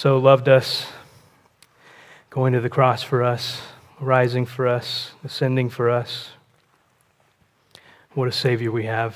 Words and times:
so 0.00 0.16
loved 0.16 0.48
us, 0.48 0.86
going 2.30 2.54
to 2.54 2.60
the 2.62 2.70
cross 2.70 3.02
for 3.02 3.22
us, 3.22 3.60
rising 4.00 4.46
for 4.46 4.66
us, 4.66 5.10
ascending 5.24 5.68
for 5.68 5.90
us. 5.90 6.30
What 8.14 8.26
a 8.26 8.32
Savior 8.32 8.72
we 8.72 8.86
have. 8.86 9.14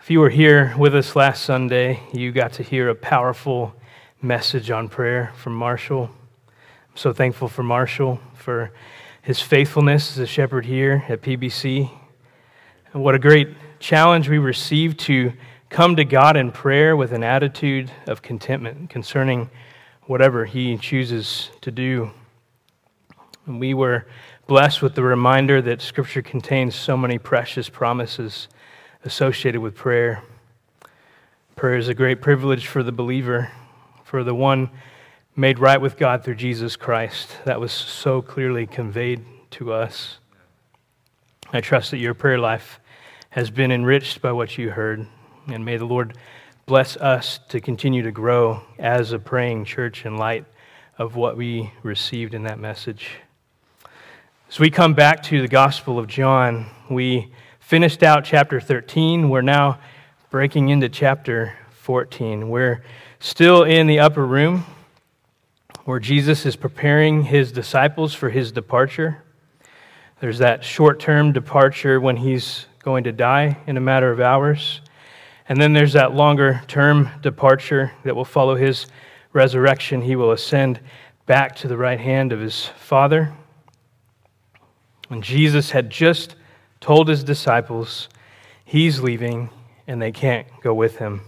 If 0.00 0.10
you 0.10 0.18
were 0.18 0.30
here 0.30 0.74
with 0.76 0.92
us 0.92 1.14
last 1.14 1.44
Sunday, 1.44 2.00
you 2.12 2.32
got 2.32 2.54
to 2.54 2.64
hear 2.64 2.88
a 2.88 2.96
powerful 2.96 3.72
message 4.20 4.72
on 4.72 4.88
prayer 4.88 5.32
from 5.36 5.54
Marshall. 5.54 6.10
I'm 6.50 6.96
so 6.96 7.12
thankful 7.12 7.46
for 7.46 7.62
Marshall, 7.62 8.18
for 8.34 8.72
his 9.22 9.40
faithfulness 9.40 10.10
as 10.10 10.18
a 10.18 10.26
shepherd 10.26 10.66
here 10.66 11.04
at 11.08 11.22
PBC. 11.22 11.92
And 12.92 13.04
what 13.04 13.14
a 13.14 13.20
great 13.20 13.50
challenge 13.78 14.28
we 14.28 14.38
received 14.38 14.98
to 14.98 15.32
come 15.74 15.96
to 15.96 16.04
God 16.04 16.36
in 16.36 16.52
prayer 16.52 16.96
with 16.96 17.10
an 17.10 17.24
attitude 17.24 17.90
of 18.06 18.22
contentment 18.22 18.88
concerning 18.88 19.50
whatever 20.04 20.44
He 20.44 20.78
chooses 20.78 21.50
to 21.62 21.72
do. 21.72 22.12
And 23.44 23.58
we 23.58 23.74
were 23.74 24.06
blessed 24.46 24.82
with 24.82 24.94
the 24.94 25.02
reminder 25.02 25.60
that 25.62 25.82
Scripture 25.82 26.22
contains 26.22 26.76
so 26.76 26.96
many 26.96 27.18
precious 27.18 27.68
promises 27.68 28.46
associated 29.04 29.60
with 29.62 29.74
prayer. 29.74 30.22
Prayer 31.56 31.76
is 31.76 31.88
a 31.88 31.94
great 31.94 32.22
privilege 32.22 32.68
for 32.68 32.84
the 32.84 32.92
believer, 32.92 33.50
for 34.04 34.22
the 34.22 34.32
one 34.32 34.70
made 35.34 35.58
right 35.58 35.80
with 35.80 35.96
God 35.96 36.22
through 36.22 36.36
Jesus 36.36 36.76
Christ. 36.76 37.36
That 37.46 37.58
was 37.58 37.72
so 37.72 38.22
clearly 38.22 38.68
conveyed 38.68 39.24
to 39.50 39.72
us. 39.72 40.18
I 41.52 41.60
trust 41.60 41.90
that 41.90 41.98
your 41.98 42.14
prayer 42.14 42.38
life 42.38 42.78
has 43.30 43.50
been 43.50 43.72
enriched 43.72 44.22
by 44.22 44.30
what 44.30 44.56
you 44.56 44.70
heard. 44.70 45.08
And 45.46 45.64
may 45.64 45.76
the 45.76 45.84
Lord 45.84 46.16
bless 46.64 46.96
us 46.96 47.38
to 47.50 47.60
continue 47.60 48.02
to 48.02 48.10
grow 48.10 48.62
as 48.78 49.12
a 49.12 49.18
praying 49.18 49.66
church 49.66 50.06
in 50.06 50.16
light 50.16 50.46
of 50.96 51.16
what 51.16 51.36
we 51.36 51.70
received 51.82 52.32
in 52.32 52.44
that 52.44 52.58
message. 52.58 53.10
As 54.48 54.58
we 54.58 54.70
come 54.70 54.94
back 54.94 55.22
to 55.24 55.42
the 55.42 55.48
Gospel 55.48 55.98
of 55.98 56.06
John, 56.06 56.66
we 56.88 57.30
finished 57.60 58.02
out 58.02 58.24
chapter 58.24 58.58
13. 58.58 59.28
We're 59.28 59.42
now 59.42 59.80
breaking 60.30 60.70
into 60.70 60.88
chapter 60.88 61.58
14. 61.72 62.48
We're 62.48 62.82
still 63.18 63.64
in 63.64 63.86
the 63.86 64.00
upper 64.00 64.24
room 64.24 64.64
where 65.84 66.00
Jesus 66.00 66.46
is 66.46 66.56
preparing 66.56 67.24
his 67.24 67.52
disciples 67.52 68.14
for 68.14 68.30
his 68.30 68.50
departure. 68.50 69.22
There's 70.20 70.38
that 70.38 70.64
short 70.64 71.00
term 71.00 71.32
departure 71.32 72.00
when 72.00 72.16
he's 72.16 72.64
going 72.82 73.04
to 73.04 73.12
die 73.12 73.58
in 73.66 73.76
a 73.76 73.80
matter 73.80 74.10
of 74.10 74.20
hours. 74.20 74.80
And 75.48 75.60
then 75.60 75.72
there's 75.72 75.92
that 75.92 76.14
longer 76.14 76.62
term 76.66 77.10
departure 77.20 77.92
that 78.04 78.16
will 78.16 78.24
follow 78.24 78.56
his 78.56 78.86
resurrection. 79.32 80.00
He 80.00 80.16
will 80.16 80.32
ascend 80.32 80.80
back 81.26 81.56
to 81.56 81.68
the 81.68 81.76
right 81.76 82.00
hand 82.00 82.32
of 82.32 82.40
his 82.40 82.66
Father. 82.66 83.34
And 85.10 85.22
Jesus 85.22 85.70
had 85.70 85.90
just 85.90 86.36
told 86.80 87.08
his 87.08 87.22
disciples 87.22 88.08
he's 88.64 89.00
leaving 89.00 89.50
and 89.86 90.00
they 90.00 90.12
can't 90.12 90.46
go 90.62 90.72
with 90.72 90.96
him. 90.96 91.20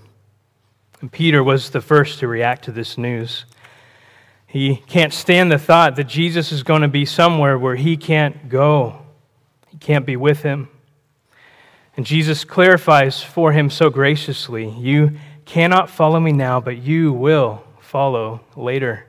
And 1.00 1.12
Peter 1.12 1.44
was 1.44 1.70
the 1.70 1.82
first 1.82 2.20
to 2.20 2.28
react 2.28 2.64
to 2.64 2.72
this 2.72 2.96
news. 2.96 3.44
He 4.46 4.76
can't 4.76 5.12
stand 5.12 5.52
the 5.52 5.58
thought 5.58 5.96
that 5.96 6.04
Jesus 6.04 6.52
is 6.52 6.62
going 6.62 6.82
to 6.82 6.88
be 6.88 7.04
somewhere 7.04 7.58
where 7.58 7.76
he 7.76 7.96
can't 7.96 8.48
go, 8.48 9.02
he 9.68 9.76
can't 9.76 10.06
be 10.06 10.16
with 10.16 10.42
him. 10.42 10.68
And 11.96 12.04
Jesus 12.04 12.44
clarifies 12.44 13.22
for 13.22 13.52
him 13.52 13.70
so 13.70 13.88
graciously 13.88 14.68
You 14.68 15.12
cannot 15.44 15.88
follow 15.88 16.20
me 16.20 16.32
now, 16.32 16.60
but 16.60 16.76
you 16.76 17.12
will 17.12 17.62
follow 17.80 18.40
later. 18.54 19.06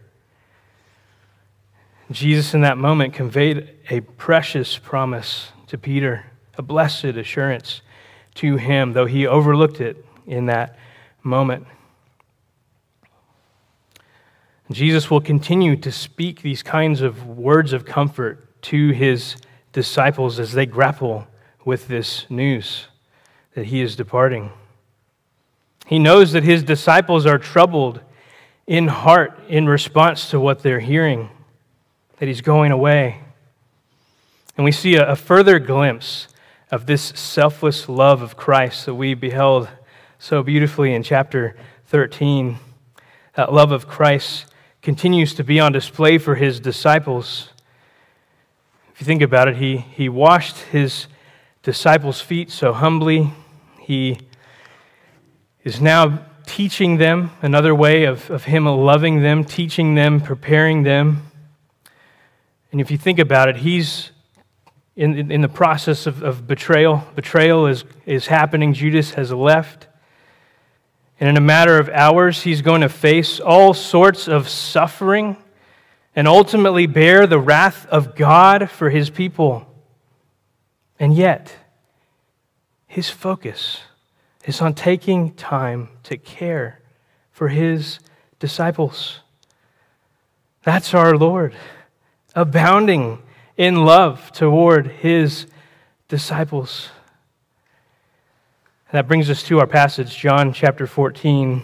Jesus, 2.09 2.53
in 2.53 2.61
that 2.61 2.77
moment, 2.77 3.13
conveyed 3.13 3.69
a 3.89 3.99
precious 3.99 4.77
promise 4.77 5.51
to 5.67 5.78
Peter, 5.78 6.25
a 6.57 6.62
blessed 6.62 7.03
assurance 7.03 7.81
to 8.35 8.56
him, 8.56 8.94
though 8.94 9.07
he 9.07 9.28
overlooked 9.28 9.81
it 9.81 10.06
in 10.25 10.45
that 10.45 10.78
moment. 11.23 11.67
Jesus 14.72 15.09
will 15.09 15.22
continue 15.22 15.75
to 15.78 15.91
speak 15.91 16.41
these 16.41 16.62
kinds 16.62 17.01
of 17.01 17.25
words 17.25 17.73
of 17.73 17.85
comfort 17.85 18.62
to 18.63 18.91
his 18.91 19.35
disciples 19.73 20.39
as 20.39 20.53
they 20.53 20.66
grapple 20.66 21.28
with 21.67 21.89
this 21.89 22.25
news 22.29 22.88
that 23.53 23.66
he 23.66 23.81
is 23.81 23.97
departing. 23.97 24.50
He 25.85 26.00
knows 26.00 26.31
that 26.31 26.45
his 26.45 26.63
disciples 26.63 27.25
are 27.25 27.38
troubled 27.38 28.00
in 28.66 28.88
heart 28.88 29.38
in 29.50 29.67
response 29.67 30.29
to 30.29 30.39
what 30.39 30.63
they're 30.63 30.79
hearing, 30.79 31.29
that 32.19 32.27
he's 32.27 32.39
going 32.39 32.72
away. 32.72 33.19
And 34.56 34.63
we 34.63 34.72
see 34.72 34.95
a, 34.95 35.09
a 35.09 35.16
further 35.17 35.59
glimpse 35.59 36.29
of 36.72 36.85
this 36.85 37.01
selfless 37.01 37.89
love 37.89 38.22
of 38.22 38.38
Christ 38.38 38.85
that 38.85 38.95
we 38.95 39.13
beheld 39.13 39.67
so 40.19 40.44
beautifully 40.44 40.94
in 40.94 41.03
chapter 41.03 41.57
13. 41.88 42.59
That 43.33 43.51
love 43.51 43.73
of 43.73 43.89
Christ 43.89 44.45
continues 44.81 45.33
to 45.33 45.44
be 45.44 45.59
on 45.59 45.73
display 45.73 46.17
for 46.17 46.35
his 46.35 46.61
disciples. 46.61 47.50
If 48.94 49.01
you 49.01 49.06
think 49.06 49.22
about 49.22 49.50
it, 49.50 49.57
he, 49.57 49.75
he 49.75 50.07
washed 50.07 50.56
his 50.59 51.07
disciples' 51.67 52.22
feet 52.22 52.50
so 52.50 52.72
humbly. 52.72 53.33
He 53.81 54.17
is 55.66 55.81
now 55.81 56.25
teaching 56.45 56.95
them 56.95 57.31
another 57.41 57.75
way 57.75 58.05
of, 58.05 58.31
of 58.31 58.45
Him 58.45 58.66
loving 58.66 59.22
them, 59.22 59.44
teaching 59.44 59.94
them, 59.94 60.22
preparing 60.22 60.83
them. 60.83 61.29
And 62.72 62.79
if 62.79 62.89
you 62.89 62.97
think 62.97 63.19
about 63.19 63.50
it, 63.50 63.57
He's 63.57 64.11
in, 64.95 65.29
in 65.29 65.41
the 65.41 65.50
process 65.50 66.07
of, 66.07 66.23
of 66.23 66.47
betrayal. 66.47 67.03
Betrayal 67.16 67.67
is, 67.67 67.83
is 68.06 68.27
happening. 68.27 68.72
Judas 68.72 69.16
has 69.16 69.33
left. 69.33 69.88
And 71.19 71.27
in 71.27 71.35
a 71.35 71.41
matter 71.41 71.77
of 71.77 71.89
hours, 71.89 72.44
he's 72.44 72.61
going 72.61 72.79
to 72.79 72.88
face 72.88 73.41
all 73.41 73.73
sorts 73.73 74.29
of 74.29 74.47
suffering 74.47 75.35
and 76.16 76.29
ultimately 76.29 76.88
bear 76.88 77.27
the 77.27 77.39
wrath 77.39 77.85
of 77.88 78.16
God 78.16 78.69
for 78.69 78.89
his 78.89 79.09
people. 79.09 79.67
And 81.00 81.16
yet, 81.16 81.56
his 82.88 83.09
focus 83.09 83.81
is 84.46 84.62
on 84.62 84.74
taking 84.74 85.34
time 85.34 85.90
to 86.03 86.18
care 86.18 86.81
for 87.31 87.50
his 87.50 88.00
disciples. 88.40 89.19
That's 90.63 90.94
our 90.94 91.16
Lord, 91.16 91.53
abounding 92.36 93.22
in 93.56 93.86
love 93.86 94.31
toward 94.31 94.88
his 94.88 95.47
disciples. 96.07 96.90
That 98.91 99.07
brings 99.07 99.30
us 99.30 99.44
to 99.44 99.59
our 99.59 99.68
passage, 99.68 100.18
John 100.18 100.53
chapter 100.53 100.88
14, 100.88 101.62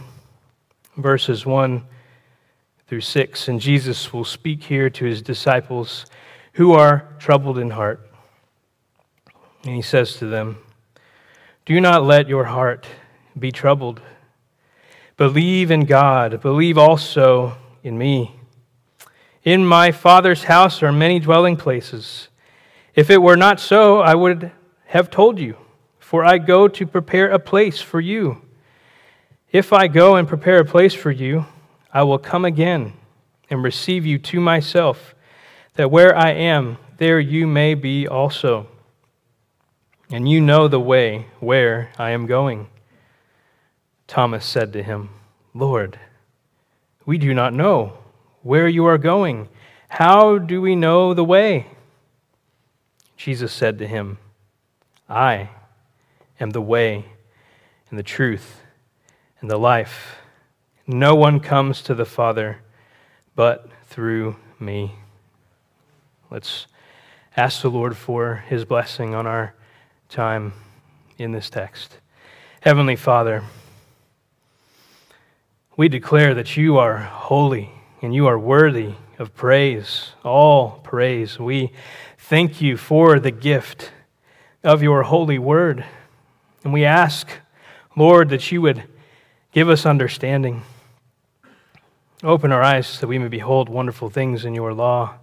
verses 0.98 1.46
1 1.46 1.84
through 2.88 3.02
6. 3.02 3.48
And 3.48 3.60
Jesus 3.62 4.12
will 4.12 4.26
speak 4.26 4.64
here 4.64 4.90
to 4.90 5.06
his 5.06 5.22
disciples 5.22 6.06
who 6.54 6.74
are 6.74 7.08
troubled 7.20 7.58
in 7.58 7.72
heart. 7.72 8.13
And 9.64 9.76
he 9.76 9.82
says 9.82 10.18
to 10.18 10.26
them, 10.26 10.58
Do 11.66 11.80
not 11.80 12.04
let 12.04 12.28
your 12.28 12.46
heart 12.46 12.86
be 13.38 13.52
troubled. 13.52 14.02
Believe 15.16 15.72
in 15.72 15.86
God, 15.86 16.42
believe 16.42 16.78
also 16.78 17.56
in 17.82 17.98
me. 17.98 18.36
In 19.44 19.66
my 19.66 19.92
Father's 19.92 20.46
house 20.46 20.84
are 20.84 20.92
many 20.92 21.20
dwelling 21.20 21.56
places. 21.56 22.30
If 22.96 23.10
it 23.10 23.22
were 23.22 23.38
not 23.38 23.60
so, 23.60 24.00
I 24.00 24.16
would 24.16 24.52
have 24.88 25.10
told 25.10 25.40
you, 25.40 25.58
for 26.00 26.26
I 26.26 26.38
go 26.38 26.68
to 26.68 26.86
prepare 26.86 27.30
a 27.30 27.40
place 27.40 27.80
for 27.80 28.00
you. 28.00 28.42
If 29.52 29.72
I 29.72 29.88
go 29.88 30.16
and 30.16 30.28
prepare 30.28 30.60
a 30.60 30.66
place 30.66 30.94
for 30.94 31.12
you, 31.12 31.46
I 31.94 32.04
will 32.04 32.20
come 32.20 32.44
again 32.44 32.94
and 33.50 33.64
receive 33.64 34.06
you 34.06 34.18
to 34.18 34.40
myself, 34.40 35.16
that 35.76 35.92
where 35.92 36.16
I 36.16 36.32
am, 36.32 36.78
there 36.98 37.20
you 37.20 37.48
may 37.48 37.76
be 37.76 38.08
also 38.08 38.68
and 40.14 40.30
you 40.30 40.40
know 40.40 40.68
the 40.68 40.80
way 40.80 41.26
where 41.40 41.90
I 41.98 42.12
am 42.12 42.28
going. 42.28 42.68
Thomas 44.06 44.46
said 44.46 44.72
to 44.74 44.84
him, 44.84 45.10
Lord, 45.56 45.98
we 47.04 47.18
do 47.18 47.34
not 47.34 47.52
know 47.52 47.94
where 48.44 48.68
you 48.68 48.86
are 48.86 49.00
going. 49.00 49.50
How 49.90 50.38
do 50.38 50.62
we 50.62 50.76
know 50.76 51.16
the 51.16 51.24
way? 51.24 51.66
Jesus 53.18 53.52
said 53.52 53.80
to 53.80 53.88
him, 53.88 54.20
I 55.10 55.50
am 56.40 56.52
the 56.52 56.62
way 56.62 57.06
and 57.90 57.98
the 57.98 58.04
truth 58.04 58.62
and 59.42 59.50
the 59.50 59.58
life. 59.58 60.18
No 60.86 61.16
one 61.16 61.40
comes 61.40 61.82
to 61.82 61.96
the 61.96 62.06
Father 62.06 62.60
but 63.36 63.68
through 63.88 64.36
me. 64.60 64.94
Let's 66.30 66.68
ask 67.36 67.64
the 67.64 67.72
Lord 67.72 67.98
for 67.98 68.44
his 68.48 68.64
blessing 68.64 69.16
on 69.16 69.26
our 69.26 69.56
time 70.14 70.54
in 71.18 71.32
this 71.32 71.50
text. 71.50 71.98
Heavenly 72.62 72.96
Father, 72.96 73.44
we 75.76 75.90
declare 75.90 76.36
that 76.36 76.56
you 76.56 76.78
are 76.78 77.00
holy 77.00 77.72
and 78.00 78.14
you 78.14 78.28
are 78.28 78.38
worthy 78.38 78.94
of 79.18 79.34
praise, 79.34 80.12
all 80.24 80.80
praise. 80.84 81.40
We 81.40 81.72
thank 82.20 82.62
you 82.62 82.78
for 82.78 83.20
the 83.20 83.32
gift 83.32 83.92
of 84.64 84.84
your 84.84 85.02
holy 85.02 85.40
word. 85.40 85.84
And 86.64 86.72
we 86.72 86.86
ask, 86.86 87.28
Lord, 87.96 88.30
that 88.30 88.52
you 88.52 88.62
would 88.62 88.84
give 89.52 89.68
us 89.68 89.84
understanding. 89.84 90.62
Open 92.22 92.52
our 92.52 92.62
eyes 92.62 92.86
so 92.86 93.02
that 93.02 93.08
we 93.08 93.18
may 93.18 93.30
behold 93.30 93.68
wonderful 93.68 94.12
things 94.12 94.46
in 94.46 94.54
your 94.54 94.76
law. 94.76 95.16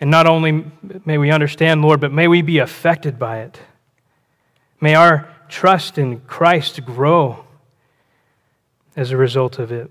And 0.00 0.10
not 0.10 0.26
only 0.26 0.64
may 1.04 1.18
we 1.18 1.30
understand, 1.30 1.82
Lord, 1.82 2.00
but 2.00 2.12
may 2.12 2.26
we 2.26 2.40
be 2.40 2.58
affected 2.58 3.18
by 3.18 3.40
it. 3.40 3.60
May 4.80 4.94
our 4.94 5.28
trust 5.48 5.98
in 5.98 6.20
Christ 6.20 6.84
grow 6.86 7.44
as 8.96 9.10
a 9.10 9.16
result 9.16 9.58
of 9.58 9.70
it. 9.70 9.90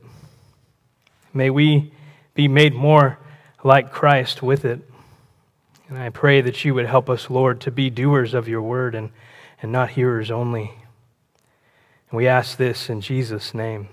May 1.33 1.51
we 1.51 1.93
be 2.33 2.47
made 2.47 2.73
more 2.73 3.19
like 3.63 3.91
Christ 3.91 4.41
with 4.41 4.65
it. 4.65 4.81
And 5.89 5.97
I 5.97 6.09
pray 6.09 6.41
that 6.41 6.63
you 6.65 6.73
would 6.73 6.85
help 6.85 7.09
us, 7.09 7.29
Lord, 7.29 7.61
to 7.61 7.71
be 7.71 7.89
doers 7.89 8.33
of 8.33 8.47
your 8.47 8.61
word 8.61 8.95
and, 8.95 9.11
and 9.61 9.71
not 9.71 9.91
hearers 9.91 10.31
only. 10.31 10.71
And 12.09 12.17
we 12.17 12.27
ask 12.27 12.57
this 12.57 12.89
in 12.89 13.01
Jesus' 13.01 13.53
name. 13.53 13.89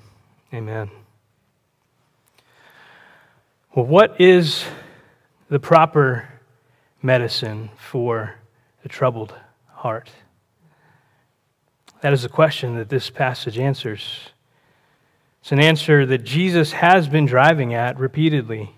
Amen. 0.52 0.90
Well, 3.74 3.84
what 3.84 4.18
is 4.20 4.64
the 5.48 5.60
proper 5.60 6.28
medicine 7.02 7.70
for 7.76 8.34
a 8.84 8.88
troubled 8.88 9.34
heart? 9.68 10.10
That 12.00 12.12
is 12.12 12.22
the 12.22 12.28
question 12.28 12.76
that 12.76 12.88
this 12.88 13.10
passage 13.10 13.58
answers. 13.58 14.30
It's 15.40 15.52
an 15.52 15.60
answer 15.60 16.04
that 16.06 16.24
Jesus 16.24 16.72
has 16.72 17.08
been 17.08 17.26
driving 17.26 17.72
at 17.72 17.98
repeatedly, 17.98 18.72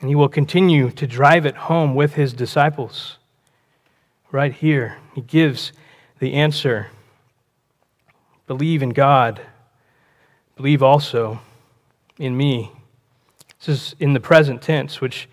and 0.00 0.08
he 0.08 0.14
will 0.14 0.28
continue 0.28 0.90
to 0.90 1.06
drive 1.06 1.46
it 1.46 1.56
home 1.56 1.94
with 1.94 2.14
his 2.14 2.32
disciples. 2.32 3.18
Right 4.30 4.54
here, 4.54 4.98
he 5.14 5.20
gives 5.20 5.72
the 6.18 6.34
answer 6.34 6.88
believe 8.46 8.82
in 8.82 8.90
God, 8.90 9.40
believe 10.56 10.82
also 10.82 11.40
in 12.18 12.36
me. 12.36 12.70
This 13.64 13.92
is 13.92 13.94
in 14.00 14.12
the 14.12 14.20
present 14.20 14.60
tense, 14.60 15.00
which 15.00 15.28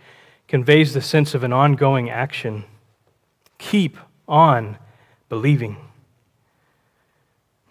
conveys 0.47 0.93
the 0.93 1.01
sense 1.01 1.33
of 1.33 1.43
an 1.43 1.51
ongoing 1.51 2.09
action. 2.09 2.65
Keep 3.57 3.97
on 4.27 4.77
believing. 5.29 5.77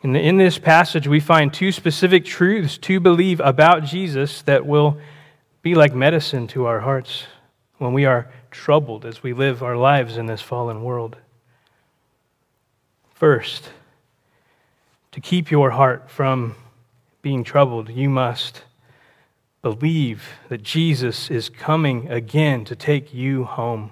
In, 0.02 0.16
in 0.16 0.36
this 0.36 0.58
passage, 0.58 1.06
we 1.06 1.20
find 1.20 1.52
two 1.52 1.70
specific 1.70 2.24
truths 2.24 2.76
to 2.78 2.98
believe 2.98 3.40
about 3.40 3.84
Jesus 3.84 4.42
that 4.42 4.66
will 4.66 4.98
be 5.62 5.74
like 5.74 5.94
medicine 5.94 6.48
to 6.48 6.66
our 6.66 6.80
hearts 6.80 7.24
when 7.78 7.92
we 7.92 8.04
are 8.04 8.30
troubled 8.50 9.04
as 9.04 9.22
we 9.22 9.32
live 9.32 9.62
our 9.62 9.76
lives 9.76 10.16
in 10.16 10.26
this 10.26 10.40
fallen 10.40 10.82
world. 10.82 11.16
First, 13.14 13.70
to 15.12 15.20
keep 15.20 15.50
your 15.50 15.70
heart 15.70 16.10
from 16.10 16.56
being 17.22 17.44
troubled, 17.44 17.90
you 17.90 18.08
must 18.08 18.62
believe 19.62 20.24
that 20.48 20.62
Jesus 20.62 21.30
is 21.30 21.48
coming 21.48 22.10
again 22.10 22.64
to 22.64 22.76
take 22.76 23.12
you 23.12 23.44
home. 23.44 23.90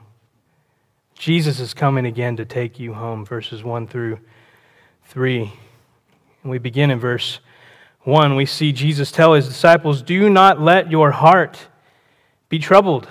Jesus 1.18 1.60
is 1.60 1.74
coming 1.74 2.06
again 2.06 2.36
to 2.36 2.44
take 2.44 2.78
you 2.78 2.94
home, 2.94 3.24
verses 3.24 3.64
1 3.64 3.86
through 3.86 4.18
3. 5.04 5.52
And 6.42 6.50
we 6.50 6.58
begin 6.58 6.90
in 6.90 6.98
verse 6.98 7.40
1. 8.02 8.36
We 8.36 8.46
see 8.46 8.72
Jesus 8.72 9.10
tell 9.10 9.32
his 9.32 9.48
disciples, 9.48 10.02
Do 10.02 10.30
not 10.30 10.60
let 10.60 10.90
your 10.90 11.10
heart 11.10 11.68
be 12.48 12.58
troubled. 12.58 13.08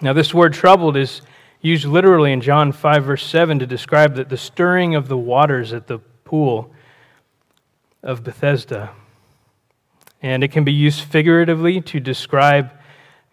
Now, 0.00 0.12
this 0.12 0.32
word 0.32 0.54
troubled 0.54 0.96
is 0.96 1.20
used 1.60 1.84
literally 1.84 2.32
in 2.32 2.40
John 2.40 2.72
5, 2.72 3.04
verse 3.04 3.26
7, 3.26 3.58
to 3.58 3.66
describe 3.66 4.14
the, 4.14 4.24
the 4.24 4.36
stirring 4.36 4.94
of 4.94 5.08
the 5.08 5.18
waters 5.18 5.72
at 5.72 5.86
the 5.86 5.98
pool 6.24 6.72
of 8.02 8.24
Bethesda. 8.24 8.90
And 10.22 10.44
it 10.44 10.52
can 10.52 10.64
be 10.64 10.72
used 10.72 11.02
figuratively 11.02 11.80
to 11.82 12.00
describe 12.00 12.70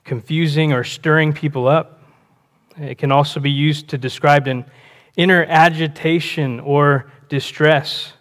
confusing 0.03 0.73
or 0.73 0.83
stirring 0.83 1.33
people 1.33 1.67
up. 1.67 2.01
It 2.77 2.97
can 2.97 3.11
also 3.11 3.39
be 3.39 3.51
used 3.51 3.89
to 3.89 3.97
describe 3.97 4.47
an 4.47 4.65
inner 5.15 5.45
agitation 5.47 6.59
or 6.59 7.11
distress. 7.29 8.13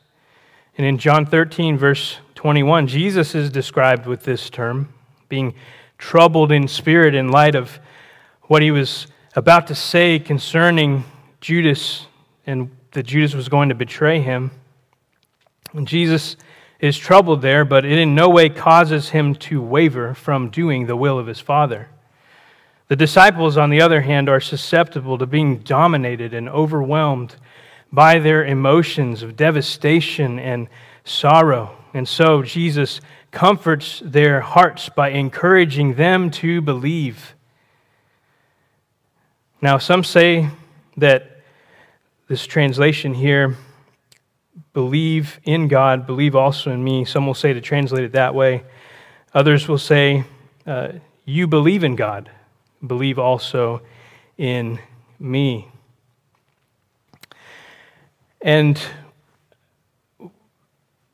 And 0.77 0.87
in 0.87 0.99
John 0.99 1.25
13, 1.25 1.79
verse 1.79 2.19
21, 2.35 2.87
Jesus 2.87 3.35
is 3.35 3.51
described 3.51 4.07
with 4.07 4.25
this 4.25 4.51
term, 4.51 4.93
being 5.29 5.55
troubled 5.97 6.53
in 6.53 6.69
spirit 6.69 7.15
in 7.15 7.31
light 7.31 7.55
of 7.55 7.81
what 8.43 8.63
he 8.63 8.71
was 8.71 9.07
about 9.35 9.67
to 9.69 9.75
say 9.75 10.19
concerning 10.19 11.05
Judas 11.41 12.07
and 12.47 12.71
that 12.93 13.05
Judas 13.05 13.35
was 13.35 13.49
going 13.49 13.69
to 13.69 13.75
betray 13.75 14.21
him. 14.21 14.51
And 15.73 15.87
Jesus 15.87 16.37
is 16.81 16.97
troubled 16.97 17.43
there, 17.43 17.65
but 17.65 17.85
it 17.85 17.99
in 17.99 18.15
no 18.15 18.29
way 18.29 18.49
causes 18.49 19.11
him 19.11 19.35
to 19.35 19.61
waver 19.61 20.15
from 20.15 20.49
doing 20.49 20.87
the 20.87 20.97
will 20.97 21.19
of 21.19 21.27
his 21.27 21.41
Father. 21.41 21.89
The 22.89 22.97
disciples, 22.97 23.57
on 23.57 23.71
the 23.71 23.81
other 23.81 24.01
hand, 24.01 24.29
are 24.29 24.41
susceptible 24.41 25.19
to 25.19 25.27
being 25.27 25.59
dominated 25.59 26.33
and 26.33 26.49
overwhelmed 26.49 27.37
by 27.93 28.19
their 28.19 28.45
emotions 28.45 29.23
of 29.23 29.37
devastation 29.37 30.39
and 30.39 30.69
sorrow. 31.05 31.77
And 31.93 32.07
so 32.07 32.43
Jesus 32.43 33.01
comforts 33.31 34.01
their 34.05 34.41
hearts 34.41 34.89
by 34.89 35.11
encouraging 35.11 35.95
them 35.95 36.31
to 36.31 36.61
believe. 36.61 37.35
Now, 39.61 39.79
some 39.79 40.05
say 40.05 40.49
that 40.97 41.43
this 42.29 42.47
translation 42.47 43.15
here, 43.15 43.57
believe 44.73 45.41
in 45.45 45.69
God, 45.69 46.07
believe 46.07 46.35
also 46.35 46.71
in 46.71 46.83
me. 46.83 47.05
Some 47.05 47.27
will 47.27 47.35
say 47.35 47.53
to 47.53 47.61
translate 47.61 48.05
it 48.05 48.13
that 48.13 48.35
way. 48.35 48.65
Others 49.35 49.69
will 49.69 49.79
say, 49.79 50.25
uh, 50.67 50.93
you 51.25 51.47
believe 51.47 51.85
in 51.85 51.97
God, 51.97 52.31
believe 52.87 53.19
also 53.19 53.83
in 54.37 54.79
me. 55.19 55.69
And 58.41 58.81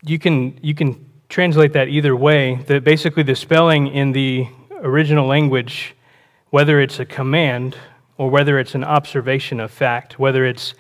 you 0.03 0.19
can, 0.19 0.59
you 0.63 0.75
can 0.75 1.11
translate 1.29 1.73
that 1.73 1.89
either 1.89 2.15
way. 2.15 2.57
That 2.67 2.85
basically, 2.85 3.23
the 3.23 3.35
spelling 3.35 3.89
in 3.89 4.13
the 4.13 4.47
original 4.83 5.27
language, 5.27 5.95
whether 6.51 6.81
it's 6.81 7.01
a 7.01 7.05
command 7.05 7.77
or 8.19 8.31
whether 8.31 8.59
it's 8.59 8.75
an 8.75 8.85
observation 8.85 9.59
of 9.59 9.71
fact, 9.71 10.19
whether 10.19 10.45
it's 10.45 10.75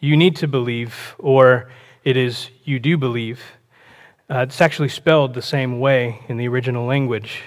you 0.00 0.16
need 0.16 0.36
to 0.36 0.46
believe 0.46 1.16
or 1.18 1.70
it 2.04 2.16
is 2.16 2.50
you 2.64 2.78
do 2.78 2.96
believe, 2.96 3.40
uh, 4.30 4.38
it's 4.38 4.60
actually 4.60 4.88
spelled 4.88 5.34
the 5.34 5.42
same 5.42 5.80
way 5.80 6.20
in 6.28 6.36
the 6.36 6.48
original 6.48 6.86
language. 6.86 7.42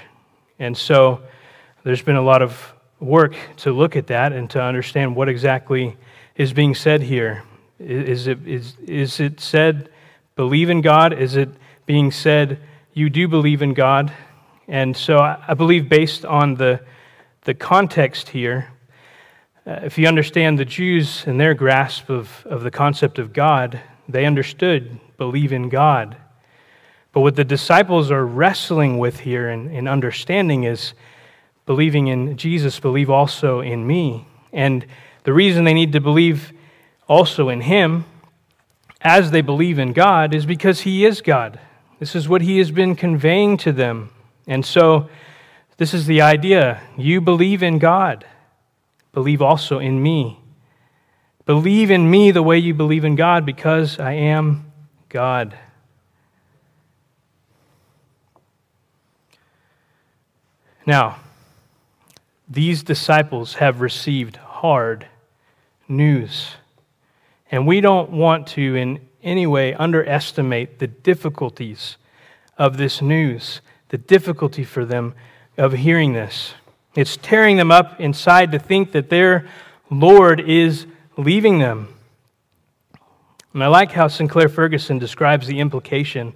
And 0.59 0.75
so 0.75 1.21
there's 1.83 2.01
been 2.01 2.15
a 2.15 2.21
lot 2.21 2.41
of 2.41 2.73
work 2.99 3.35
to 3.57 3.71
look 3.71 3.95
at 3.95 4.07
that 4.07 4.33
and 4.33 4.49
to 4.51 4.61
understand 4.61 5.15
what 5.15 5.29
exactly 5.29 5.97
is 6.35 6.53
being 6.53 6.75
said 6.75 7.01
here. 7.01 7.43
Is 7.79 8.27
it, 8.27 8.47
is, 8.47 8.75
is 8.85 9.19
it 9.19 9.39
said, 9.39 9.89
believe 10.35 10.69
in 10.69 10.81
God? 10.81 11.13
Is 11.13 11.35
it 11.35 11.49
being 11.85 12.11
said, 12.11 12.59
you 12.93 13.09
do 13.09 13.27
believe 13.27 13.61
in 13.61 13.73
God? 13.73 14.13
And 14.67 14.95
so 14.95 15.19
I 15.19 15.53
believe, 15.53 15.89
based 15.89 16.23
on 16.23 16.55
the, 16.55 16.81
the 17.43 17.53
context 17.53 18.29
here, 18.29 18.69
uh, 19.65 19.81
if 19.83 19.97
you 19.97 20.07
understand 20.07 20.57
the 20.57 20.65
Jews 20.65 21.23
and 21.27 21.39
their 21.39 21.53
grasp 21.53 22.09
of, 22.09 22.45
of 22.45 22.63
the 22.63 22.71
concept 22.71 23.19
of 23.19 23.33
God, 23.33 23.79
they 24.11 24.25
understood 24.25 24.99
believe 25.17 25.53
in 25.53 25.69
God. 25.69 26.17
But 27.13 27.21
what 27.21 27.35
the 27.35 27.43
disciples 27.43 28.09
are 28.09 28.25
wrestling 28.25 28.97
with 28.97 29.19
here 29.19 29.49
and, 29.49 29.69
and 29.69 29.87
understanding 29.87 30.63
is 30.63 30.93
believing 31.65 32.07
in 32.07 32.37
Jesus, 32.37 32.79
believe 32.79 33.09
also 33.09 33.59
in 33.59 33.85
me. 33.85 34.25
And 34.51 34.85
the 35.23 35.33
reason 35.33 35.63
they 35.63 35.73
need 35.73 35.93
to 35.93 35.99
believe 35.99 36.53
also 37.07 37.49
in 37.49 37.61
Him 37.61 38.05
as 39.01 39.31
they 39.31 39.41
believe 39.41 39.77
in 39.77 39.93
God 39.93 40.33
is 40.33 40.45
because 40.45 40.81
He 40.81 41.05
is 41.05 41.21
God. 41.21 41.59
This 41.99 42.15
is 42.15 42.27
what 42.27 42.41
He 42.41 42.57
has 42.57 42.71
been 42.71 42.95
conveying 42.95 43.57
to 43.57 43.71
them. 43.71 44.09
And 44.47 44.65
so, 44.65 45.09
this 45.77 45.93
is 45.93 46.07
the 46.07 46.21
idea. 46.21 46.81
You 46.97 47.21
believe 47.21 47.63
in 47.63 47.79
God, 47.79 48.25
believe 49.13 49.41
also 49.41 49.79
in 49.79 50.01
me. 50.01 50.40
Believe 51.45 51.91
in 51.91 52.09
me 52.09 52.31
the 52.31 52.43
way 52.43 52.57
you 52.57 52.73
believe 52.73 53.03
in 53.03 53.15
God 53.15 53.45
because 53.45 53.99
I 53.99 54.13
am 54.13 54.71
God. 55.09 55.57
Now, 60.85 61.17
these 62.49 62.83
disciples 62.83 63.55
have 63.55 63.81
received 63.81 64.37
hard 64.37 65.07
news. 65.87 66.55
And 67.49 67.67
we 67.67 67.81
don't 67.81 68.11
want 68.11 68.47
to, 68.47 68.75
in 68.75 68.99
any 69.23 69.45
way 69.45 69.73
underestimate 69.73 70.79
the 70.79 70.87
difficulties 70.87 71.97
of 72.57 72.77
this 72.77 73.01
news, 73.01 73.61
the 73.89 73.97
difficulty 73.97 74.63
for 74.63 74.85
them 74.85 75.13
of 75.57 75.73
hearing 75.73 76.13
this. 76.13 76.53
It's 76.95 77.17
tearing 77.17 77.57
them 77.57 77.71
up 77.71 77.99
inside 77.99 78.51
to 78.51 78.59
think 78.59 78.91
that 78.91 79.09
their 79.09 79.47
Lord 79.89 80.39
is 80.39 80.85
leaving 81.17 81.59
them. 81.59 81.93
And 83.53 83.63
I 83.63 83.67
like 83.67 83.91
how 83.91 84.07
Sinclair 84.07 84.47
Ferguson 84.47 84.97
describes 84.97 85.47
the 85.47 85.59
implication 85.59 86.33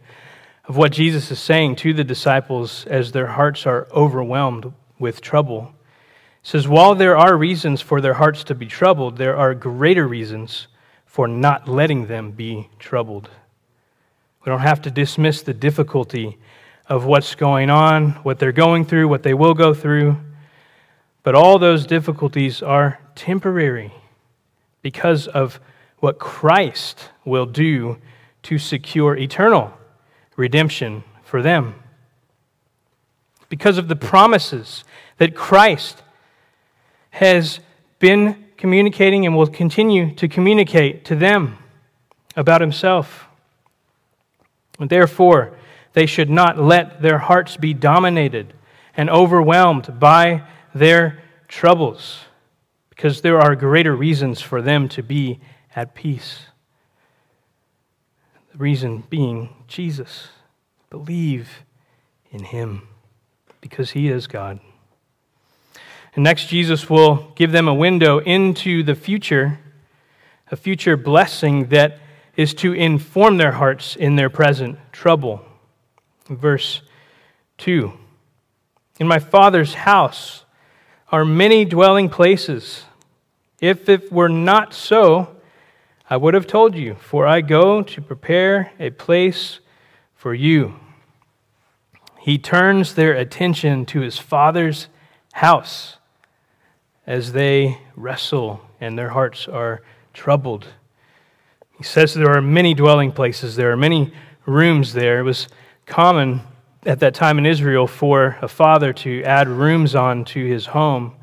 of 0.65 0.75
what 0.75 0.91
Jesus 0.91 1.31
is 1.31 1.39
saying 1.39 1.77
to 1.77 1.93
the 1.93 2.03
disciples 2.03 2.85
as 2.87 3.11
their 3.11 3.27
hearts 3.27 3.65
are 3.65 3.87
overwhelmed 3.91 4.73
with 4.99 5.21
trouble. 5.21 5.73
Says, 6.43 6.67
While 6.67 6.95
there 6.95 7.17
are 7.17 7.37
reasons 7.37 7.81
for 7.81 8.01
their 8.01 8.15
hearts 8.15 8.43
to 8.45 8.55
be 8.55 8.65
troubled, 8.65 9.17
there 9.17 9.37
are 9.37 9.53
greater 9.55 10.07
reasons 10.07 10.67
for 11.05 11.27
not 11.27 11.67
letting 11.67 12.07
them 12.07 12.31
be 12.31 12.69
troubled. 12.79 13.29
We 14.43 14.49
don't 14.49 14.59
have 14.59 14.81
to 14.83 14.91
dismiss 14.91 15.41
the 15.41 15.53
difficulty 15.53 16.37
of 16.87 17.05
what's 17.05 17.33
going 17.33 17.69
on, 17.69 18.11
what 18.23 18.37
they're 18.37 18.51
going 18.51 18.85
through, 18.85 19.07
what 19.07 19.23
they 19.23 19.33
will 19.33 19.53
go 19.53 19.73
through. 19.73 20.17
But 21.23 21.33
all 21.33 21.57
those 21.57 21.87
difficulties 21.87 22.61
are 22.61 22.99
temporary 23.15 23.91
because 24.85 25.25
of 25.25 25.59
what 25.97 26.19
Christ 26.19 27.09
will 27.25 27.47
do 27.47 27.97
to 28.43 28.59
secure 28.59 29.17
eternal 29.17 29.73
redemption 30.35 31.03
for 31.23 31.41
them. 31.41 31.73
Because 33.49 33.79
of 33.79 33.87
the 33.87 33.95
promises 33.95 34.83
that 35.17 35.33
Christ 35.33 36.03
has 37.09 37.61
been 37.97 38.45
communicating 38.57 39.25
and 39.25 39.35
will 39.35 39.47
continue 39.47 40.13
to 40.13 40.27
communicate 40.27 41.03
to 41.05 41.15
them 41.15 41.57
about 42.35 42.61
himself. 42.61 43.25
And 44.79 44.91
therefore, 44.91 45.57
they 45.93 46.05
should 46.05 46.29
not 46.29 46.59
let 46.59 47.01
their 47.01 47.17
hearts 47.17 47.57
be 47.57 47.73
dominated 47.73 48.53
and 48.95 49.09
overwhelmed 49.09 49.99
by 49.99 50.43
their 50.75 51.23
troubles, 51.47 52.24
because 52.95 53.21
there 53.21 53.39
are 53.39 53.55
greater 53.55 53.95
reasons 53.95 54.41
for 54.41 54.61
them 54.61 54.87
to 54.89 55.03
be 55.03 55.39
at 55.75 55.93
peace. 55.93 56.45
The 58.53 58.57
reason 58.57 59.03
being 59.09 59.49
Jesus. 59.67 60.29
Believe 60.89 61.65
in 62.31 62.45
him, 62.45 62.87
because 63.59 63.91
he 63.91 64.07
is 64.07 64.27
God. 64.27 64.61
And 66.13 66.23
next, 66.23 66.47
Jesus 66.47 66.89
will 66.89 67.33
give 67.35 67.51
them 67.51 67.67
a 67.67 67.73
window 67.73 68.19
into 68.19 68.81
the 68.81 68.95
future, 68.95 69.59
a 70.49 70.55
future 70.55 70.95
blessing 70.95 71.67
that 71.67 71.99
is 72.37 72.53
to 72.53 72.71
inform 72.71 73.37
their 73.37 73.53
hearts 73.53 73.97
in 73.97 74.15
their 74.15 74.29
present 74.29 74.79
trouble. 74.93 75.41
Verse 76.29 76.81
2 77.57 77.91
In 78.99 79.07
my 79.07 79.19
Father's 79.19 79.73
house 79.73 80.44
are 81.11 81.25
many 81.25 81.65
dwelling 81.65 82.09
places. 82.09 82.83
If 83.59 83.87
it 83.89 84.11
were 84.11 84.29
not 84.29 84.73
so, 84.73 85.35
I 86.09 86.17
would 86.17 86.33
have 86.33 86.47
told 86.47 86.75
you, 86.75 86.95
for 86.95 87.25
I 87.25 87.41
go 87.41 87.81
to 87.81 88.01
prepare 88.01 88.71
a 88.79 88.89
place 88.89 89.59
for 90.15 90.33
you. 90.33 90.75
He 92.19 92.37
turns 92.37 92.95
their 92.95 93.13
attention 93.13 93.85
to 93.87 94.01
his 94.01 94.17
Father's 94.17 94.87
house 95.33 95.97
as 97.05 97.33
they 97.33 97.77
wrestle 97.95 98.61
and 98.81 98.97
their 98.97 99.09
hearts 99.09 99.47
are 99.47 99.81
troubled. 100.13 100.65
He 101.77 101.83
says 101.83 102.13
there 102.13 102.35
are 102.35 102.41
many 102.41 102.73
dwelling 102.73 103.11
places, 103.11 103.55
there 103.55 103.71
are 103.71 103.77
many 103.77 104.11
rooms 104.45 104.93
there. 104.93 105.19
It 105.19 105.23
was 105.23 105.47
common 105.85 106.41
at 106.85 106.99
that 106.99 107.15
time 107.15 107.37
in 107.37 107.45
Israel 107.45 107.87
for 107.87 108.37
a 108.41 108.47
father 108.47 108.93
to 108.93 109.23
add 109.23 109.47
rooms 109.47 109.95
on 109.95 110.23
to 110.25 110.45
his 110.45 110.67
home 110.67 111.15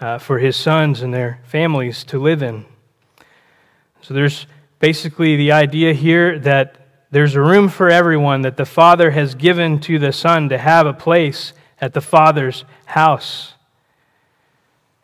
uh, 0.00 0.18
for 0.18 0.38
his 0.38 0.56
sons 0.56 1.00
and 1.00 1.14
their 1.14 1.40
families 1.44 2.04
to 2.04 2.18
live 2.18 2.42
in. 2.42 2.66
So 4.02 4.14
there's 4.14 4.46
basically 4.78 5.36
the 5.36 5.52
idea 5.52 5.92
here 5.92 6.38
that 6.40 7.06
there's 7.10 7.34
a 7.34 7.40
room 7.40 7.68
for 7.68 7.88
everyone 7.88 8.42
that 8.42 8.56
the 8.56 8.66
father 8.66 9.12
has 9.12 9.34
given 9.34 9.80
to 9.80 9.98
the 9.98 10.12
son 10.12 10.48
to 10.48 10.58
have 10.58 10.86
a 10.86 10.92
place 10.92 11.52
at 11.80 11.94
the 11.94 12.00
father's 12.00 12.64
house. 12.86 13.54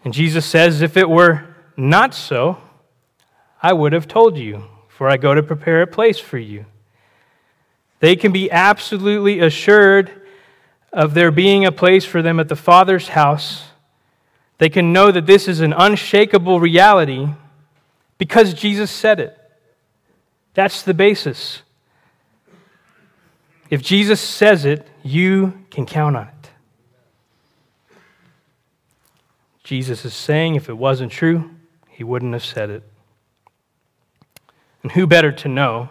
And 0.05 0.13
Jesus 0.13 0.45
says, 0.45 0.83
If 0.83 0.97
it 0.97 1.09
were 1.09 1.55
not 1.77 2.13
so, 2.13 2.59
I 3.63 3.73
would 3.73 3.93
have 3.93 4.09
told 4.09 4.37
you, 4.37 4.65
for 4.89 5.09
I 5.09 5.17
go 5.17 5.35
to 5.35 5.43
prepare 5.43 5.83
a 5.83 5.87
place 5.87 6.19
for 6.19 6.39
you. 6.39 6.67
They 8.03 8.17
can 8.17 8.33
be 8.33 8.51
absolutely 8.51 9.39
assured 9.39 10.11
of 10.93 11.15
there 11.15 11.31
being 11.31 11.65
a 11.65 11.71
place 11.71 12.05
for 12.05 12.21
them 12.21 12.41
at 12.41 12.49
the 12.49 12.57
Father's 12.57 13.07
house. 13.07 13.67
They 14.59 14.69
can 14.69 14.93
know 14.93 15.13
that 15.13 15.27
this 15.27 15.47
is 15.47 15.61
an 15.61 15.73
unshakable 15.73 16.59
reality 16.59 17.29
because 18.19 18.55
Jesus 18.55 18.91
said 18.91 19.21
it. 19.21 19.39
That's 20.55 20.83
the 20.83 20.95
basis. 20.95 21.63
If 23.71 23.83
Jesus 23.83 24.21
says 24.21 24.65
it, 24.65 24.85
you 25.05 25.65
can 25.71 25.87
count 25.87 26.17
on 26.17 26.27
it. 26.27 26.51
Jesus 29.63 30.05
is 30.05 30.13
saying 30.13 30.57
if 30.57 30.69
it 30.69 30.77
wasn't 30.77 31.13
true, 31.13 31.51
he 31.89 32.03
wouldn't 32.03 32.33
have 32.33 32.45
said 32.45 32.69
it. 32.69 32.83
And 34.83 34.91
who 34.91 35.07
better 35.07 35.31
to 35.31 35.47
know 35.47 35.91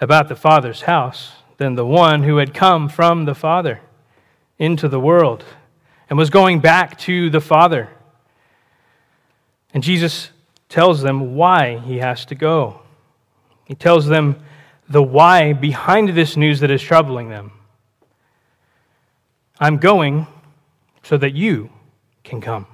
about 0.00 0.28
the 0.28 0.36
Father's 0.36 0.82
house 0.82 1.32
than 1.56 1.74
the 1.74 1.86
one 1.86 2.22
who 2.22 2.36
had 2.36 2.54
come 2.54 2.88
from 2.88 3.24
the 3.24 3.34
Father 3.34 3.80
into 4.58 4.88
the 4.88 5.00
world 5.00 5.44
and 6.08 6.18
was 6.18 6.30
going 6.30 6.60
back 6.60 6.98
to 6.98 7.30
the 7.30 7.40
Father? 7.40 7.88
And 9.74 9.82
Jesus 9.82 10.30
tells 10.68 11.02
them 11.02 11.34
why 11.34 11.78
he 11.78 11.98
has 11.98 12.24
to 12.26 12.34
go. 12.34 12.82
He 13.64 13.74
tells 13.74 14.06
them 14.06 14.36
the 14.88 15.02
why 15.02 15.52
behind 15.52 16.10
this 16.10 16.36
news 16.36 16.60
that 16.60 16.70
is 16.70 16.82
troubling 16.82 17.28
them. 17.28 17.52
I'm 19.60 19.76
going 19.76 20.26
so 21.02 21.16
that 21.16 21.34
you 21.34 21.70
can 22.24 22.40
come. 22.40 22.66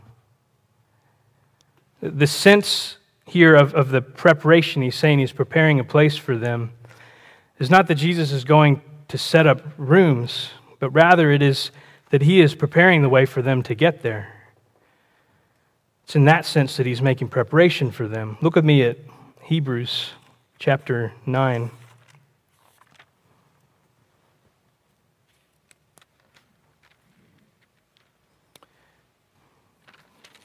The 2.00 2.26
sense 2.26 2.98
here 3.26 3.54
of, 3.54 3.74
of 3.74 3.90
the 3.90 4.02
preparation, 4.02 4.82
he's 4.82 4.94
saying 4.94 5.18
he's 5.18 5.32
preparing 5.32 5.80
a 5.80 5.84
place 5.84 6.16
for 6.16 6.36
them, 6.36 6.72
is 7.58 7.70
not 7.70 7.86
that 7.86 7.96
Jesus 7.96 8.32
is 8.32 8.44
going 8.44 8.82
to 9.08 9.18
set 9.18 9.46
up 9.46 9.62
rooms, 9.76 10.50
but 10.80 10.90
rather 10.90 11.30
it 11.30 11.42
is 11.42 11.70
that 12.10 12.22
he 12.22 12.40
is 12.40 12.54
preparing 12.54 13.02
the 13.02 13.08
way 13.08 13.26
for 13.26 13.42
them 13.42 13.62
to 13.62 13.74
get 13.74 14.02
there. 14.02 14.32
It's 16.04 16.16
in 16.16 16.24
that 16.26 16.44
sense 16.44 16.76
that 16.76 16.86
he's 16.86 17.00
making 17.00 17.28
preparation 17.28 17.90
for 17.90 18.06
them. 18.06 18.36
Look 18.40 18.56
with 18.56 18.64
me 18.64 18.82
at 18.82 18.98
Hebrews 19.42 20.10
chapter 20.58 21.12
9. 21.26 21.70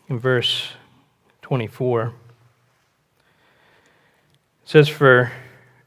In 0.07 0.19
verse 0.19 0.69
24. 1.41 2.05
It 2.05 2.13
says, 4.63 4.87
For 4.87 5.31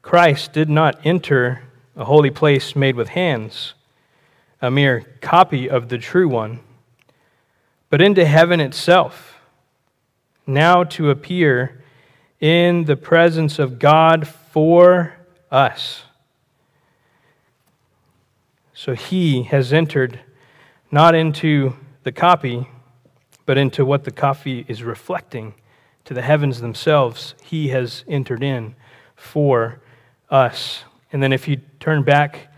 Christ 0.03 0.53
did 0.53 0.69
not 0.69 1.01
enter 1.05 1.63
a 1.97 2.05
holy 2.05 2.31
place 2.31 2.75
made 2.75 2.97
with 2.97 3.11
hands, 3.11 3.75
a 4.61 4.71
mere 4.71 5.03
copy 5.21 5.71
of 5.71 5.89
the 5.89 5.99
true 5.99 6.29
one, 6.29 6.61
but 7.89 8.03
into 8.03 8.25
heaven 8.25 8.61
itself, 8.61 9.39
now 10.47 10.83
to 10.83 11.11
appear 11.11 11.83
in 12.41 12.85
the 12.85 12.97
presence 12.97 13.61
of 13.61 13.79
God 13.79 14.27
for 14.27 15.15
us. 15.51 16.03
So 18.75 18.95
he 18.95 19.45
has 19.45 19.73
entered 19.73 20.19
not 20.91 21.15
into 21.15 21.77
the 22.03 22.11
copy, 22.11 22.69
but 23.47 23.57
into 23.57 23.85
what 23.85 24.03
the 24.03 24.11
copy 24.11 24.65
is 24.67 24.83
reflecting 24.83 25.55
to 26.05 26.15
the 26.15 26.23
heavens 26.23 26.61
themselves. 26.61 27.37
He 27.45 27.69
has 27.69 28.05
entered 28.09 28.43
in 28.43 28.75
for 29.15 29.81
us. 30.33 30.83
And 31.13 31.23
then 31.23 31.33
if 31.33 31.47
you 31.47 31.61
turn 31.79 32.03
back 32.03 32.49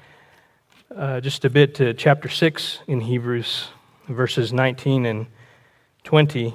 uh, 0.95 1.21
just 1.21 1.45
a 1.45 1.51
bit 1.51 1.75
to 1.77 1.93
chapter 1.93 2.29
6 2.29 2.79
in 2.87 3.01
Hebrews, 3.01 3.69
verses 4.09 4.53
19 4.53 5.05
and 5.05 5.27
20, 6.05 6.49
it 6.49 6.55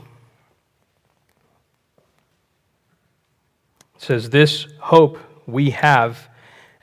says, 3.98 4.30
This 4.30 4.66
hope 4.80 5.20
we 5.46 5.72
have 5.72 6.30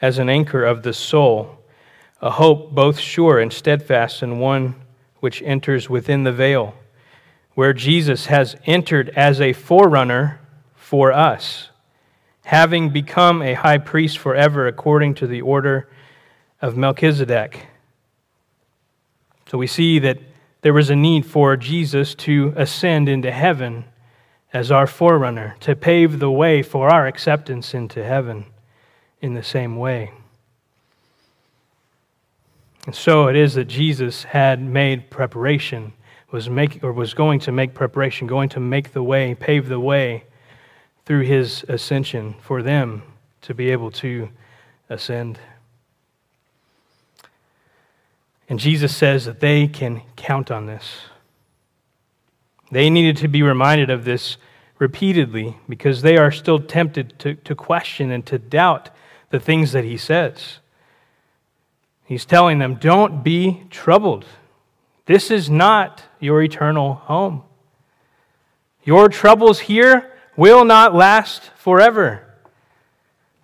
as 0.02 0.18
an 0.18 0.28
anchor 0.28 0.64
of 0.64 0.82
the 0.82 0.92
soul, 0.92 1.58
a 2.20 2.30
hope 2.30 2.72
both 2.72 2.98
sure 2.98 3.40
and 3.40 3.52
steadfast, 3.52 4.22
and 4.22 4.40
one 4.40 4.74
which 5.20 5.42
enters 5.42 5.88
within 5.88 6.24
the 6.24 6.32
veil 6.32 6.74
where 7.56 7.72
Jesus 7.72 8.26
has 8.26 8.54
entered 8.66 9.08
as 9.16 9.40
a 9.40 9.54
forerunner 9.54 10.38
for 10.74 11.10
us, 11.10 11.70
having 12.46 12.90
become 12.90 13.42
a 13.42 13.54
high 13.54 13.76
priest 13.76 14.18
forever 14.18 14.68
according 14.68 15.12
to 15.12 15.26
the 15.26 15.40
order 15.40 15.88
of 16.62 16.76
Melchizedek. 16.76 17.66
So 19.50 19.58
we 19.58 19.66
see 19.66 19.98
that 19.98 20.20
there 20.60 20.72
was 20.72 20.88
a 20.88 20.94
need 20.94 21.26
for 21.26 21.56
Jesus 21.56 22.14
to 22.14 22.54
ascend 22.56 23.08
into 23.08 23.32
heaven 23.32 23.84
as 24.52 24.70
our 24.70 24.86
forerunner, 24.86 25.56
to 25.58 25.74
pave 25.74 26.20
the 26.20 26.30
way 26.30 26.62
for 26.62 26.88
our 26.88 27.08
acceptance 27.08 27.74
into 27.74 28.04
heaven 28.04 28.46
in 29.20 29.34
the 29.34 29.42
same 29.42 29.76
way. 29.76 30.12
And 32.86 32.94
so 32.94 33.26
it 33.26 33.34
is 33.34 33.54
that 33.54 33.64
Jesus 33.64 34.22
had 34.22 34.62
made 34.62 35.10
preparation, 35.10 35.94
was 36.30 36.48
making 36.48 36.84
or 36.84 36.92
was 36.92 37.12
going 37.12 37.40
to 37.40 37.50
make 37.50 37.74
preparation, 37.74 38.28
going 38.28 38.50
to 38.50 38.60
make 38.60 38.92
the 38.92 39.02
way, 39.02 39.34
pave 39.34 39.68
the 39.68 39.80
way 39.80 40.22
through 41.06 41.22
his 41.22 41.64
ascension 41.68 42.34
for 42.42 42.62
them 42.62 43.02
to 43.40 43.54
be 43.54 43.70
able 43.70 43.92
to 43.92 44.28
ascend. 44.90 45.38
And 48.48 48.58
Jesus 48.58 48.94
says 48.94 49.24
that 49.24 49.40
they 49.40 49.68
can 49.68 50.02
count 50.16 50.50
on 50.50 50.66
this. 50.66 51.06
They 52.72 52.90
needed 52.90 53.16
to 53.18 53.28
be 53.28 53.42
reminded 53.42 53.88
of 53.88 54.04
this 54.04 54.36
repeatedly 54.78 55.56
because 55.68 56.02
they 56.02 56.16
are 56.16 56.32
still 56.32 56.58
tempted 56.58 57.16
to, 57.20 57.34
to 57.36 57.54
question 57.54 58.10
and 58.10 58.26
to 58.26 58.38
doubt 58.38 58.90
the 59.30 59.40
things 59.40 59.72
that 59.72 59.84
he 59.84 59.96
says. 59.96 60.58
He's 62.04 62.24
telling 62.24 62.58
them, 62.58 62.74
don't 62.74 63.22
be 63.22 63.64
troubled. 63.70 64.24
This 65.06 65.30
is 65.30 65.48
not 65.48 66.02
your 66.18 66.42
eternal 66.42 66.94
home. 66.94 67.42
Your 68.84 69.08
troubles 69.08 69.60
here 69.60 70.15
will 70.36 70.64
not 70.64 70.94
last 70.94 71.50
forever. 71.56 72.22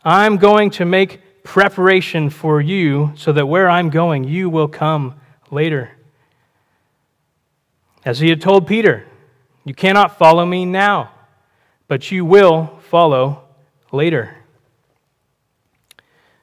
I'm 0.04 0.36
going 0.36 0.70
to 0.70 0.84
make 0.84 1.20
preparation 1.42 2.30
for 2.30 2.60
you 2.60 3.12
so 3.16 3.32
that 3.32 3.46
where 3.46 3.68
I'm 3.68 3.90
going, 3.90 4.24
you 4.24 4.48
will 4.48 4.68
come 4.68 5.14
later. 5.50 5.92
As 8.04 8.20
he 8.20 8.28
had 8.28 8.40
told 8.40 8.66
Peter, 8.66 9.06
you 9.64 9.74
cannot 9.74 10.18
follow 10.18 10.44
me 10.44 10.64
now, 10.64 11.12
but 11.88 12.10
you 12.10 12.24
will 12.24 12.78
follow 12.88 13.44
later. 13.92 14.36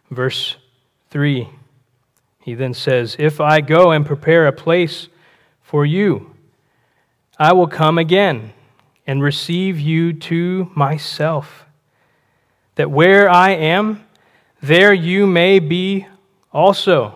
Verse 0.10 0.56
3, 1.10 1.50
he 2.42 2.54
then 2.54 2.74
says, 2.74 3.16
If 3.20 3.42
I 3.42 3.62
go 3.62 3.92
and 3.92 4.06
prepare 4.06 4.48
a 4.48 4.54
place 4.54 5.10
for 5.62 5.86
you, 5.86 6.34
I 7.38 7.54
will 7.54 7.68
come 7.68 7.98
again 7.98 8.54
and 9.10 9.24
receive 9.24 9.80
you 9.80 10.14
to 10.14 10.70
myself, 10.76 11.66
that 12.76 12.92
where 12.92 13.28
I 13.28 13.50
am, 13.50 14.06
there 14.62 14.94
you 14.94 15.26
may 15.26 15.58
be 15.58 16.06
also. 16.54 17.16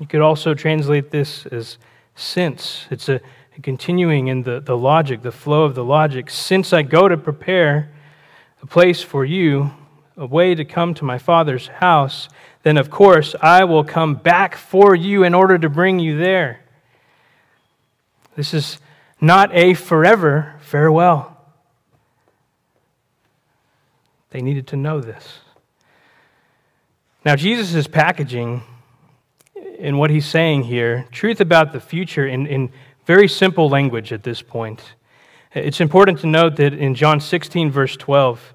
You 0.00 0.06
could 0.06 0.22
also 0.22 0.54
translate 0.54 1.10
this 1.10 1.44
as 1.44 1.76
since. 2.14 2.86
It's 2.90 3.10
a, 3.10 3.20
a 3.54 3.60
continuing 3.60 4.28
in 4.28 4.44
the, 4.44 4.60
the 4.60 4.78
logic, 4.78 5.20
the 5.20 5.30
flow 5.30 5.64
of 5.64 5.74
the 5.74 5.84
logic. 5.84 6.30
Since 6.30 6.72
I 6.72 6.80
go 6.80 7.06
to 7.06 7.18
prepare 7.18 7.92
a 8.62 8.66
place 8.66 9.02
for 9.02 9.26
you, 9.26 9.72
a 10.16 10.24
way 10.24 10.54
to 10.54 10.64
come 10.64 10.94
to 10.94 11.04
my 11.04 11.18
Father's 11.18 11.66
house, 11.66 12.30
then 12.62 12.78
of 12.78 12.88
course 12.88 13.34
I 13.42 13.64
will 13.64 13.84
come 13.84 14.14
back 14.14 14.56
for 14.56 14.94
you 14.94 15.22
in 15.22 15.34
order 15.34 15.58
to 15.58 15.68
bring 15.68 15.98
you 15.98 16.16
there. 16.16 16.60
This 18.36 18.54
is 18.54 18.78
not 19.20 19.54
a 19.54 19.74
forever 19.74 20.53
farewell. 20.74 21.36
They 24.30 24.42
needed 24.42 24.66
to 24.66 24.76
know 24.76 25.00
this. 25.00 25.38
Now, 27.24 27.36
Jesus 27.36 27.74
is 27.74 27.86
packaging 27.86 28.60
in 29.78 29.98
what 29.98 30.10
he's 30.10 30.26
saying 30.26 30.64
here 30.64 31.06
truth 31.12 31.40
about 31.40 31.72
the 31.72 31.78
future 31.78 32.26
in, 32.26 32.48
in 32.48 32.72
very 33.06 33.28
simple 33.28 33.68
language 33.68 34.12
at 34.12 34.24
this 34.24 34.42
point. 34.42 34.94
It's 35.54 35.80
important 35.80 36.18
to 36.22 36.26
note 36.26 36.56
that 36.56 36.74
in 36.74 36.96
John 36.96 37.20
16, 37.20 37.70
verse 37.70 37.96
12, 37.96 38.52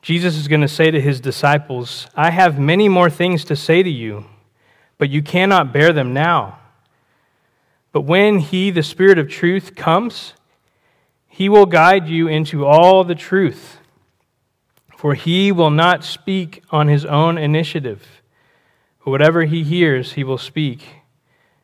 Jesus 0.00 0.36
is 0.36 0.46
going 0.46 0.60
to 0.60 0.68
say 0.68 0.92
to 0.92 1.00
his 1.00 1.20
disciples, 1.20 2.06
I 2.14 2.30
have 2.30 2.60
many 2.60 2.88
more 2.88 3.10
things 3.10 3.44
to 3.46 3.56
say 3.56 3.82
to 3.82 3.90
you, 3.90 4.26
but 4.96 5.10
you 5.10 5.22
cannot 5.22 5.72
bear 5.72 5.92
them 5.92 6.14
now. 6.14 6.60
But 7.90 8.02
when 8.02 8.38
he, 8.38 8.70
the 8.70 8.84
Spirit 8.84 9.18
of 9.18 9.28
truth, 9.28 9.74
comes, 9.74 10.34
he 11.34 11.48
will 11.48 11.64
guide 11.64 12.08
you 12.08 12.28
into 12.28 12.66
all 12.66 13.04
the 13.04 13.14
truth. 13.14 13.78
For 14.94 15.14
he 15.14 15.50
will 15.50 15.70
not 15.70 16.04
speak 16.04 16.62
on 16.70 16.88
his 16.88 17.06
own 17.06 17.38
initiative. 17.38 18.06
But 19.02 19.12
whatever 19.12 19.44
he 19.44 19.64
hears, 19.64 20.12
he 20.12 20.24
will 20.24 20.36
speak, 20.36 20.96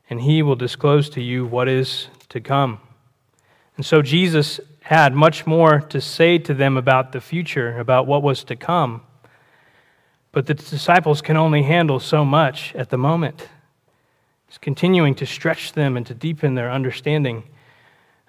and 0.08 0.22
he 0.22 0.42
will 0.42 0.56
disclose 0.56 1.10
to 1.10 1.20
you 1.20 1.44
what 1.44 1.68
is 1.68 2.08
to 2.30 2.40
come. 2.40 2.80
And 3.76 3.84
so 3.84 4.00
Jesus 4.00 4.58
had 4.80 5.12
much 5.12 5.46
more 5.46 5.80
to 5.80 6.00
say 6.00 6.38
to 6.38 6.54
them 6.54 6.78
about 6.78 7.12
the 7.12 7.20
future, 7.20 7.78
about 7.78 8.06
what 8.06 8.22
was 8.22 8.42
to 8.44 8.56
come. 8.56 9.02
But 10.32 10.46
the 10.46 10.54
disciples 10.54 11.20
can 11.20 11.36
only 11.36 11.64
handle 11.64 12.00
so 12.00 12.24
much 12.24 12.74
at 12.74 12.88
the 12.88 12.98
moment. 12.98 13.48
He's 14.46 14.56
continuing 14.56 15.14
to 15.16 15.26
stretch 15.26 15.74
them 15.74 15.94
and 15.94 16.06
to 16.06 16.14
deepen 16.14 16.54
their 16.54 16.72
understanding 16.72 17.42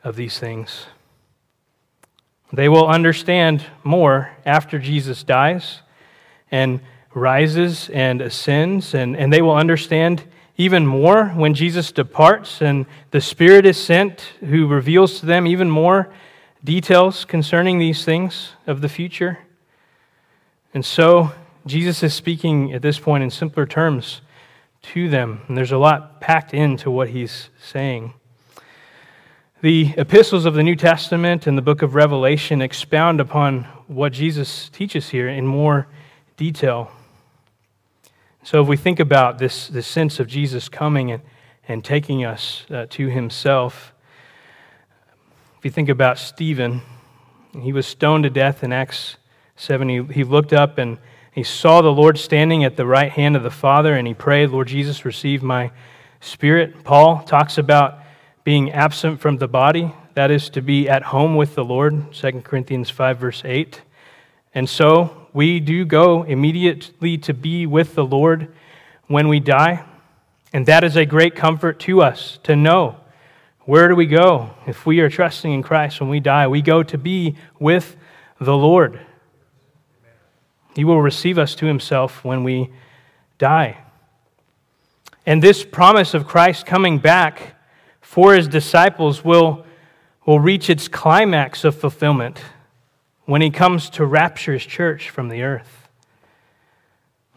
of 0.04 0.18
these 0.18 0.38
things. 0.38 0.88
They 2.52 2.70
will 2.70 2.88
understand 2.88 3.66
more 3.84 4.32
after 4.46 4.80
Jesus 4.80 5.24
dies 5.24 5.82
and 6.52 6.80
rises 7.14 7.90
and 7.90 8.22
ascends, 8.22 8.94
and, 8.94 9.16
and 9.16 9.32
they 9.32 9.42
will 9.42 9.56
understand 9.56 10.24
even 10.58 10.86
more 10.86 11.28
when 11.30 11.54
Jesus 11.54 11.92
departs 11.92 12.62
and 12.62 12.86
the 13.12 13.22
Spirit 13.22 13.66
is 13.66 13.78
sent 13.78 14.22
who 14.42 14.68
reveals 14.68 15.20
to 15.20 15.26
them 15.26 15.48
even 15.48 15.70
more 15.70 16.12
details 16.64 17.24
concerning 17.24 17.80
these 17.80 18.04
things 18.04 18.54
of 18.68 18.82
the 18.82 18.90
future. 18.90 19.40
And 20.74 20.84
so, 20.84 21.32
Jesus 21.66 22.04
is 22.04 22.14
speaking 22.14 22.74
at 22.74 22.82
this 22.82 23.00
point 23.00 23.24
in 23.24 23.30
simpler 23.30 23.66
terms 23.66 24.22
to 24.82 25.10
them. 25.10 25.42
And 25.48 25.58
there's 25.58 25.72
a 25.72 25.78
lot 25.78 26.20
packed 26.22 26.54
into 26.54 26.90
what 26.90 27.10
he's 27.10 27.50
saying. 27.62 28.14
The 29.62 29.94
epistles 29.98 30.46
of 30.46 30.54
the 30.54 30.64
New 30.64 30.78
Testament 30.78 31.46
and 31.46 31.58
the 31.58 31.62
book 31.62 31.82
of 31.82 31.94
Revelation 31.94 32.62
expound 32.62 33.20
upon 33.20 33.66
what 33.88 34.14
Jesus 34.14 34.70
teaches 34.70 35.10
here 35.10 35.28
in 35.28 35.46
more 35.46 35.90
detail. 36.38 36.90
So, 38.42 38.62
if 38.62 38.70
we 38.70 38.78
think 38.78 39.02
about 39.02 39.38
this, 39.38 39.68
this 39.68 39.86
sense 39.86 40.22
of 40.22 40.28
Jesus 40.28 40.70
coming 40.70 41.12
and, 41.12 41.22
and 41.68 41.84
taking 41.84 42.24
us 42.24 42.66
uh, 42.72 42.86
to 42.92 43.08
himself, 43.08 43.92
if 45.58 45.66
you 45.66 45.72
think 45.72 45.90
about 45.90 46.18
Stephen, 46.18 46.82
he 47.62 47.74
was 47.74 47.86
stoned 47.86 48.24
to 48.24 48.30
death 48.30 48.64
in 48.64 48.72
Acts 48.72 49.18
7. 49.58 49.90
He, 49.90 50.04
he 50.04 50.24
looked 50.24 50.54
up 50.54 50.78
and 50.78 50.98
he 51.34 51.44
saw 51.44 51.82
the 51.82 51.92
Lord 51.92 52.18
standing 52.18 52.64
at 52.64 52.78
the 52.78 52.86
right 52.86 53.12
hand 53.12 53.36
of 53.36 53.44
the 53.44 53.52
Father, 53.52 53.94
and 53.94 54.08
he 54.08 54.14
prayed, 54.14 54.52
Lord 54.52 54.70
Jesus, 54.70 55.04
receive 55.04 55.44
my 55.44 55.72
spirit. 56.22 56.86
Paul 56.86 57.24
talks 57.24 57.58
about 57.58 58.00
being 58.50 58.72
absent 58.72 59.22
from 59.22 59.38
the 59.38 59.48
body, 59.48 59.94
that 60.16 60.32
is, 60.32 60.50
to 60.50 60.60
be 60.60 60.90
at 60.90 61.04
home 61.04 61.36
with 61.36 61.54
the 61.54 61.64
Lord, 61.64 62.12
2 62.12 62.42
Corinthians 62.42 62.90
5, 62.90 63.20
verse 63.20 63.44
8. 63.46 63.80
And 64.56 64.68
so 64.68 65.28
we 65.34 65.60
do 65.60 65.86
go 65.86 66.24
immediately 66.24 67.16
to 67.20 67.34
be 67.36 67.68
with 67.68 67.94
the 67.94 68.04
Lord 68.04 68.52
when 69.06 69.28
we 69.28 69.40
die. 69.40 69.86
And 70.52 70.66
that 70.66 70.84
is 70.84 70.98
a 70.98 71.06
great 71.06 71.36
comfort 71.36 71.80
to 71.82 72.02
us 72.02 72.40
to 72.42 72.56
know 72.56 72.96
where 73.66 73.88
do 73.88 73.94
we 73.94 74.08
go 74.08 74.50
if 74.66 74.84
we 74.84 75.00
are 75.02 75.12
trusting 75.12 75.54
in 75.54 75.62
Christ 75.62 76.02
when 76.02 76.10
we 76.10 76.20
die? 76.20 76.48
We 76.48 76.64
go 76.64 76.82
to 76.82 76.98
be 76.98 77.36
with 77.60 77.98
the 78.42 78.58
Lord. 78.58 79.00
He 80.76 80.84
will 80.84 81.04
receive 81.04 81.38
us 81.38 81.54
to 81.54 81.68
himself 81.68 82.24
when 82.26 82.44
we 82.44 82.72
die. 83.38 83.78
And 85.24 85.40
this 85.40 85.64
promise 85.64 86.16
of 86.16 86.26
Christ 86.26 86.66
coming 86.66 86.98
back 86.98 87.58
for 88.10 88.34
his 88.34 88.48
disciples 88.48 89.24
will, 89.24 89.64
will 90.26 90.40
reach 90.40 90.68
its 90.68 90.88
climax 90.88 91.64
of 91.64 91.76
fulfillment 91.76 92.42
when 93.26 93.40
he 93.40 93.52
comes 93.52 93.88
to 93.88 94.04
rapture 94.04 94.54
his 94.54 94.66
church 94.66 95.12
from 95.12 95.30
the 95.30 95.44
earth. 95.44 95.88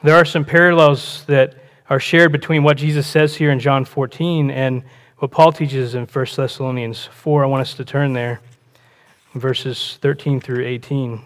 There 0.03 0.17
are 0.17 0.25
some 0.25 0.47
parallels 0.47 1.27
that 1.27 1.57
are 1.91 2.01
shared 2.01 2.33
between 2.33 2.63
what 2.63 2.79
Jesus 2.79 3.07
says 3.07 3.37
here 3.37 3.51
in 3.51 3.61
John 3.61 3.85
14 3.85 4.51
and 4.51 4.83
what 5.19 5.31
Paul 5.31 5.53
teaches 5.53 5.95
in 5.95 6.07
1 6.07 6.27
Thessalonians 6.35 7.05
4. 7.05 7.45
I 7.45 7.49
want 7.49 7.61
us 7.61 7.75
to 7.75 7.85
turn 7.85 8.15
there, 8.15 8.41
verses 9.35 9.99
13 10.01 10.41
through 10.41 10.65
18. 10.65 11.21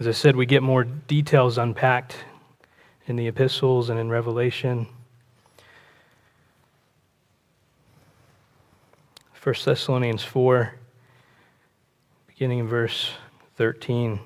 As 0.00 0.08
I 0.08 0.12
said, 0.12 0.36
we 0.36 0.46
get 0.46 0.62
more 0.62 0.84
details 0.84 1.58
unpacked 1.58 2.16
in 3.06 3.16
the 3.16 3.26
epistles 3.26 3.90
and 3.90 4.00
in 4.00 4.08
Revelation. 4.08 4.86
1 9.42 9.56
Thessalonians 9.64 10.22
4, 10.22 10.72
beginning 12.28 12.60
in 12.60 12.68
verse 12.68 13.10
13. 13.56 14.20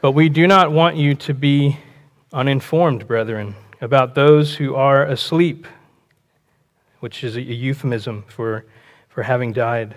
But 0.00 0.12
we 0.12 0.30
do 0.30 0.46
not 0.46 0.72
want 0.72 0.96
you 0.96 1.14
to 1.16 1.34
be 1.34 1.76
uninformed, 2.32 3.06
brethren, 3.06 3.54
about 3.82 4.14
those 4.14 4.54
who 4.54 4.74
are 4.74 5.04
asleep, 5.04 5.66
which 7.00 7.22
is 7.22 7.36
a 7.36 7.42
euphemism 7.42 8.24
for, 8.28 8.64
for 9.10 9.24
having 9.24 9.52
died, 9.52 9.94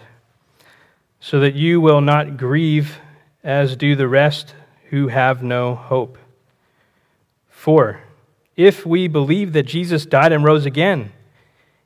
so 1.21 1.39
that 1.39 1.55
you 1.55 1.79
will 1.79 2.01
not 2.01 2.35
grieve 2.35 2.97
as 3.45 3.77
do 3.77 3.95
the 3.95 4.09
rest 4.09 4.55
who 4.89 5.07
have 5.07 5.41
no 5.41 5.73
hope. 5.73 6.17
For 7.47 8.01
if 8.57 8.85
we 8.85 9.07
believe 9.07 9.53
that 9.53 9.63
Jesus 9.63 10.05
died 10.05 10.33
and 10.33 10.43
rose 10.43 10.65
again, 10.65 11.13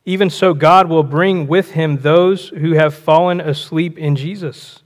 even 0.06 0.30
so 0.30 0.54
God 0.54 0.90
will 0.90 1.04
bring 1.04 1.48
with 1.48 1.72
him 1.72 1.98
those 1.98 2.50
who 2.50 2.74
have 2.74 2.94
fallen 2.94 3.40
asleep 3.40 3.98
in 3.98 4.16
Jesus. 4.16 4.82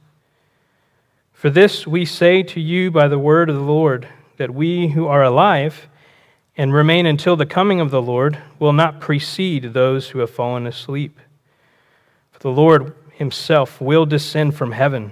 For 1.31 1.49
this 1.49 1.87
we 1.87 2.05
say 2.05 2.43
to 2.43 2.59
you 2.59 2.91
by 2.91 3.07
the 3.07 3.19
word 3.19 3.49
of 3.49 3.55
the 3.55 3.61
Lord, 3.61 4.07
that 4.37 4.53
we 4.53 4.89
who 4.89 5.07
are 5.07 5.23
alive 5.23 5.87
and 6.57 6.73
remain 6.73 7.05
until 7.05 7.35
the 7.35 7.45
coming 7.45 7.79
of 7.79 7.91
the 7.91 8.01
Lord 8.01 8.37
will 8.59 8.73
not 8.73 8.99
precede 8.99 9.73
those 9.73 10.09
who 10.09 10.19
have 10.19 10.29
fallen 10.29 10.67
asleep. 10.67 11.19
For 12.31 12.39
the 12.39 12.51
Lord 12.51 12.93
himself 13.11 13.79
will 13.79 14.05
descend 14.05 14.55
from 14.55 14.71
heaven 14.71 15.11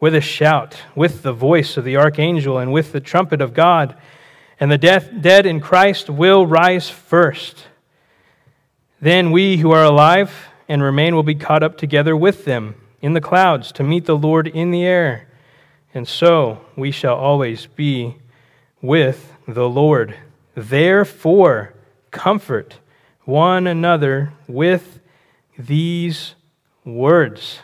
with 0.00 0.14
a 0.14 0.20
shout, 0.20 0.76
with 0.94 1.22
the 1.22 1.32
voice 1.32 1.76
of 1.76 1.84
the 1.84 1.96
archangel, 1.96 2.58
and 2.58 2.72
with 2.72 2.92
the 2.92 3.00
trumpet 3.00 3.40
of 3.40 3.54
God, 3.54 3.96
and 4.60 4.70
the 4.70 4.78
death, 4.78 5.10
dead 5.20 5.46
in 5.46 5.60
Christ 5.60 6.08
will 6.08 6.46
rise 6.46 6.88
first. 6.88 7.64
Then 9.00 9.30
we 9.30 9.58
who 9.58 9.70
are 9.70 9.84
alive 9.84 10.48
and 10.68 10.82
remain 10.82 11.14
will 11.14 11.22
be 11.22 11.34
caught 11.34 11.62
up 11.62 11.78
together 11.78 12.16
with 12.16 12.44
them 12.44 12.74
in 13.00 13.12
the 13.12 13.20
clouds 13.20 13.70
to 13.72 13.84
meet 13.84 14.06
the 14.06 14.16
Lord 14.16 14.48
in 14.48 14.70
the 14.70 14.84
air. 14.84 15.28
And 15.94 16.06
so 16.06 16.64
we 16.76 16.90
shall 16.90 17.14
always 17.14 17.66
be 17.66 18.16
with 18.82 19.32
the 19.46 19.68
Lord. 19.68 20.16
Therefore, 20.54 21.74
comfort 22.10 22.78
one 23.24 23.66
another 23.66 24.32
with 24.46 25.00
these 25.56 26.34
words. 26.84 27.60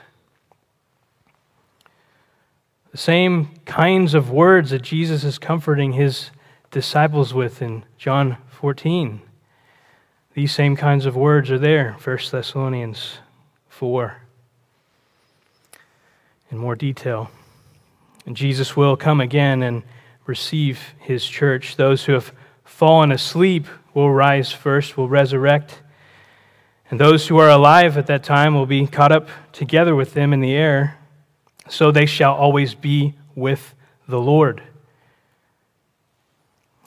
The 2.92 2.98
same 2.98 3.56
kinds 3.64 4.14
of 4.14 4.30
words 4.30 4.70
that 4.70 4.82
Jesus 4.82 5.24
is 5.24 5.38
comforting 5.38 5.94
his 5.94 6.30
disciples 6.70 7.34
with 7.34 7.60
in 7.60 7.84
John 7.98 8.36
14. 8.50 9.20
These 10.34 10.52
same 10.52 10.74
kinds 10.74 11.06
of 11.06 11.14
words 11.14 11.48
are 11.52 11.60
there, 11.60 11.92
1 12.02 12.18
Thessalonians 12.32 13.18
4. 13.68 14.16
In 16.50 16.58
more 16.58 16.74
detail. 16.74 17.30
And 18.26 18.36
Jesus 18.36 18.76
will 18.76 18.96
come 18.96 19.20
again 19.20 19.62
and 19.62 19.84
receive 20.26 20.80
his 20.98 21.24
church. 21.24 21.76
Those 21.76 22.04
who 22.04 22.14
have 22.14 22.32
fallen 22.64 23.12
asleep 23.12 23.68
will 23.94 24.10
rise 24.10 24.50
first, 24.50 24.96
will 24.96 25.08
resurrect. 25.08 25.80
And 26.90 26.98
those 26.98 27.28
who 27.28 27.38
are 27.38 27.50
alive 27.50 27.96
at 27.96 28.08
that 28.08 28.24
time 28.24 28.56
will 28.56 28.66
be 28.66 28.88
caught 28.88 29.12
up 29.12 29.28
together 29.52 29.94
with 29.94 30.14
them 30.14 30.32
in 30.32 30.40
the 30.40 30.54
air 30.54 30.98
so 31.68 31.92
they 31.92 32.06
shall 32.06 32.34
always 32.34 32.74
be 32.74 33.14
with 33.36 33.74
the 34.08 34.20
Lord. 34.20 34.64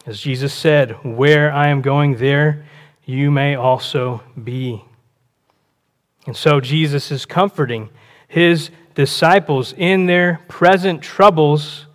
As 0.05 0.19
Jesus 0.19 0.53
said, 0.53 0.91
Where 1.03 1.51
I 1.51 1.69
am 1.69 1.81
going, 1.81 2.17
there 2.17 2.65
you 3.07 3.31
may 3.31 3.55
also 3.55 4.21
be. 4.41 4.83
And 6.27 6.35
so 6.35 6.59
Jesus 6.59 7.09
is 7.09 7.25
comforting 7.25 7.89
his 8.27 8.69
disciples 8.95 9.73
in 9.77 10.07
their 10.07 10.41
present 10.49 11.01
troubles 11.01 11.85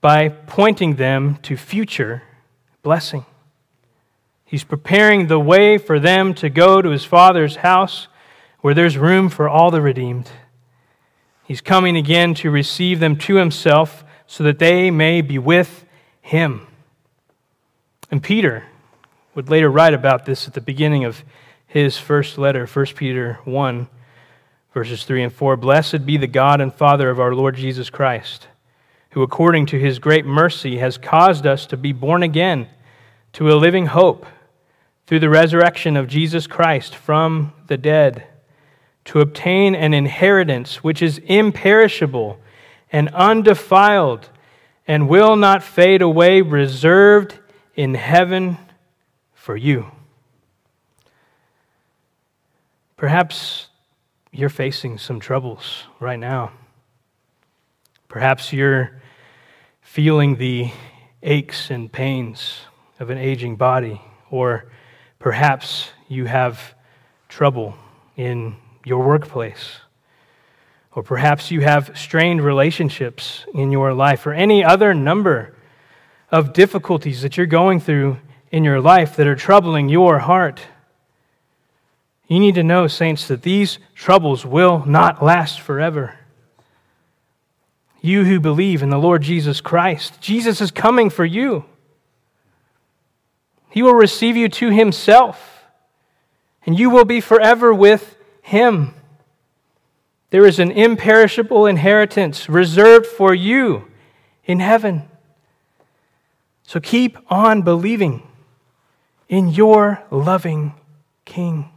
by 0.00 0.30
pointing 0.30 0.96
them 0.96 1.36
to 1.42 1.58
future 1.58 2.22
blessing. 2.82 3.26
He's 4.46 4.64
preparing 4.64 5.26
the 5.26 5.38
way 5.38 5.76
for 5.76 6.00
them 6.00 6.32
to 6.34 6.48
go 6.48 6.80
to 6.80 6.88
his 6.88 7.04
Father's 7.04 7.56
house 7.56 8.08
where 8.60 8.72
there's 8.72 8.96
room 8.96 9.28
for 9.28 9.46
all 9.46 9.70
the 9.70 9.82
redeemed. 9.82 10.30
He's 11.44 11.60
coming 11.60 11.98
again 11.98 12.32
to 12.36 12.50
receive 12.50 12.98
them 12.98 13.16
to 13.18 13.34
himself 13.34 14.04
so 14.26 14.42
that 14.44 14.58
they 14.58 14.90
may 14.90 15.20
be 15.20 15.38
with 15.38 15.84
him. 16.22 16.66
And 18.10 18.22
Peter 18.22 18.64
would 19.36 19.50
later 19.50 19.70
write 19.70 19.92
about 19.92 20.24
this 20.24 20.48
at 20.48 20.54
the 20.54 20.62
beginning 20.62 21.04
of 21.04 21.22
his 21.66 21.98
first 21.98 22.38
letter, 22.38 22.64
1 22.64 22.86
Peter 22.96 23.38
1, 23.44 23.86
verses 24.72 25.04
3 25.04 25.24
and 25.24 25.32
4. 25.32 25.58
Blessed 25.58 26.06
be 26.06 26.16
the 26.16 26.26
God 26.26 26.58
and 26.58 26.72
Father 26.72 27.10
of 27.10 27.20
our 27.20 27.34
Lord 27.34 27.54
Jesus 27.54 27.90
Christ, 27.90 28.48
who 29.10 29.20
according 29.20 29.66
to 29.66 29.78
his 29.78 29.98
great 29.98 30.24
mercy 30.24 30.78
has 30.78 30.96
caused 30.96 31.46
us 31.46 31.66
to 31.66 31.76
be 31.76 31.92
born 31.92 32.22
again 32.22 32.66
to 33.34 33.52
a 33.52 33.56
living 33.56 33.84
hope 33.84 34.24
through 35.06 35.20
the 35.20 35.28
resurrection 35.28 35.98
of 35.98 36.08
Jesus 36.08 36.46
Christ 36.46 36.96
from 36.96 37.52
the 37.66 37.76
dead 37.76 38.26
to 39.04 39.20
obtain 39.20 39.74
an 39.74 39.92
inheritance 39.92 40.82
which 40.82 41.02
is 41.02 41.18
imperishable 41.26 42.40
and 42.90 43.10
undefiled 43.10 44.30
and 44.88 45.10
will 45.10 45.36
not 45.36 45.62
fade 45.62 46.00
away, 46.00 46.40
reserved 46.40 47.38
in 47.74 47.96
heaven 47.96 48.56
for 49.46 49.56
you. 49.56 49.86
Perhaps 52.96 53.68
you're 54.32 54.48
facing 54.48 54.98
some 54.98 55.20
troubles 55.20 55.84
right 56.00 56.18
now. 56.18 56.50
Perhaps 58.08 58.52
you're 58.52 59.00
feeling 59.82 60.34
the 60.34 60.72
aches 61.22 61.70
and 61.70 61.92
pains 61.92 62.62
of 62.98 63.08
an 63.08 63.18
aging 63.18 63.54
body, 63.54 64.00
or 64.32 64.66
perhaps 65.20 65.90
you 66.08 66.24
have 66.24 66.74
trouble 67.28 67.76
in 68.16 68.56
your 68.84 69.06
workplace. 69.06 69.76
Or 70.90 71.04
perhaps 71.04 71.52
you 71.52 71.60
have 71.60 71.96
strained 71.96 72.42
relationships 72.42 73.46
in 73.54 73.70
your 73.70 73.94
life, 73.94 74.26
or 74.26 74.32
any 74.32 74.64
other 74.64 74.92
number 74.92 75.54
of 76.32 76.52
difficulties 76.52 77.22
that 77.22 77.36
you're 77.36 77.46
going 77.46 77.78
through 77.78 78.18
in 78.50 78.64
your 78.64 78.80
life 78.80 79.16
that 79.16 79.26
are 79.26 79.36
troubling 79.36 79.88
your 79.88 80.20
heart. 80.20 80.62
You 82.28 82.40
need 82.40 82.56
to 82.56 82.62
know, 82.62 82.86
saints, 82.86 83.28
that 83.28 83.42
these 83.42 83.78
troubles 83.94 84.44
will 84.44 84.84
not 84.86 85.22
last 85.22 85.60
forever. 85.60 86.18
You 88.00 88.24
who 88.24 88.40
believe 88.40 88.82
in 88.82 88.90
the 88.90 88.98
Lord 88.98 89.22
Jesus 89.22 89.60
Christ, 89.60 90.20
Jesus 90.20 90.60
is 90.60 90.70
coming 90.70 91.10
for 91.10 91.24
you. 91.24 91.64
He 93.70 93.82
will 93.82 93.94
receive 93.94 94.36
you 94.36 94.48
to 94.48 94.70
Himself, 94.70 95.64
and 96.64 96.78
you 96.78 96.90
will 96.90 97.04
be 97.04 97.20
forever 97.20 97.72
with 97.74 98.16
him. 98.46 98.94
There 100.30 100.46
is 100.46 100.60
an 100.60 100.70
imperishable 100.70 101.66
inheritance 101.66 102.48
reserved 102.48 103.04
for 103.04 103.34
you 103.34 103.88
in 104.44 104.60
heaven. 104.60 105.08
So 106.62 106.78
keep 106.78 107.18
on 107.28 107.62
believing 107.62 108.22
in 109.28 109.48
your 109.48 110.02
loving 110.10 110.74
King, 111.24 111.70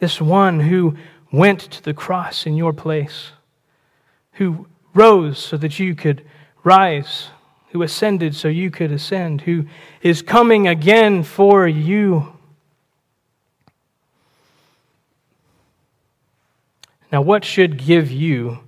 this 0.00 0.20
one 0.20 0.60
who 0.60 0.96
went 1.30 1.60
to 1.60 1.82
the 1.82 1.94
cross 1.94 2.46
in 2.46 2.56
your 2.56 2.72
place, 2.72 3.30
who 4.32 4.66
rose 4.94 5.38
so 5.38 5.56
that 5.56 5.78
you 5.78 5.94
could 5.94 6.24
rise, 6.62 7.28
who 7.70 7.82
ascended 7.82 8.34
so 8.34 8.48
you 8.48 8.70
could 8.70 8.92
ascend, 8.92 9.42
who 9.42 9.64
is 10.02 10.20
coming 10.20 10.68
again 10.68 11.22
for 11.22 11.66
you. 11.66 12.36
Now, 17.10 17.22
what 17.22 17.44
should 17.44 17.78
give 17.78 18.10
you 18.10 18.58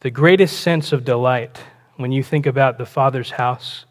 the 0.00 0.10
greatest 0.10 0.60
sense 0.60 0.92
of 0.92 1.04
delight 1.04 1.58
when 1.96 2.12
you 2.12 2.22
think 2.22 2.46
about 2.46 2.78
the 2.78 2.86
Father's 2.86 3.30
house, 3.32 3.86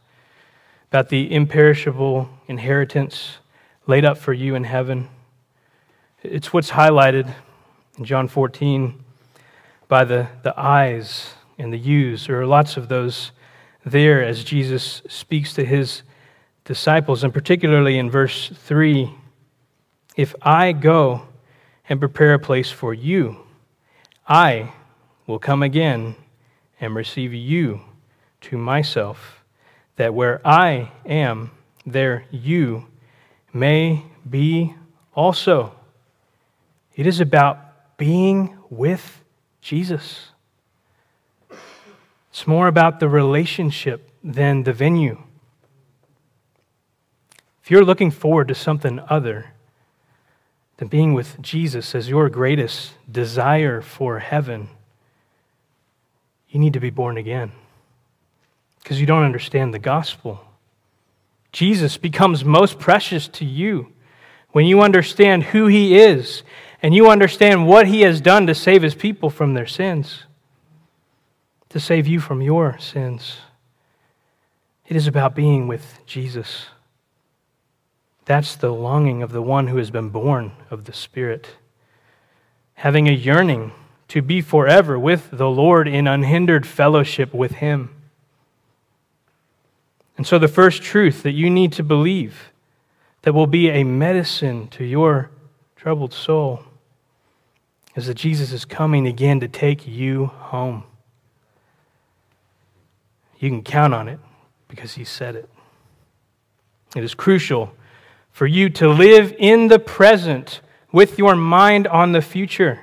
about 0.96 1.10
the 1.10 1.36
imperishable 1.36 2.30
inheritance 2.48 3.40
laid 3.86 4.06
up 4.06 4.18
for 4.18 4.32
you 4.32 4.56
in 4.56 4.64
heaven? 4.64 5.10
It's 6.24 6.54
what's 6.54 6.72
highlighted 6.72 7.36
in 7.98 8.06
John 8.06 8.30
14 8.30 9.04
by 9.90 10.06
the, 10.06 10.30
the 10.44 10.58
eyes 10.58 11.34
and 11.58 11.74
the 11.74 11.78
U's. 11.78 12.28
There 12.28 12.40
are 12.40 12.46
lots 12.46 12.78
of 12.78 12.88
those 12.88 13.34
there 13.86 14.24
as 14.24 14.46
Jesus 14.46 15.02
speaks 15.10 15.54
to 15.56 15.66
his 15.66 16.04
disciples, 16.64 17.26
and 17.26 17.34
particularly 17.34 17.98
in 17.98 18.10
verse 18.10 18.48
3 18.48 19.14
If 20.16 20.34
I 20.42 20.72
go 20.72 21.24
and 21.90 22.00
prepare 22.00 22.36
a 22.36 22.40
place 22.40 22.72
for 22.72 22.94
you, 22.94 23.36
I 24.30 24.72
will 25.28 25.40
come 25.40 25.62
again 25.62 26.16
and 26.80 26.96
receive 26.96 27.34
you 27.34 27.82
to 28.44 28.58
myself, 28.58 29.44
that 29.96 30.14
where 30.14 30.46
I 30.46 30.92
am, 31.06 31.52
there 31.86 32.26
you 32.32 32.86
may 33.54 34.04
be 34.30 34.76
also. 35.14 35.74
It 36.96 37.08
is 37.08 37.20
about 37.20 37.98
being 37.98 38.58
with 38.70 39.22
Jesus. 39.62 40.30
It's 42.30 42.46
more 42.46 42.68
about 42.68 43.00
the 43.00 43.08
relationship 43.08 44.10
than 44.24 44.64
the 44.64 44.74
venue. 44.74 45.22
If 47.64 47.72
you're 47.72 47.86
looking 47.86 48.12
forward 48.12 48.50
to 48.50 48.56
something 48.56 49.00
other 49.10 49.54
than 50.78 50.88
being 50.88 51.14
with 51.14 51.42
Jesus 51.42 51.96
as 51.96 52.10
your 52.10 52.30
greatest 52.30 52.94
desire 53.10 53.82
for 53.82 54.20
heaven, 54.20 54.70
you 56.50 56.60
need 56.60 56.74
to 56.74 56.80
be 56.80 56.90
born 56.90 57.18
again 57.18 57.54
because 58.86 59.02
you 59.02 59.08
don't 59.08 59.24
understand 59.24 59.74
the 59.74 59.80
gospel. 59.80 60.46
Jesus 61.52 61.98
becomes 61.98 62.46
most 62.46 62.78
precious 62.78 63.28
to 63.30 63.44
you 63.44 63.92
when 64.52 64.68
you 64.68 64.82
understand 64.82 65.42
who 65.42 65.66
he 65.66 65.98
is 65.98 66.44
and 66.84 66.94
you 66.94 67.10
understand 67.10 67.66
what 67.66 67.88
he 67.88 68.02
has 68.02 68.22
done 68.22 68.46
to 68.46 68.54
save 68.54 68.84
his 68.84 68.94
people 68.94 69.32
from 69.32 69.56
their 69.56 69.66
sins, 69.66 70.26
to 71.70 71.80
save 71.80 72.06
you 72.06 72.20
from 72.20 72.44
your 72.44 72.78
sins. 72.78 73.38
It 74.88 74.96
is 74.96 75.08
about 75.08 75.34
being 75.34 75.68
with 75.68 75.98
Jesus. 76.06 76.68
That's 78.26 78.56
the 78.56 78.72
longing 78.72 79.24
of 79.24 79.32
the 79.32 79.42
one 79.42 79.66
who 79.66 79.78
has 79.78 79.90
been 79.90 80.10
born 80.10 80.52
of 80.70 80.86
the 80.86 80.94
Spirit. 80.94 81.56
Having 82.76 83.08
a 83.08 83.14
yearning 83.14 83.72
to 84.10 84.22
be 84.22 84.42
forever 84.42 85.00
with 85.00 85.32
the 85.32 85.50
Lord 85.50 85.88
in 85.88 86.06
unhindered 86.06 86.68
fellowship 86.68 87.34
with 87.34 87.54
Him. 87.54 87.90
And 90.18 90.26
so, 90.26 90.40
the 90.40 90.48
first 90.48 90.82
truth 90.82 91.24
that 91.24 91.34
you 91.34 91.50
need 91.50 91.74
to 91.74 91.84
believe 91.84 92.52
that 93.24 93.34
will 93.34 93.48
be 93.48 93.70
a 93.70 93.84
medicine 93.84 94.68
to 94.70 94.84
your 94.84 95.30
troubled 95.76 96.14
soul 96.14 96.64
is 97.96 98.08
that 98.08 98.16
Jesus 98.16 98.52
is 98.52 98.66
coming 98.66 99.08
again 99.08 99.40
to 99.40 99.48
take 99.48 99.88
you 99.88 100.28
home. 100.28 100.84
You 103.40 103.50
can 103.50 103.64
count 103.64 103.94
on 103.94 104.08
it 104.08 104.20
because 104.68 104.94
He 104.94 105.04
said 105.04 105.36
it. 105.36 105.50
It 106.96 107.04
is 107.04 107.14
crucial 107.14 107.74
for 108.32 108.48
you 108.48 108.70
to 108.70 108.88
live 108.88 109.34
in 109.38 109.68
the 109.68 109.80
present 109.80 110.62
with 110.92 111.18
your 111.18 111.36
mind 111.36 111.88
on 111.88 112.14
the 112.14 112.22
future 112.22 112.80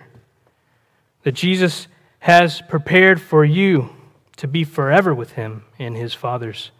that 1.23 1.33
Jesus 1.33 1.89
has 2.21 2.63
prepared 2.63 3.21
for 3.21 3.45
you 3.45 3.91
to 4.37 4.47
be 4.47 4.65
forever 4.65 5.15
with 5.15 5.33
Him 5.33 5.65
in 5.79 5.95
His 5.95 6.15
Father's 6.15 6.71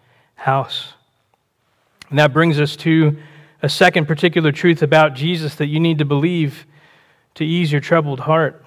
house. 0.43 0.95
And 2.11 2.19
that 2.19 2.33
brings 2.33 2.59
us 2.59 2.75
to 2.77 3.17
a 3.63 3.69
second 3.69 4.07
particular 4.07 4.51
truth 4.51 4.83
about 4.83 5.15
Jesus 5.15 5.55
that 5.55 5.69
you 5.69 5.79
need 5.79 5.99
to 5.99 6.05
believe 6.05 6.67
to 7.37 7.45
ease 7.45 7.71
your 7.71 7.81
troubled 7.81 8.21
heart. 8.21 8.65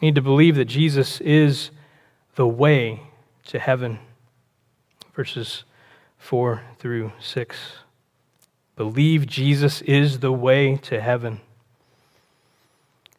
You 0.00 0.06
need 0.06 0.14
to 0.14 0.22
believe 0.22 0.56
that 0.56 0.64
Jesus 0.64 1.20
is 1.20 1.70
the 2.34 2.46
way 2.46 3.02
to 3.44 3.58
heaven. 3.58 3.98
Verses 5.14 5.64
4 6.16 6.62
through 6.78 7.12
6. 7.20 7.56
Believe 8.74 9.26
Jesus 9.26 9.82
is 9.82 10.20
the 10.20 10.32
way 10.32 10.76
to 10.76 10.98
heaven. 10.98 11.40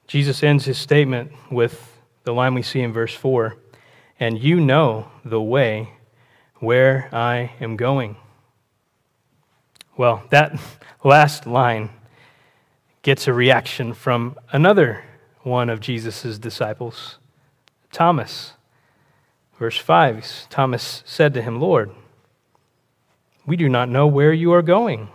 Jesus 0.08 0.42
ends 0.42 0.66
his 0.66 0.80
statement 0.80 1.32
with 1.52 2.00
the 2.24 2.34
line 2.34 2.56
we 2.56 2.64
see 2.64 2.82
in 2.82 2.92
verse 2.92 3.14
4 3.14 3.56
And 4.20 4.42
you 4.42 4.60
know 4.60 5.10
the 5.24 5.42
way 5.42 5.94
where 6.64 7.10
I 7.12 7.52
am 7.60 7.76
going. 7.76 8.16
Well, 9.98 10.24
that 10.30 10.60
last 11.04 11.46
line 11.46 11.90
gets 13.02 13.28
a 13.28 13.34
reaction 13.34 13.94
from 13.94 14.38
another 14.52 15.04
one 15.42 15.70
of 15.70 15.82
Jesus' 15.82 16.38
disciples, 16.40 17.18
Thomas. 17.92 18.54
Verse 19.60 19.78
5 19.78 20.48
Thomas 20.50 21.04
said 21.06 21.34
to 21.34 21.42
him, 21.42 21.60
Lord, 21.60 21.92
we 23.46 23.58
do 23.58 23.68
not 23.68 23.90
know 23.90 24.08
where 24.08 24.34
you 24.34 24.54
are 24.54 24.62
going. 24.62 25.10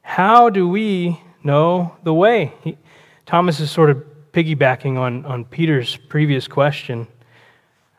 How 0.00 0.48
do 0.48 0.66
we 0.66 1.20
know 1.42 1.94
the 2.02 2.14
way? 2.14 2.54
He, 2.62 2.78
Thomas 3.26 3.60
is 3.60 3.70
sort 3.70 3.90
of 3.90 4.02
piggybacking 4.32 4.96
on, 4.96 5.26
on 5.26 5.44
Peter's 5.44 5.96
previous 5.96 6.48
question 6.48 7.06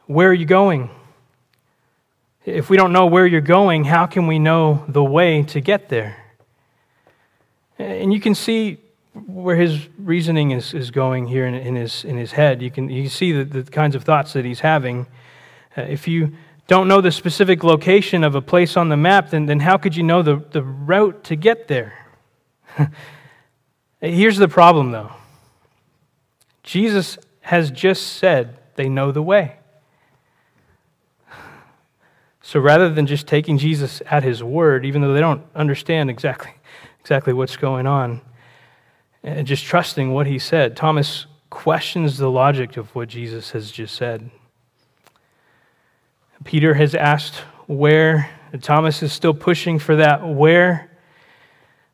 Where 0.08 0.30
are 0.30 0.34
you 0.34 0.46
going? 0.46 0.90
If 2.46 2.70
we 2.70 2.78
don't 2.78 2.94
know 2.94 3.08
where 3.08 3.26
you're 3.26 3.42
going, 3.42 3.86
how 3.86 4.06
can 4.06 4.28
we 4.28 4.38
know 4.38 4.86
the 4.88 5.04
way 5.04 5.42
to 5.44 5.60
get 5.60 5.90
there? 5.90 6.24
And 7.80 8.14
you 8.14 8.20
can 8.20 8.36
see 8.36 8.78
where 9.26 9.56
his 9.56 9.88
reasoning 9.98 10.52
is, 10.52 10.74
is 10.74 10.92
going 10.92 11.26
here 11.26 11.48
in, 11.48 11.56
in, 11.56 11.76
his, 11.76 12.06
in 12.06 12.18
his 12.18 12.34
head. 12.34 12.62
You 12.62 12.70
can, 12.70 12.90
you 12.90 13.04
can 13.04 13.10
see 13.10 13.32
the, 13.32 13.44
the 13.44 13.64
kinds 13.64 13.96
of 13.96 14.04
thoughts 14.04 14.34
that 14.34 14.46
he's 14.46 14.60
having. 14.60 15.08
Uh, 15.76 15.82
if 15.82 16.08
you 16.08 16.34
don't 16.68 16.88
know 16.88 17.02
the 17.02 17.12
specific 17.12 17.64
location 17.64 18.24
of 18.24 18.36
a 18.36 18.42
place 18.42 18.78
on 18.78 18.90
the 18.90 18.98
map, 18.98 19.32
then, 19.32 19.48
then 19.48 19.62
how 19.62 19.78
could 19.78 19.96
you 19.96 20.04
know 20.04 20.22
the, 20.22 20.36
the 20.52 20.62
route 20.62 21.24
to 21.24 21.36
get 21.36 21.68
there? 21.68 22.06
Here's 24.02 24.38
the 24.38 24.48
problem, 24.48 24.92
though 24.92 25.12
Jesus 26.62 27.18
has 27.42 27.72
just 27.72 28.18
said 28.18 28.60
they 28.76 28.88
know 28.88 29.12
the 29.12 29.24
way. 29.24 29.58
So 32.48 32.60
rather 32.60 32.92
than 32.92 33.08
just 33.08 33.26
taking 33.26 33.58
Jesus 33.58 34.04
at 34.06 34.22
his 34.22 34.44
word, 34.44 34.86
even 34.86 35.02
though 35.02 35.16
they 35.16 35.20
don't 35.20 35.44
understand 35.56 36.12
exactly, 36.12 36.52
exactly 37.02 37.34
what's 37.34 37.58
going 37.58 37.88
on, 37.88 38.22
and 39.24 39.48
just 39.48 39.66
trusting 39.66 40.14
what 40.14 40.28
he 40.28 40.38
said, 40.38 40.78
Thomas 40.78 41.26
questions 41.50 42.20
the 42.20 42.30
logic 42.30 42.78
of 42.78 42.94
what 42.94 43.08
Jesus 43.08 43.50
has 43.50 43.72
just 43.72 43.96
said. 43.96 44.30
Peter 46.44 46.76
has 46.76 46.94
asked 46.94 47.38
where, 47.66 48.30
Thomas 48.62 49.02
is 49.02 49.12
still 49.12 49.34
pushing 49.34 49.80
for 49.80 49.96
that 49.96 50.24
where. 50.24 50.92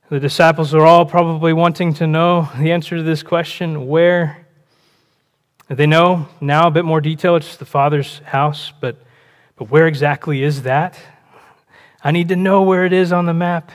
The 0.09 0.19
disciples 0.19 0.73
are 0.73 0.85
all 0.85 1.05
probably 1.05 1.53
wanting 1.53 1.93
to 1.93 2.07
know 2.07 2.49
the 2.59 2.73
answer 2.73 2.97
to 2.97 3.03
this 3.03 3.23
question 3.23 3.87
where. 3.87 4.45
They 5.69 5.87
know 5.87 6.27
now 6.41 6.67
a 6.67 6.71
bit 6.71 6.83
more 6.83 6.99
detail. 6.99 7.37
It's 7.37 7.55
the 7.55 7.63
Father's 7.63 8.19
house, 8.25 8.73
but 8.81 8.97
but 9.61 9.69
where 9.69 9.85
exactly 9.85 10.41
is 10.41 10.63
that? 10.63 10.97
I 12.03 12.09
need 12.09 12.29
to 12.29 12.35
know 12.35 12.63
where 12.63 12.83
it 12.83 12.91
is 12.91 13.11
on 13.11 13.27
the 13.27 13.33
map. 13.35 13.71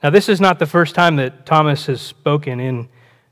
Now, 0.00 0.10
this 0.10 0.28
is 0.28 0.40
not 0.40 0.60
the 0.60 0.66
first 0.66 0.94
time 0.94 1.16
that 1.16 1.46
Thomas 1.46 1.86
has 1.86 2.00
spoken 2.00 2.60
in 2.60 2.88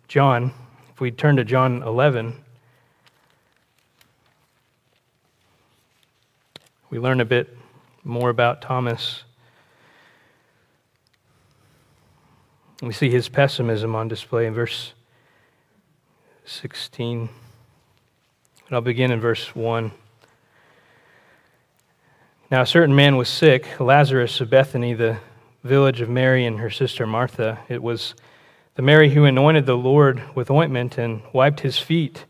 John. 0.08 0.52
If 0.92 1.00
we 1.00 1.12
turn 1.12 1.36
to 1.36 1.44
John 1.44 1.84
11, 1.84 2.34
we 6.90 6.98
learn 6.98 7.20
a 7.20 7.24
bit 7.24 7.56
more 8.02 8.28
about 8.28 8.60
Thomas. 8.60 9.22
We 12.82 12.92
see 12.92 13.08
his 13.08 13.28
pessimism 13.28 13.94
on 13.94 14.08
display 14.08 14.46
in 14.46 14.54
verse 14.54 14.94
16. 16.44 17.28
And 18.72 18.76
I'll 18.76 18.80
begin 18.80 19.10
in 19.10 19.20
verse 19.20 19.54
1. 19.54 19.92
Now, 22.50 22.62
a 22.62 22.66
certain 22.66 22.94
man 22.94 23.18
was 23.18 23.28
sick, 23.28 23.78
Lazarus 23.78 24.40
of 24.40 24.48
Bethany, 24.48 24.94
the 24.94 25.18
village 25.62 26.00
of 26.00 26.08
Mary 26.08 26.46
and 26.46 26.58
her 26.58 26.70
sister 26.70 27.06
Martha. 27.06 27.58
It 27.68 27.82
was 27.82 28.14
the 28.74 28.80
Mary 28.80 29.10
who 29.10 29.26
anointed 29.26 29.66
the 29.66 29.76
Lord 29.76 30.22
with 30.34 30.50
ointment 30.50 30.96
and 30.96 31.20
wiped 31.34 31.60
his 31.60 31.76
feet 31.76 32.24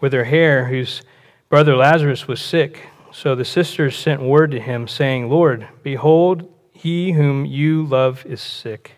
with 0.00 0.14
her 0.14 0.24
hair, 0.24 0.64
whose 0.64 1.02
brother 1.50 1.76
Lazarus 1.76 2.26
was 2.26 2.40
sick. 2.40 2.88
So 3.12 3.34
the 3.34 3.44
sisters 3.44 3.94
sent 3.94 4.22
word 4.22 4.52
to 4.52 4.60
him, 4.60 4.88
saying, 4.88 5.28
Lord, 5.28 5.68
behold, 5.82 6.50
he 6.72 7.12
whom 7.12 7.44
you 7.44 7.84
love 7.84 8.24
is 8.24 8.40
sick. 8.40 8.92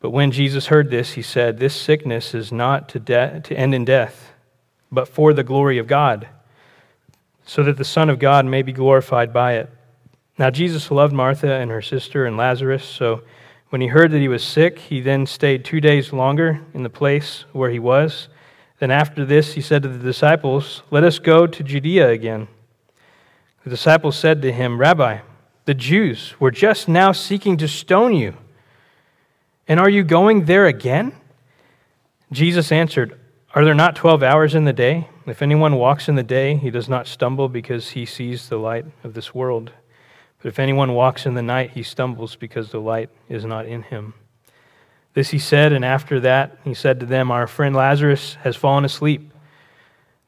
But 0.00 0.10
when 0.10 0.32
Jesus 0.32 0.66
heard 0.66 0.90
this, 0.90 1.12
he 1.12 1.22
said, 1.22 1.60
This 1.60 1.76
sickness 1.76 2.34
is 2.34 2.50
not 2.50 2.88
to, 2.88 2.98
de- 2.98 3.42
to 3.42 3.56
end 3.56 3.76
in 3.76 3.84
death 3.84 4.32
but 4.90 5.08
for 5.08 5.32
the 5.32 5.44
glory 5.44 5.78
of 5.78 5.86
God, 5.86 6.28
so 7.44 7.62
that 7.62 7.76
the 7.76 7.84
Son 7.84 8.10
of 8.10 8.18
God 8.18 8.44
may 8.46 8.62
be 8.62 8.72
glorified 8.72 9.32
by 9.32 9.54
it. 9.54 9.70
Now, 10.38 10.50
Jesus 10.50 10.90
loved 10.90 11.12
Martha 11.12 11.52
and 11.52 11.70
her 11.70 11.82
sister 11.82 12.26
and 12.26 12.36
Lazarus, 12.36 12.84
so 12.84 13.22
when 13.70 13.80
he 13.80 13.88
heard 13.88 14.12
that 14.12 14.20
he 14.20 14.28
was 14.28 14.44
sick, 14.44 14.78
he 14.78 15.00
then 15.00 15.26
stayed 15.26 15.64
two 15.64 15.80
days 15.80 16.12
longer 16.12 16.60
in 16.72 16.82
the 16.82 16.90
place 16.90 17.44
where 17.52 17.70
he 17.70 17.78
was. 17.78 18.28
Then, 18.78 18.90
after 18.90 19.24
this, 19.24 19.54
he 19.54 19.60
said 19.60 19.82
to 19.82 19.88
the 19.88 19.98
disciples, 19.98 20.82
Let 20.90 21.04
us 21.04 21.18
go 21.18 21.46
to 21.46 21.62
Judea 21.62 22.10
again. 22.10 22.48
The 23.64 23.70
disciples 23.70 24.16
said 24.16 24.42
to 24.42 24.52
him, 24.52 24.78
Rabbi, 24.78 25.18
the 25.64 25.74
Jews 25.74 26.34
were 26.38 26.52
just 26.52 26.88
now 26.88 27.10
seeking 27.10 27.56
to 27.56 27.66
stone 27.66 28.14
you. 28.14 28.36
And 29.66 29.80
are 29.80 29.90
you 29.90 30.04
going 30.04 30.44
there 30.44 30.66
again? 30.66 31.12
Jesus 32.30 32.70
answered, 32.70 33.18
are 33.56 33.64
there 33.64 33.74
not 33.74 33.96
12 33.96 34.22
hours 34.22 34.54
in 34.54 34.66
the 34.66 34.72
day? 34.74 35.08
If 35.24 35.40
anyone 35.40 35.76
walks 35.76 36.10
in 36.10 36.14
the 36.14 36.22
day, 36.22 36.56
he 36.56 36.68
does 36.68 36.90
not 36.90 37.06
stumble 37.06 37.48
because 37.48 37.88
he 37.92 38.04
sees 38.04 38.50
the 38.50 38.58
light 38.58 38.84
of 39.02 39.14
this 39.14 39.34
world. 39.34 39.72
But 40.36 40.48
if 40.48 40.58
anyone 40.58 40.92
walks 40.92 41.24
in 41.24 41.32
the 41.32 41.42
night, 41.42 41.70
he 41.70 41.82
stumbles 41.82 42.36
because 42.36 42.70
the 42.70 42.82
light 42.82 43.08
is 43.30 43.46
not 43.46 43.64
in 43.64 43.84
him. 43.84 44.12
This 45.14 45.30
he 45.30 45.38
said, 45.38 45.72
and 45.72 45.86
after 45.86 46.20
that 46.20 46.58
he 46.64 46.74
said 46.74 47.00
to 47.00 47.06
them, 47.06 47.30
Our 47.30 47.46
friend 47.46 47.74
Lazarus 47.74 48.34
has 48.42 48.56
fallen 48.56 48.84
asleep, 48.84 49.32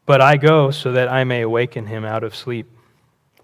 but 0.06 0.22
I 0.22 0.38
go 0.38 0.70
so 0.70 0.90
that 0.92 1.12
I 1.12 1.24
may 1.24 1.42
awaken 1.42 1.84
him 1.84 2.06
out 2.06 2.24
of 2.24 2.34
sleep. 2.34 2.66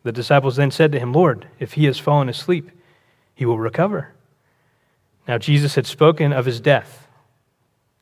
The 0.02 0.12
disciples 0.12 0.56
then 0.56 0.70
said 0.70 0.92
to 0.92 0.98
him, 0.98 1.12
Lord, 1.12 1.46
if 1.58 1.74
he 1.74 1.84
has 1.84 1.98
fallen 1.98 2.30
asleep, 2.30 2.70
he 3.34 3.44
will 3.44 3.58
recover. 3.58 4.14
Now 5.28 5.36
Jesus 5.36 5.74
had 5.74 5.86
spoken 5.86 6.32
of 6.32 6.46
his 6.46 6.58
death, 6.58 7.06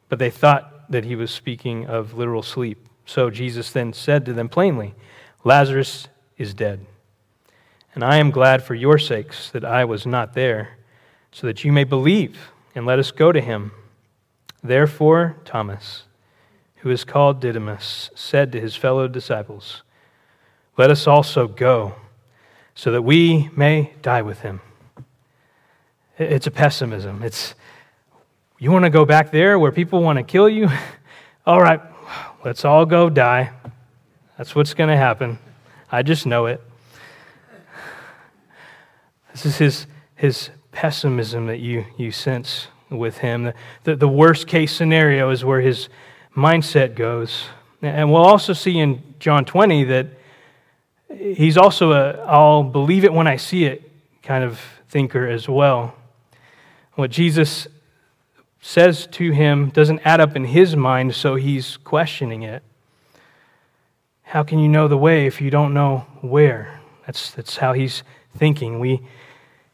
but 0.09 0.21
they 0.21 0.31
thought 0.31 0.72
that 0.93 1.05
he 1.05 1.17
was 1.17 1.31
speaking 1.31 1.87
of 1.87 2.15
literal 2.15 2.43
sleep. 2.43 2.87
So 3.05 3.31
Jesus 3.31 3.73
then 3.73 3.93
said 3.93 4.25
to 4.27 4.33
them 4.33 4.49
plainly, 4.49 4.95
Lazarus 5.45 6.09
is 6.37 6.55
dead. 6.55 6.87
And 7.95 8.03
I 8.03 8.17
am 8.17 8.31
glad 8.31 8.63
for 8.63 8.75
your 8.75 8.99
sakes 8.99 9.51
that 9.51 9.65
I 9.65 9.85
was 9.85 10.07
not 10.07 10.35
there, 10.35 10.79
so 11.31 11.47
that 11.47 11.65
you 11.65 11.73
may 11.73 11.85
believe 11.85 12.53
and 12.75 12.87
let 12.87 12.99
us 12.99 13.11
go 13.11 13.33
to 13.33 13.41
him. 13.41 13.73
Therefore, 14.63 15.37
Thomas, 15.45 16.05
who 16.77 16.91
is 16.91 17.05
called 17.05 17.41
Didymus, 17.41 18.11
said 18.15 18.53
to 18.53 18.61
his 18.61 18.77
fellow 18.77 19.09
disciples, 19.09 19.83
Let 20.79 20.91
us 20.91 21.07
also 21.07 21.49
go, 21.49 21.97
so 22.75 22.91
that 22.93 23.03
we 23.03 23.51
may 23.55 23.93
die 24.01 24.23
with 24.23 24.41
him. 24.41 24.61
It's 26.19 26.47
a 26.47 26.51
pessimism. 26.51 27.23
It's, 27.23 27.55
you 28.62 28.70
want 28.70 28.85
to 28.85 28.90
go 28.90 29.05
back 29.05 29.33
there 29.33 29.59
where 29.59 29.72
people 29.72 30.05
want 30.05 30.18
to 30.18 30.22
kill 30.22 30.48
you? 30.48 30.68
all 31.46 31.61
right, 31.61 31.81
let's 32.44 32.64
all 32.64 32.87
go 32.87 33.11
die. 33.11 33.51
That's 34.38 34.55
what's 34.55 34.72
going 34.72 34.88
to 34.88 34.96
happen. 34.96 35.40
I 35.90 36.03
just 36.03 36.27
know 36.27 36.46
it. 36.46 36.61
This 39.33 39.46
is 39.46 39.57
his, 39.57 39.87
his 40.14 40.51
pessimism 40.70 41.48
that 41.48 41.59
you, 41.59 41.87
you 41.96 42.12
sense 42.12 42.68
with 42.88 43.18
him. 43.18 43.53
The, 43.83 43.96
the, 43.96 44.07
worst 44.07 44.46
case 44.46 44.70
scenario 44.70 45.31
is 45.31 45.44
where 45.44 45.61
his 45.61 45.88
mindset 46.37 46.94
goes. 46.94 47.46
And 47.83 48.12
we'll 48.12 48.22
also 48.25 48.53
see 48.53 48.79
in 48.79 49.03
John 49.18 49.44
20 49.44 49.83
that 49.85 50.07
he's 51.12 51.57
also 51.57 51.90
a 51.90 52.12
I'll 52.27 52.62
believe 52.62 53.05
it 53.05 53.12
when 53.12 53.27
I 53.27 53.38
see 53.38 53.64
it 53.64 53.90
kind 54.22 54.44
of 54.44 54.61
thinker 54.88 55.27
as 55.27 55.48
well. 55.48 55.96
What 56.94 57.11
Jesus 57.11 57.66
says 58.62 59.09
to 59.09 59.33
him 59.33 59.68
doesn't 59.70 60.01
add 60.07 60.20
up 60.20 60.37
in 60.37 60.44
his 60.44 60.75
mind, 60.75 61.14
so 61.14 61.35
he's 61.35 61.77
questioning 61.79 62.44
it. 62.44 62.62
How 64.22 64.44
can 64.44 64.61
you 64.61 64.68
know 64.68 64.88
the 64.88 64.96
way 64.96 65.27
if 65.27 65.40
you 65.40 65.51
don't 65.51 65.75
know 65.75 66.07
where? 66.22 66.81
That's, 67.05 67.33
that's 67.33 67.57
how 67.59 67.75
he's 67.75 68.05
thinking. 68.35 68.79
We 68.79 69.03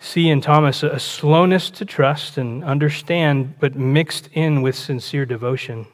see 0.01 0.31
in 0.31 0.41
Thomas 0.41 0.83
a 0.83 0.99
slowness 0.99 1.71
to 1.71 1.85
trust 1.85 2.39
and 2.39 2.65
understand, 2.65 3.61
but 3.61 3.77
mixed 3.77 4.31
in 4.33 4.63
with 4.63 4.75
sincere 4.75 5.27
devotion. 5.27 5.87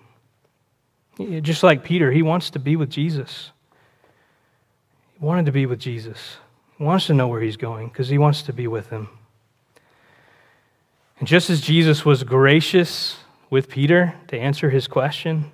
Just 1.18 1.62
like 1.62 1.84
Peter, 1.84 2.12
he 2.12 2.22
wants 2.22 2.48
to 2.50 2.58
be 2.58 2.76
with 2.76 2.90
Jesus. 2.90 3.50
He 5.18 5.24
wanted 5.24 5.46
to 5.46 5.52
be 5.52 5.66
with 5.66 5.80
Jesus. 5.80 6.36
He 6.78 6.84
wants 6.84 7.06
to 7.06 7.14
know 7.14 7.26
where 7.26 7.40
he's 7.40 7.56
going 7.56 7.88
because 7.88 8.08
he 8.08 8.18
wants 8.18 8.42
to 8.42 8.52
be 8.52 8.68
with 8.68 8.90
him. 8.90 9.08
And 11.18 11.28
just 11.28 11.50
as 11.50 11.60
Jesus 11.60 12.04
was 12.04 12.22
gracious 12.24 13.18
with 13.50 13.68
Peter 13.68 14.14
to 14.28 14.38
answer 14.38 14.70
his 14.70 14.88
question, 14.88 15.52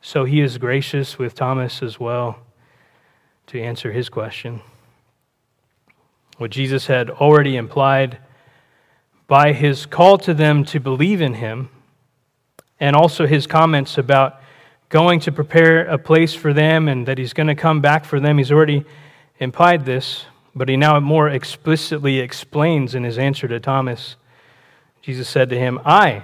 so 0.00 0.24
he 0.24 0.40
is 0.40 0.58
gracious 0.58 1.18
with 1.18 1.34
Thomas 1.34 1.82
as 1.82 1.98
well 1.98 2.38
to 3.48 3.60
answer 3.60 3.92
his 3.92 4.08
question 4.08 4.60
what 6.38 6.50
Jesus 6.50 6.86
had 6.86 7.10
already 7.10 7.56
implied 7.56 8.18
by 9.26 9.52
his 9.52 9.86
call 9.86 10.18
to 10.18 10.34
them 10.34 10.64
to 10.66 10.80
believe 10.80 11.20
in 11.20 11.34
him, 11.34 11.70
and 12.80 12.96
also 12.96 13.26
his 13.26 13.46
comments 13.46 13.96
about 13.96 14.40
going 14.88 15.20
to 15.20 15.32
prepare 15.32 15.86
a 15.86 15.96
place 15.96 16.34
for 16.34 16.52
them 16.52 16.88
and 16.88 17.06
that 17.06 17.18
he's 17.18 17.32
going 17.32 17.46
to 17.46 17.54
come 17.54 17.80
back 17.80 18.04
for 18.04 18.20
them. 18.20 18.38
He's 18.38 18.52
already 18.52 18.84
implied 19.38 19.84
this, 19.84 20.26
but 20.54 20.68
he 20.68 20.76
now 20.76 20.98
more 21.00 21.28
explicitly 21.28 22.18
explains 22.18 22.94
in 22.94 23.04
his 23.04 23.18
answer 23.18 23.48
to 23.48 23.58
Thomas. 23.60 24.16
Jesus 25.04 25.28
said 25.28 25.50
to 25.50 25.58
him, 25.58 25.78
I 25.84 26.22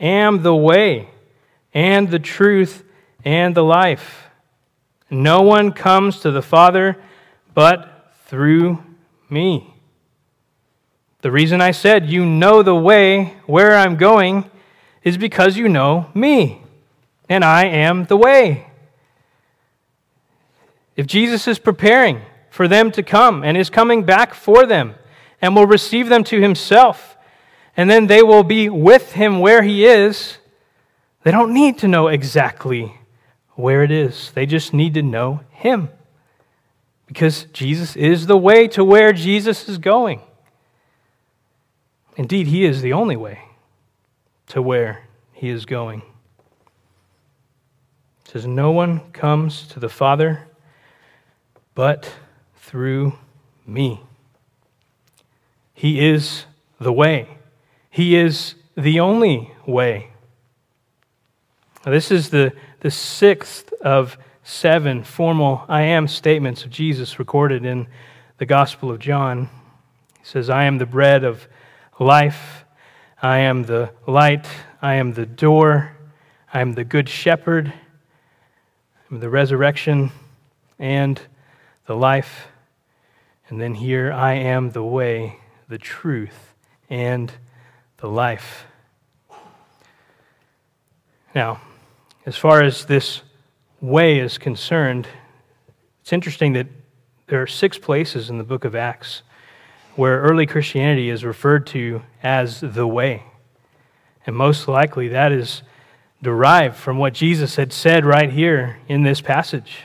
am 0.00 0.42
the 0.42 0.54
way 0.54 1.08
and 1.72 2.10
the 2.10 2.18
truth 2.18 2.82
and 3.24 3.54
the 3.54 3.62
life. 3.62 4.24
No 5.08 5.42
one 5.42 5.70
comes 5.70 6.18
to 6.20 6.32
the 6.32 6.42
Father 6.42 7.00
but 7.54 8.12
through 8.26 8.82
me. 9.30 9.72
The 11.20 11.30
reason 11.30 11.60
I 11.60 11.70
said 11.70 12.10
you 12.10 12.26
know 12.26 12.64
the 12.64 12.74
way 12.74 13.36
where 13.46 13.76
I'm 13.76 13.94
going 13.94 14.50
is 15.04 15.16
because 15.16 15.56
you 15.56 15.68
know 15.68 16.10
me, 16.12 16.60
and 17.28 17.44
I 17.44 17.66
am 17.66 18.06
the 18.06 18.16
way. 18.16 18.66
If 20.96 21.06
Jesus 21.06 21.46
is 21.46 21.60
preparing 21.60 22.22
for 22.50 22.66
them 22.66 22.90
to 22.90 23.04
come 23.04 23.44
and 23.44 23.56
is 23.56 23.70
coming 23.70 24.02
back 24.02 24.34
for 24.34 24.66
them 24.66 24.96
and 25.40 25.54
will 25.54 25.68
receive 25.68 26.08
them 26.08 26.24
to 26.24 26.40
himself, 26.40 27.14
and 27.78 27.88
then 27.88 28.08
they 28.08 28.22
will 28.22 28.42
be 28.42 28.68
with 28.68 29.12
him 29.12 29.40
where 29.40 29.62
he 29.62 29.86
is, 29.86 30.36
they 31.22 31.30
don't 31.30 31.54
need 31.54 31.78
to 31.78 31.88
know 31.88 32.08
exactly 32.08 32.92
where 33.54 33.82
it 33.82 33.90
is. 33.90 34.30
They 34.32 34.44
just 34.44 34.74
need 34.74 34.92
to 34.94 35.02
know 35.02 35.40
him 35.50 35.88
because 37.06 37.44
Jesus 37.54 37.96
is 37.96 38.26
the 38.26 38.36
way 38.36 38.68
to 38.68 38.84
where 38.84 39.14
Jesus 39.14 39.66
is 39.66 39.78
going. 39.78 40.20
Indeed, 42.16 42.48
He 42.48 42.64
is 42.64 42.82
the 42.82 42.92
only 42.92 43.16
way 43.16 43.42
to 44.48 44.60
where 44.60 45.04
He 45.32 45.48
is 45.48 45.64
going. 45.64 46.02
It 48.24 48.32
says, 48.32 48.46
No 48.46 48.72
one 48.72 49.12
comes 49.12 49.68
to 49.68 49.80
the 49.80 49.88
Father 49.88 50.48
but 51.76 52.12
through 52.56 53.16
me. 53.64 54.00
He 55.72 56.04
is 56.04 56.44
the 56.80 56.92
way, 56.92 57.37
He 57.90 58.16
is 58.16 58.54
the 58.76 59.00
only 59.00 59.52
way. 59.66 60.10
Now, 61.84 61.92
this 61.92 62.10
is 62.10 62.30
the, 62.30 62.52
the 62.80 62.90
sixth 62.90 63.72
of 63.80 64.18
seven 64.42 65.04
formal 65.04 65.64
I 65.68 65.82
am 65.82 66.08
statements 66.08 66.64
of 66.64 66.70
Jesus 66.70 67.18
recorded 67.18 67.64
in 67.64 67.86
the 68.38 68.46
Gospel 68.46 68.90
of 68.90 68.98
John. 68.98 69.50
He 70.18 70.24
says, 70.24 70.48
I 70.48 70.64
am 70.64 70.78
the 70.78 70.86
bread 70.86 71.24
of 71.24 71.48
life. 71.98 72.64
I 73.20 73.38
am 73.38 73.64
the 73.64 73.90
light. 74.06 74.46
I 74.80 74.94
am 74.94 75.12
the 75.12 75.26
door. 75.26 75.96
I 76.52 76.60
am 76.60 76.74
the 76.74 76.84
good 76.84 77.08
shepherd. 77.08 77.68
I 77.68 79.14
am 79.14 79.20
the 79.20 79.28
resurrection 79.28 80.12
and 80.78 81.20
the 81.86 81.96
life. 81.96 82.48
And 83.48 83.60
then 83.60 83.74
here, 83.74 84.12
I 84.12 84.34
am 84.34 84.70
the 84.70 84.84
way, 84.84 85.38
the 85.68 85.78
truth, 85.78 86.54
and 86.90 87.32
the 87.98 88.08
life. 88.08 88.64
Now, 91.34 91.60
as 92.24 92.36
far 92.36 92.62
as 92.62 92.86
this 92.86 93.22
way 93.80 94.18
is 94.18 94.38
concerned, 94.38 95.06
it's 96.00 96.12
interesting 96.12 96.52
that 96.54 96.66
there 97.26 97.42
are 97.42 97.46
six 97.46 97.78
places 97.78 98.30
in 98.30 98.38
the 98.38 98.44
book 98.44 98.64
of 98.64 98.74
Acts 98.74 99.22
where 99.96 100.20
early 100.20 100.46
Christianity 100.46 101.10
is 101.10 101.24
referred 101.24 101.66
to 101.68 102.02
as 102.22 102.60
the 102.60 102.86
way. 102.86 103.24
And 104.26 104.36
most 104.36 104.68
likely 104.68 105.08
that 105.08 105.32
is 105.32 105.62
derived 106.22 106.76
from 106.76 106.98
what 106.98 107.14
Jesus 107.14 107.56
had 107.56 107.72
said 107.72 108.04
right 108.04 108.30
here 108.30 108.78
in 108.88 109.02
this 109.02 109.20
passage. 109.20 109.80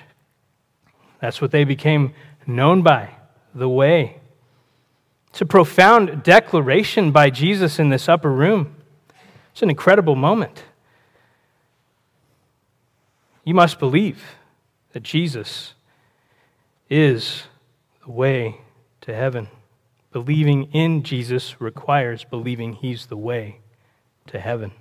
That's 1.19 1.41
what 1.41 1.52
they 1.52 1.63
became 1.63 2.13
known 2.45 2.84
by, 2.84 3.10
the 3.56 3.69
way. 3.69 4.19
It's 5.34 5.41
a 5.41 5.48
profound 5.48 6.22
declaration 6.22 7.12
by 7.12 7.32
Jesus 7.32 7.80
in 7.80 7.89
this 7.89 8.08
upper 8.08 8.32
room. 8.32 8.76
It's 9.52 9.63
an 9.63 9.71
incredible 9.71 10.15
moment. 10.15 10.63
You 13.44 13.56
must 13.56 13.79
believe 13.79 14.23
that 14.92 15.02
Jesus 15.02 15.73
is 16.88 17.46
the 18.06 18.12
way 18.12 18.62
to 19.02 19.15
heaven. 19.15 19.48
Believing 20.12 20.65
in 20.65 21.02
Jesus 21.02 21.60
requires 21.60 22.23
believing 22.23 22.73
he's 22.73 23.08
the 23.08 23.17
way 23.17 23.58
to 24.27 24.40
heaven. 24.40 24.71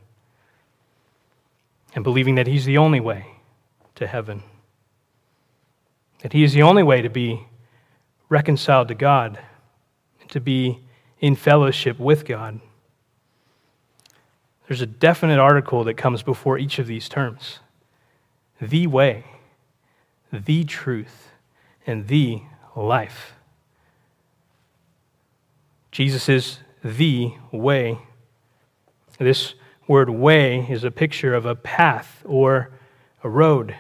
And 1.94 2.05
believing 2.05 2.34
that 2.34 2.46
he's 2.46 2.66
the 2.66 2.76
only 2.76 3.00
way 3.00 3.24
to 3.94 4.07
heaven. 4.07 4.42
That 6.20 6.34
he 6.34 6.44
is 6.44 6.53
the 6.53 6.62
only 6.62 6.82
way 6.82 7.00
to 7.00 7.09
be 7.09 7.46
reconciled 8.28 8.88
to 8.88 8.94
God 8.94 9.38
and 10.22 10.30
to 10.30 10.40
be 10.40 10.80
in 11.20 11.36
fellowship 11.36 11.98
with 11.98 12.24
God. 12.24 12.60
There's 14.66 14.80
a 14.80 14.86
definite 14.86 15.38
article 15.38 15.84
that 15.84 15.94
comes 15.94 16.22
before 16.22 16.56
each 16.56 16.78
of 16.78 16.86
these 16.86 17.08
terms 17.08 17.58
the 18.60 18.86
way, 18.86 19.24
the 20.32 20.64
truth, 20.64 21.32
and 21.86 22.06
the 22.06 22.42
life. 22.76 23.34
Jesus 25.90 26.28
is 26.28 26.58
the 26.82 27.34
way. 27.50 27.98
This 29.18 29.54
word 29.86 30.08
way 30.10 30.66
is 30.70 30.84
a 30.84 30.90
picture 30.90 31.34
of 31.34 31.44
a 31.44 31.54
path 31.54 32.22
or 32.24 32.70
a 33.22 33.28
road. 33.28 33.76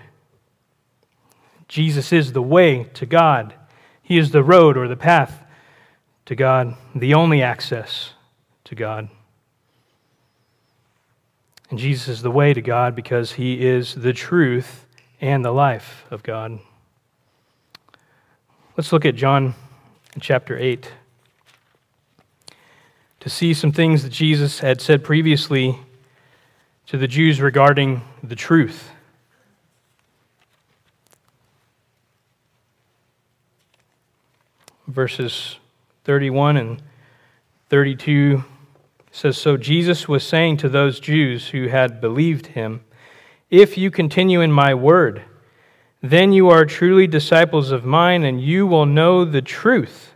Jesus 1.68 2.12
is 2.12 2.32
the 2.32 2.42
way 2.42 2.84
to 2.94 3.06
God. 3.06 3.54
He 4.02 4.18
is 4.18 4.32
the 4.32 4.42
road 4.42 4.76
or 4.76 4.88
the 4.88 4.96
path 4.96 5.41
to 6.26 6.34
God, 6.34 6.76
the 6.94 7.14
only 7.14 7.42
access 7.42 8.12
to 8.64 8.74
God. 8.74 9.08
And 11.70 11.78
Jesus 11.78 12.08
is 12.08 12.22
the 12.22 12.30
way 12.30 12.52
to 12.52 12.60
God 12.60 12.94
because 12.94 13.32
he 13.32 13.66
is 13.66 13.94
the 13.94 14.12
truth 14.12 14.86
and 15.20 15.44
the 15.44 15.52
life 15.52 16.04
of 16.10 16.22
God. 16.22 16.58
Let's 18.76 18.92
look 18.92 19.04
at 19.04 19.14
John 19.14 19.54
chapter 20.20 20.58
8 20.58 20.92
to 23.20 23.30
see 23.30 23.54
some 23.54 23.72
things 23.72 24.02
that 24.02 24.10
Jesus 24.10 24.58
had 24.58 24.80
said 24.80 25.04
previously 25.04 25.78
to 26.86 26.98
the 26.98 27.06
Jews 27.08 27.40
regarding 27.40 28.02
the 28.22 28.34
truth. 28.36 28.90
Verses 34.86 35.56
31 36.04 36.56
and 36.56 36.82
32 37.68 38.44
says 39.12 39.38
So 39.38 39.56
Jesus 39.56 40.08
was 40.08 40.26
saying 40.26 40.56
to 40.58 40.68
those 40.68 40.98
Jews 40.98 41.48
who 41.48 41.68
had 41.68 42.00
believed 42.00 42.48
him, 42.48 42.82
If 43.50 43.78
you 43.78 43.90
continue 43.90 44.40
in 44.40 44.50
my 44.50 44.74
word, 44.74 45.22
then 46.02 46.32
you 46.32 46.48
are 46.48 46.64
truly 46.64 47.06
disciples 47.06 47.70
of 47.70 47.84
mine, 47.84 48.24
and 48.24 48.40
you 48.40 48.66
will 48.66 48.86
know 48.86 49.24
the 49.24 49.42
truth, 49.42 50.14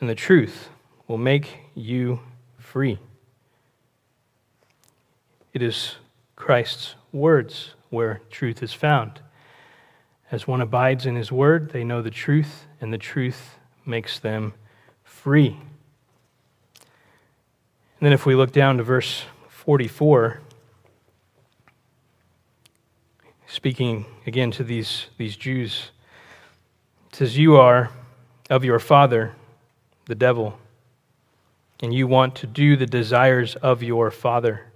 and 0.00 0.10
the 0.10 0.16
truth 0.16 0.70
will 1.06 1.18
make 1.18 1.58
you 1.74 2.20
free. 2.58 2.98
It 5.52 5.62
is 5.62 5.96
Christ's 6.34 6.96
words 7.12 7.74
where 7.90 8.22
truth 8.30 8.62
is 8.62 8.72
found. 8.72 9.20
As 10.32 10.46
one 10.46 10.60
abides 10.60 11.06
in 11.06 11.14
his 11.14 11.30
word, 11.30 11.70
they 11.70 11.84
know 11.84 12.02
the 12.02 12.10
truth, 12.10 12.66
and 12.80 12.92
the 12.92 12.98
truth 12.98 13.58
makes 13.84 14.18
them 14.18 14.54
free. 15.10 15.58
And 16.78 18.06
then 18.06 18.12
if 18.12 18.24
we 18.24 18.34
look 18.34 18.52
down 18.52 18.78
to 18.78 18.82
verse 18.82 19.24
44, 19.48 20.40
speaking 23.46 24.06
again 24.26 24.50
to 24.52 24.64
these, 24.64 25.06
these 25.18 25.36
Jews, 25.36 25.90
it 27.10 27.16
says, 27.16 27.36
You 27.36 27.56
are 27.56 27.90
of 28.48 28.64
your 28.64 28.78
father, 28.78 29.34
the 30.06 30.14
devil, 30.14 30.58
and 31.80 31.92
you 31.92 32.06
want 32.06 32.34
to 32.36 32.46
do 32.46 32.76
the 32.76 32.86
desires 32.86 33.56
of 33.56 33.82
your 33.82 34.10
father. 34.10 34.72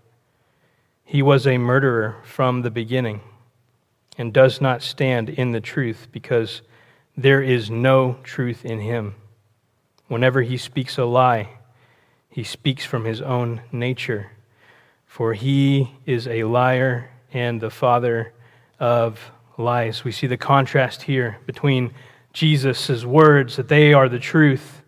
He 1.05 1.23
was 1.23 1.47
a 1.47 1.57
murderer 1.57 2.17
from 2.25 2.61
the 2.61 2.71
beginning 2.71 3.21
and 4.19 4.33
does 4.33 4.61
not 4.61 4.83
stand 4.83 5.31
in 5.31 5.53
the 5.53 5.61
truth 5.61 6.09
because 6.13 6.61
there 7.17 7.41
is 7.41 7.71
no 7.71 8.19
truth 8.25 8.65
in 8.65 8.81
him. 8.81 9.15
Whenever 10.09 10.43
he 10.43 10.57
speaks 10.57 10.99
a 10.99 11.05
lie, 11.05 11.49
he 12.29 12.45
speaks 12.45 12.85
from 12.85 13.05
his 13.05 13.23
own 13.23 13.63
nature, 13.73 14.33
for 15.07 15.35
he 15.35 15.93
is 16.05 16.27
a 16.27 16.45
liar 16.45 17.11
and 17.33 17.61
the 17.61 17.71
father 17.71 18.33
of 18.79 19.31
lies. 19.57 20.05
We 20.05 20.13
see 20.13 20.27
the 20.27 20.37
contrast 20.37 21.03
here 21.03 21.39
between 21.47 21.95
Jesus' 22.33 23.05
words 23.05 23.57
that 23.57 23.69
they 23.69 23.93
are 23.93 24.09
the 24.09 24.19
truth. 24.19 24.83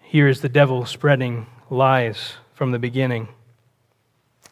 Here 0.00 0.26
is 0.26 0.40
the 0.40 0.48
devil 0.48 0.86
spreading 0.86 1.46
lies 1.68 2.34
from 2.54 2.72
the 2.72 2.78
beginning. 2.78 3.28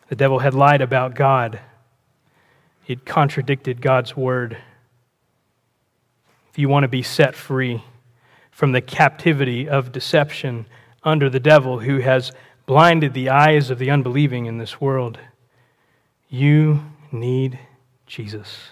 The 0.09 0.17
devil 0.17 0.39
had 0.39 0.55
lied 0.55 0.81
about 0.81 1.15
God, 1.15 1.61
he 2.85 2.93
had 2.95 3.05
contradicted 3.05 3.83
God's 3.83 4.17
word. 4.17 4.57
If 6.51 6.59
you 6.59 6.69
want 6.69 6.85
to 6.85 6.89
be 6.89 7.03
set 7.03 7.35
free 7.35 7.83
from 8.59 8.73
the 8.73 8.81
captivity 8.81 9.69
of 9.69 9.93
deception, 9.93 10.67
under 11.05 11.31
the 11.31 11.39
devil 11.39 11.79
who 11.79 11.99
has 11.99 12.33
blinded 12.67 13.15
the 13.15 13.29
eyes 13.29 13.71
of 13.71 13.79
the 13.79 13.89
unbelieving 13.89 14.47
in 14.47 14.59
this 14.59 14.81
world. 14.81 15.17
You 16.29 16.83
need 17.13 17.61
Jesus. 18.05 18.71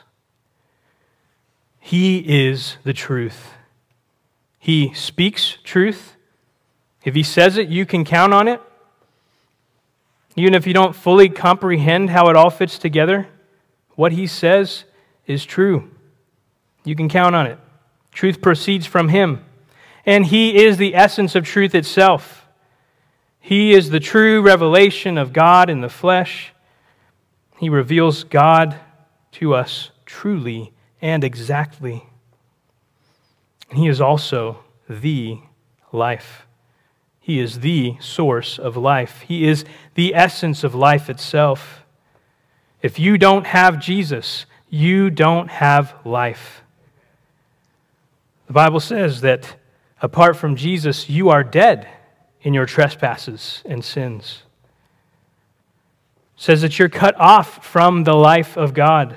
He 1.78 2.18
is 2.18 2.78
the 2.82 2.92
truth. 2.92 3.52
He 4.58 4.92
speaks 4.92 5.58
truth. 5.62 6.16
If 7.04 7.14
he 7.14 7.22
says 7.22 7.56
it, 7.56 7.68
you 7.68 7.86
can 7.86 8.04
count 8.04 8.34
on 8.34 8.48
it. 8.48 8.60
Even 10.34 10.52
if 10.52 10.66
you 10.66 10.74
don't 10.74 10.96
fully 10.96 11.28
comprehend 11.28 12.10
how 12.10 12.28
it 12.28 12.34
all 12.34 12.50
fits 12.50 12.76
together, 12.76 13.28
what 13.94 14.10
he 14.10 14.26
says 14.26 14.82
is 15.28 15.44
true. 15.44 15.92
You 16.82 16.96
can 16.96 17.08
count 17.08 17.36
on 17.36 17.46
it. 17.46 17.60
Truth 18.10 18.42
proceeds 18.42 18.84
from 18.84 19.10
him 19.10 19.44
and 20.06 20.26
He 20.26 20.64
is 20.64 20.76
the 20.76 20.94
essence 20.94 21.34
of 21.34 21.44
truth 21.44 21.74
itself. 21.74 22.46
He 23.40 23.72
is 23.72 23.90
the 23.90 24.00
true 24.00 24.40
revelation 24.40 25.18
of 25.18 25.32
God 25.32 25.68
in 25.68 25.80
the 25.80 25.88
flesh. 25.88 26.52
He 27.58 27.68
reveals 27.68 28.24
God 28.24 28.76
to 29.32 29.54
us 29.54 29.90
truly 30.04 30.72
and 31.02 31.24
exactly. 31.24 32.06
And 33.68 33.78
He 33.78 33.88
is 33.88 34.00
also 34.00 34.64
the 34.88 35.38
life. 35.92 36.46
He 37.20 37.40
is 37.40 37.60
the 37.60 37.96
source 38.00 38.58
of 38.58 38.76
life. 38.76 39.22
He 39.22 39.48
is 39.48 39.64
the 39.94 40.14
essence 40.14 40.62
of 40.62 40.76
life 40.76 41.10
itself. 41.10 41.84
If 42.82 43.00
you 43.00 43.18
don't 43.18 43.46
have 43.46 43.80
Jesus, 43.80 44.46
you 44.68 45.10
don't 45.10 45.50
have 45.50 45.94
life. 46.04 46.62
The 48.46 48.52
Bible 48.52 48.78
says 48.78 49.22
that 49.22 49.56
Apart 50.02 50.36
from 50.36 50.56
Jesus, 50.56 51.08
you 51.08 51.30
are 51.30 51.42
dead 51.42 51.88
in 52.42 52.54
your 52.54 52.66
trespasses 52.66 53.62
and 53.64 53.84
sins. 53.84 54.42
It 56.36 56.42
says 56.42 56.62
that 56.62 56.78
you're 56.78 56.88
cut 56.88 57.14
off 57.18 57.64
from 57.64 58.04
the 58.04 58.14
life 58.14 58.56
of 58.56 58.74
God. 58.74 59.16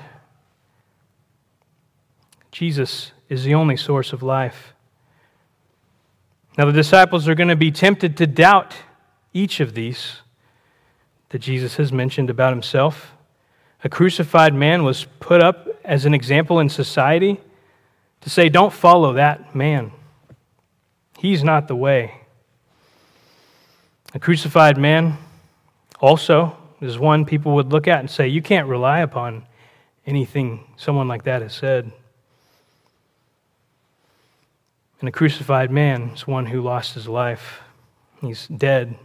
Jesus 2.50 3.12
is 3.28 3.44
the 3.44 3.54
only 3.54 3.76
source 3.76 4.12
of 4.12 4.22
life. 4.22 4.72
Now, 6.58 6.64
the 6.64 6.72
disciples 6.72 7.28
are 7.28 7.34
going 7.34 7.48
to 7.48 7.56
be 7.56 7.70
tempted 7.70 8.16
to 8.16 8.26
doubt 8.26 8.74
each 9.32 9.60
of 9.60 9.74
these 9.74 10.16
that 11.28 11.38
Jesus 11.38 11.76
has 11.76 11.92
mentioned 11.92 12.28
about 12.28 12.52
himself. 12.52 13.12
A 13.84 13.88
crucified 13.88 14.52
man 14.52 14.82
was 14.82 15.06
put 15.20 15.42
up 15.42 15.68
as 15.84 16.04
an 16.04 16.12
example 16.12 16.58
in 16.58 16.68
society 16.68 17.40
to 18.22 18.30
say, 18.30 18.48
don't 18.48 18.72
follow 18.72 19.12
that 19.12 19.54
man. 19.54 19.92
He's 21.20 21.44
not 21.44 21.68
the 21.68 21.76
way. 21.76 22.14
A 24.14 24.18
crucified 24.18 24.78
man 24.78 25.18
also 26.00 26.56
is 26.80 26.98
one 26.98 27.26
people 27.26 27.56
would 27.56 27.70
look 27.70 27.86
at 27.86 28.00
and 28.00 28.10
say, 28.10 28.26
You 28.26 28.40
can't 28.40 28.66
rely 28.66 29.00
upon 29.00 29.44
anything 30.06 30.64
someone 30.78 31.08
like 31.08 31.24
that 31.24 31.42
has 31.42 31.52
said. 31.52 31.92
And 35.00 35.10
a 35.10 35.12
crucified 35.12 35.70
man 35.70 36.12
is 36.14 36.26
one 36.26 36.46
who 36.46 36.62
lost 36.62 36.94
his 36.94 37.06
life. 37.06 37.60
He's 38.22 38.48
dead. 38.48 38.96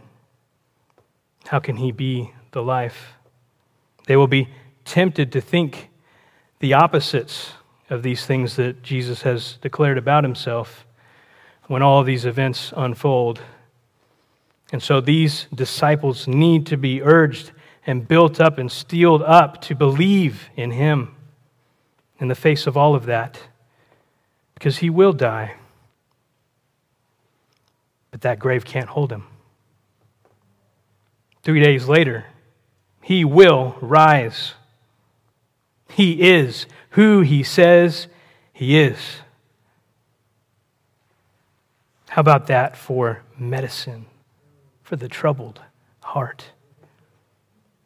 How 1.48 1.58
can 1.58 1.76
he 1.76 1.92
be 1.92 2.32
the 2.52 2.62
life? 2.62 3.12
They 4.06 4.16
will 4.16 4.26
be 4.26 4.48
tempted 4.86 5.32
to 5.32 5.42
think 5.42 5.90
the 6.60 6.72
opposites 6.72 7.52
of 7.90 8.02
these 8.02 8.24
things 8.24 8.56
that 8.56 8.82
Jesus 8.82 9.20
has 9.20 9.58
declared 9.60 9.98
about 9.98 10.24
himself 10.24 10.86
when 11.66 11.82
all 11.82 12.02
these 12.04 12.24
events 12.24 12.72
unfold. 12.76 13.40
And 14.72 14.82
so 14.82 15.00
these 15.00 15.46
disciples 15.54 16.26
need 16.26 16.66
to 16.66 16.76
be 16.76 17.02
urged 17.02 17.52
and 17.86 18.06
built 18.06 18.40
up 18.40 18.58
and 18.58 18.70
steeled 18.70 19.22
up 19.22 19.60
to 19.62 19.74
believe 19.74 20.48
in 20.56 20.72
him 20.72 21.14
in 22.18 22.28
the 22.28 22.34
face 22.34 22.66
of 22.66 22.76
all 22.76 22.94
of 22.94 23.06
that 23.06 23.40
because 24.54 24.78
he 24.78 24.90
will 24.90 25.12
die. 25.12 25.54
But 28.10 28.22
that 28.22 28.38
grave 28.38 28.64
can't 28.64 28.88
hold 28.88 29.12
him. 29.12 29.24
Three 31.42 31.62
days 31.62 31.88
later, 31.88 32.26
he 33.02 33.24
will 33.24 33.76
rise. 33.80 34.54
He 35.90 36.22
is 36.22 36.66
who 36.90 37.20
he 37.20 37.44
says 37.44 38.08
he 38.52 38.78
is. 38.78 38.96
How 42.16 42.20
about 42.20 42.46
that 42.46 42.78
for 42.78 43.20
medicine 43.38 44.06
for 44.82 44.96
the 44.96 45.06
troubled 45.06 45.60
heart? 46.00 46.46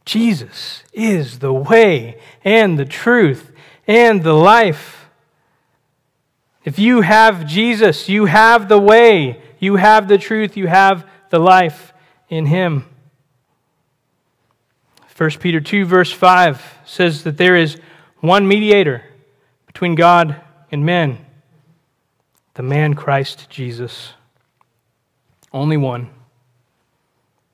Jesus 0.04 0.84
is 0.92 1.40
the 1.40 1.52
way 1.52 2.16
and 2.44 2.78
the 2.78 2.84
truth 2.84 3.50
and 3.88 4.22
the 4.22 4.32
life. 4.32 5.10
If 6.64 6.78
you 6.78 7.00
have 7.00 7.44
Jesus, 7.44 8.08
you 8.08 8.26
have 8.26 8.68
the 8.68 8.78
way, 8.78 9.42
you 9.58 9.74
have 9.74 10.06
the 10.06 10.16
truth, 10.16 10.56
you 10.56 10.68
have 10.68 11.10
the 11.30 11.40
life 11.40 11.92
in 12.28 12.46
Him. 12.46 12.84
1 15.16 15.30
Peter 15.40 15.60
2, 15.60 15.84
verse 15.84 16.12
5 16.12 16.78
says 16.84 17.24
that 17.24 17.36
there 17.36 17.56
is 17.56 17.78
one 18.20 18.46
mediator 18.46 19.02
between 19.66 19.96
God 19.96 20.40
and 20.70 20.86
men, 20.86 21.18
the 22.54 22.62
man 22.62 22.94
Christ 22.94 23.50
Jesus. 23.50 24.12
Only 25.52 25.76
one. 25.76 26.10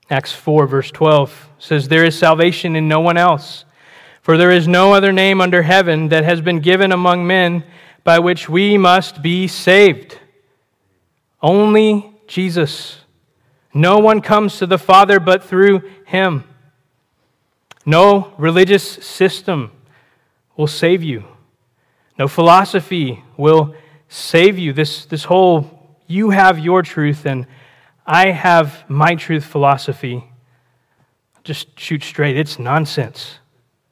Acts 0.08 0.32
4, 0.32 0.66
verse 0.66 0.90
12 0.90 1.48
says, 1.58 1.88
There 1.88 2.04
is 2.04 2.18
salvation 2.18 2.76
in 2.76 2.88
no 2.88 3.00
one 3.00 3.16
else, 3.16 3.64
for 4.22 4.36
there 4.36 4.52
is 4.52 4.68
no 4.68 4.92
other 4.92 5.12
name 5.12 5.40
under 5.40 5.62
heaven 5.62 6.08
that 6.08 6.24
has 6.24 6.40
been 6.40 6.60
given 6.60 6.92
among 6.92 7.26
men 7.26 7.64
by 8.04 8.18
which 8.18 8.48
we 8.48 8.78
must 8.78 9.20
be 9.20 9.48
saved. 9.48 10.18
Only 11.42 12.12
Jesus. 12.26 12.98
No 13.74 13.98
one 13.98 14.20
comes 14.20 14.58
to 14.58 14.66
the 14.66 14.78
Father 14.78 15.18
but 15.18 15.42
through 15.42 15.82
him. 16.06 16.44
No 17.84 18.32
religious 18.38 18.84
system 18.84 19.70
will 20.56 20.66
save 20.66 21.02
you. 21.02 21.24
No 22.18 22.28
philosophy 22.28 23.22
will 23.36 23.74
save 24.08 24.58
you. 24.58 24.72
This, 24.72 25.04
this 25.04 25.24
whole, 25.24 25.98
you 26.06 26.30
have 26.30 26.58
your 26.58 26.82
truth 26.82 27.26
and 27.26 27.46
I 28.06 28.30
have 28.30 28.88
my 28.88 29.14
truth 29.16 29.44
philosophy. 29.44 30.30
Just 31.44 31.78
shoot 31.78 32.02
straight. 32.02 32.36
It's 32.36 32.58
nonsense. 32.58 33.38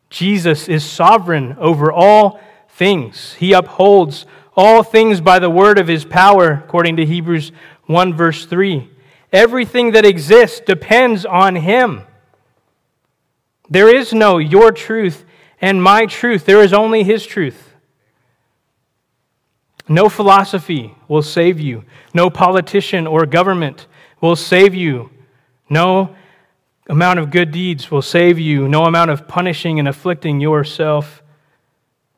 Jesus 0.09 0.69
is 0.69 0.85
sovereign 0.85 1.57
over 1.59 1.91
all 1.93 2.41
things. 2.69 3.35
He 3.35 3.53
upholds 3.53 4.27
all 4.57 4.83
things 4.85 5.21
by 5.21 5.41
the 5.41 5.51
word 5.51 5.79
of 5.79 5.89
his 5.89 6.05
power, 6.05 6.63
according 6.65 6.97
to 6.97 7.05
Hebrews 7.05 7.51
1, 7.87 8.15
verse 8.15 8.47
3. 8.47 8.89
Everything 9.33 9.91
that 9.93 10.05
exists 10.05 10.61
depends 10.61 11.27
on 11.27 11.57
him. 11.57 12.03
There 13.69 13.95
is 13.95 14.13
no 14.13 14.39
your 14.39 14.71
truth 14.71 15.25
and 15.61 15.83
my 15.83 16.05
truth, 16.07 16.45
there 16.45 16.63
is 16.63 16.73
only 16.73 17.05
his 17.05 17.25
truth. 17.25 17.73
No 19.89 20.09
philosophy 20.09 20.95
will 21.09 21.23
save 21.23 21.59
you, 21.59 21.85
no 22.13 22.29
politician 22.29 23.07
or 23.07 23.27
government 23.27 23.87
will 24.21 24.37
save 24.37 24.75
you, 24.75 25.11
no 25.69 26.15
amount 26.89 27.19
of 27.19 27.31
good 27.31 27.51
deeds 27.51 27.91
will 27.91 28.03
save 28.03 28.39
you, 28.39 28.69
no 28.69 28.85
amount 28.85 29.11
of 29.11 29.27
punishing 29.27 29.79
and 29.79 29.89
afflicting 29.89 30.41
yourself 30.41 31.23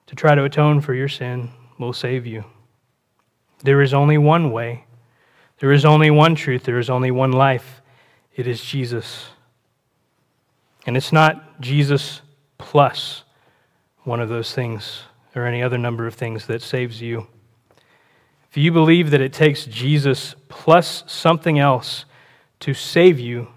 to 0.06 0.14
try 0.14 0.34
to 0.34 0.44
atone 0.44 0.80
for 0.80 0.94
your 0.94 1.08
sin 1.08 1.50
will 1.78 1.92
save 1.92 2.26
you. 2.26 2.44
There 3.62 3.82
is 3.82 3.94
only 3.94 4.18
one 4.18 4.50
way, 4.50 4.84
there 5.58 5.72
is 5.72 5.84
only 5.84 6.10
one 6.10 6.34
truth, 6.34 6.64
there 6.64 6.78
is 6.78 6.90
only 6.90 7.10
one 7.10 7.32
life. 7.32 7.80
It 8.34 8.46
is 8.46 8.62
Jesus. 8.62 9.28
And 10.86 10.96
it's 10.96 11.12
not 11.12 11.60
Jesus 11.60 12.20
plus 12.58 13.24
one 14.04 14.20
of 14.20 14.28
those 14.28 14.54
things 14.54 15.02
or 15.34 15.46
any 15.46 15.62
other 15.62 15.78
number 15.78 16.06
of 16.06 16.14
things 16.14 16.46
that 16.46 16.62
saves 16.62 17.00
you. 17.00 17.26
If 18.56 18.62
you 18.62 18.72
believe 18.72 19.10
that 19.10 19.20
it 19.20 19.34
takes 19.34 19.66
Jesus 19.66 20.34
plus 20.48 21.04
something 21.06 21.58
else 21.58 22.06
to 22.60 22.72
save 22.72 23.20
you, 23.20 23.48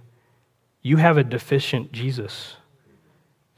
you 0.82 0.97
have 0.97 1.18
a 1.18 1.24
deficient 1.24 1.93
Jesus. 1.93 2.58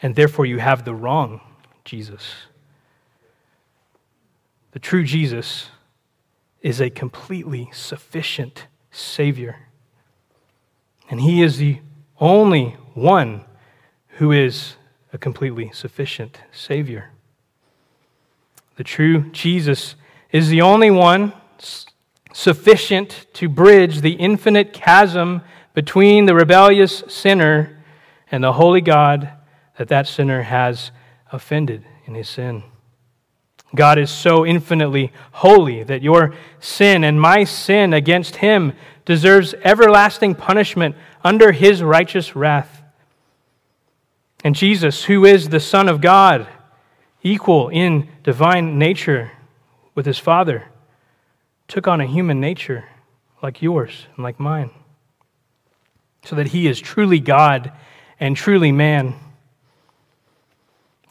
And 0.03 0.15
therefore, 0.15 0.45
you 0.45 0.59
have 0.59 0.85
the 0.85 0.93
wrong 0.93 1.41
Jesus. 1.83 2.35
The 4.73 4.77
true 4.77 5.03
Jesus 5.03 5.69
is 6.61 6.79
a 6.79 6.91
completely 6.91 7.71
sufficient 7.73 8.67
Savior. 8.91 9.61
And 11.09 11.21
He 11.21 11.41
is 11.41 11.57
the 11.57 11.79
only 12.19 12.77
one 12.93 13.45
who 14.19 14.31
is 14.31 14.75
a 15.11 15.17
completely 15.17 15.71
sufficient 15.73 16.37
Savior. 16.51 17.09
The 18.75 18.83
true 18.83 19.31
Jesus 19.31 19.95
is 20.31 20.49
the 20.49 20.61
only 20.61 20.91
one 20.91 21.33
sufficient 22.33 23.25
to 23.33 23.49
bridge 23.49 24.01
the 24.01 24.13
infinite 24.13 24.73
chasm 24.73 25.41
between 25.73 26.25
the 26.25 26.35
rebellious 26.35 27.03
sinner 27.07 27.83
and 28.31 28.43
the 28.43 28.53
holy 28.53 28.81
God 28.81 29.31
that 29.77 29.89
that 29.89 30.07
sinner 30.07 30.43
has 30.43 30.91
offended 31.31 31.85
in 32.05 32.15
his 32.15 32.29
sin. 32.29 32.63
God 33.73 33.97
is 33.97 34.09
so 34.09 34.45
infinitely 34.45 35.13
holy 35.31 35.83
that 35.83 36.01
your 36.01 36.33
sin 36.59 37.03
and 37.03 37.19
my 37.19 37.43
sin 37.45 37.93
against 37.93 38.37
him 38.37 38.73
deserves 39.05 39.53
everlasting 39.63 40.35
punishment 40.35 40.95
under 41.23 41.51
his 41.51 41.81
righteous 41.81 42.35
wrath. 42.35 42.83
And 44.43 44.55
Jesus, 44.55 45.05
who 45.05 45.25
is 45.25 45.49
the 45.49 45.59
Son 45.59 45.87
of 45.87 46.01
God, 46.01 46.47
equal 47.23 47.69
in 47.69 48.09
divine 48.23 48.77
nature 48.77 49.31
with 49.95 50.05
his 50.05 50.19
Father, 50.19 50.65
took 51.67 51.87
on 51.87 52.01
a 52.01 52.05
human 52.05 52.39
nature 52.39 52.85
like 53.41 53.61
yours 53.61 54.07
and 54.15 54.23
like 54.23 54.39
mine, 54.39 54.71
so 56.23 56.35
that 56.35 56.49
he 56.49 56.67
is 56.67 56.79
truly 56.79 57.19
God 57.19 57.71
and 58.19 58.35
truly 58.35 58.71
man. 58.71 59.15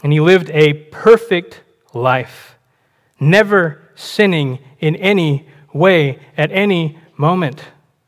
And 0.02 0.12
he 0.12 0.20
lived 0.20 0.50
a 0.50 0.72
perfect 0.72 1.62
life, 1.92 2.56
never 3.18 3.82
sinning 3.94 4.58
in 4.78 4.96
any 4.96 5.46
way 5.72 6.18
at 6.36 6.50
any 6.52 6.98
moment, 7.16 7.64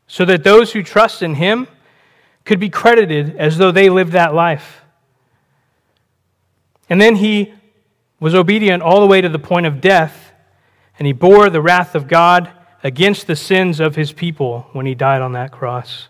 so 0.07 0.25
that 0.25 0.43
those 0.43 0.71
who 0.73 0.81
trust 0.81 1.21
in 1.21 1.35
him 1.35 1.67
could 2.45 2.59
be 2.59 2.69
credited 2.69 3.35
as 3.37 3.57
though 3.57 3.71
they 3.71 3.89
lived 3.89 4.13
that 4.13 4.33
life. 4.33 4.81
And 6.89 6.99
then 6.99 7.15
he 7.17 7.53
was 8.19 8.35
obedient 8.35 8.83
all 8.83 9.01
the 9.01 9.07
way 9.07 9.21
to 9.21 9.29
the 9.29 9.39
point 9.39 9.65
of 9.65 9.81
death, 9.81 10.22
and 10.97 11.07
he 11.07 11.13
bore 11.13 11.49
the 11.49 11.61
wrath 11.61 11.95
of 11.95 12.07
God 12.07 12.51
against 12.83 13.27
the 13.27 13.35
sins 13.35 13.79
of 13.79 13.95
his 13.95 14.11
people 14.11 14.67
when 14.73 14.85
he 14.85 14.95
died 14.95 15.21
on 15.21 15.33
that 15.33 15.51
cross. 15.51 16.09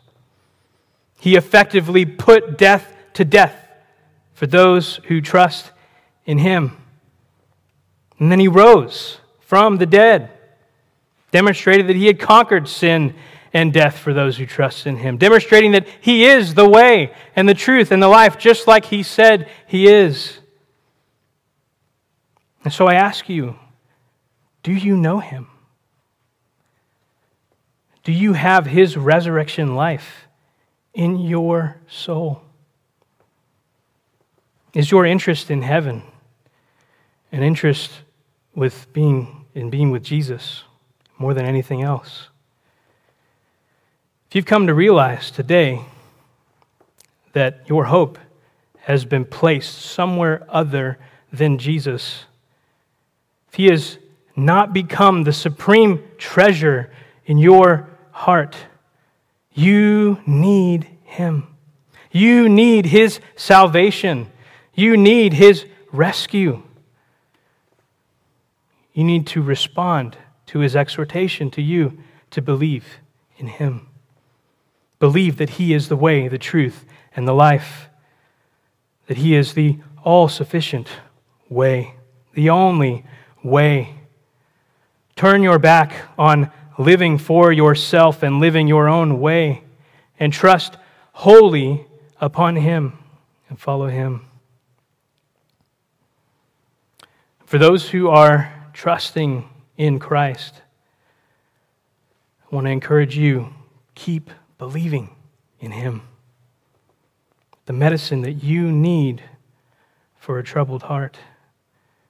He 1.20 1.36
effectively 1.36 2.06
put 2.06 2.58
death 2.58 2.94
to 3.14 3.24
death 3.24 3.56
for 4.34 4.48
those 4.48 4.98
who 5.06 5.22
trust 5.22 5.72
in 6.26 6.40
him. 6.40 6.78
And 8.20 8.32
then 8.32 8.40
he 8.40 8.48
rose 8.48 9.20
from 9.40 9.78
the 9.78 9.86
dead, 9.86 10.32
demonstrated 11.32 11.88
that 11.88 11.96
he 11.96 12.08
had 12.08 12.20
conquered 12.20 12.68
sin 12.68 13.16
and 13.54 13.72
death 13.72 14.00
for 14.00 14.14
those 14.14 14.38
who 14.38 14.46
trust 14.46 14.88
in 14.88 14.98
him, 14.98 15.18
demonstrating 15.18 15.74
that 15.74 15.88
he 16.02 16.26
is 16.26 16.56
the 16.56 16.68
way 16.68 17.14
and 17.36 17.48
the 17.48 17.54
truth 17.54 17.92
and 17.92 18.02
the 18.02 18.08
life, 18.08 18.38
just 18.38 18.68
like 18.68 18.86
he 18.86 19.04
said 19.04 19.50
he 19.68 19.88
is. 19.88 20.40
And 22.64 22.74
so 22.74 22.88
I 22.88 22.96
ask 22.96 23.30
you, 23.30 23.56
do 24.64 24.72
you 24.72 24.96
know 24.96 25.20
him? 25.20 25.48
Do 28.04 28.12
you 28.12 28.34
have 28.34 28.66
his 28.66 28.98
resurrection 28.98 29.76
life 29.76 30.28
in 30.94 31.20
your 31.20 31.78
soul? 31.88 32.42
Is 34.74 34.90
your 34.90 35.06
interest 35.06 35.52
in 35.52 35.62
heaven 35.62 36.04
an 37.32 37.44
interest 37.44 37.92
with 38.56 38.92
being 38.94 39.46
in 39.54 39.70
being 39.70 39.92
with 39.92 40.04
Jesus 40.04 40.64
more 41.18 41.34
than 41.34 41.46
anything 41.46 41.82
else? 41.82 42.30
If 44.30 44.36
you've 44.36 44.46
come 44.46 44.68
to 44.68 44.74
realize 44.74 45.30
today 45.30 45.82
that 47.34 47.62
your 47.68 47.86
hope 47.86 48.18
has 48.80 49.06
been 49.06 49.26
placed 49.26 49.78
somewhere 49.80 50.46
other 50.50 50.98
than 51.32 51.58
Jesus, 51.58 52.26
if 53.48 53.56
He 53.56 53.68
has 53.68 53.98
not 54.36 54.74
become 54.74 55.24
the 55.24 55.34
supreme 55.34 56.04
treasure 56.18 56.92
in 57.26 57.38
your 57.38 57.90
heart, 58.12 58.56
you 59.54 60.20
need 60.26 60.88
Him. 61.04 61.48
You 62.12 62.50
need 62.50 62.88
His 62.88 63.20
salvation. 63.36 64.32
You 64.74 64.98
need 64.98 65.34
His 65.34 65.66
rescue. 65.92 66.64
You 68.94 69.04
need 69.04 69.28
to 69.28 69.42
respond 69.42 70.18
to 70.48 70.60
His 70.60 70.76
exhortation 70.76 71.50
to 71.52 71.62
you 71.62 71.98
to 72.32 72.42
believe 72.42 73.00
in 73.38 73.48
Him. 73.48 73.88
Believe 75.00 75.38
that 75.38 75.52
He 75.52 75.74
is 75.74 75.90
the 75.90 75.96
way, 75.96 76.28
the 76.28 76.38
truth, 76.38 76.86
and 77.16 77.28
the 77.28 77.34
life, 77.34 77.90
that 79.08 79.18
He 79.18 79.36
is 79.36 79.54
the 79.54 79.80
all 80.04 80.28
sufficient 80.28 80.90
way, 81.50 81.96
the 82.34 82.50
only 82.50 83.06
way. 83.44 83.96
Turn 85.24 85.42
your 85.42 85.58
back 85.58 85.94
on 86.18 86.52
living 86.78 87.18
for 87.18 87.54
yourself 87.54 88.24
and 88.24 88.42
living 88.42 88.68
your 88.68 88.90
own 88.90 89.22
way, 89.22 89.64
and 90.20 90.34
trust 90.34 90.76
wholly 91.14 91.86
upon 92.20 92.58
Him 92.58 93.00
and 93.48 93.58
follow 93.58 93.88
Him. 93.88 94.26
For 97.46 97.58
those 97.58 97.92
who 97.92 98.10
are 98.10 98.54
trusting 98.74 99.48
in 99.78 99.98
Christ, 99.98 100.56
I 102.42 102.54
want 102.54 102.68
to 102.68 102.72
encourage 102.72 103.18
you 103.18 103.54
keep 103.96 104.30
believing 104.58 105.16
in 105.62 105.72
Him. 105.72 106.02
the 107.66 107.72
medicine 107.72 108.24
that 108.24 108.44
you 108.44 108.70
need 108.70 109.24
for 110.18 110.38
a 110.38 110.44
troubled 110.44 110.84
heart 110.84 111.18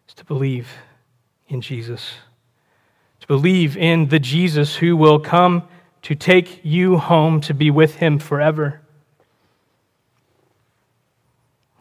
is 0.07 0.15
to 0.15 0.25
believe 0.25 0.67
in 1.47 1.61
Jesus, 1.61 2.13
to 3.23 3.27
believe 3.27 3.77
in 3.77 4.09
the 4.09 4.19
Jesus 4.19 4.75
who 4.75 4.97
will 4.97 5.17
come 5.17 5.63
to 6.01 6.13
take 6.13 6.59
you 6.65 6.97
home 6.97 7.39
to 7.39 7.53
be 7.53 7.71
with 7.71 7.95
him 7.95 8.19
forever. 8.19 8.81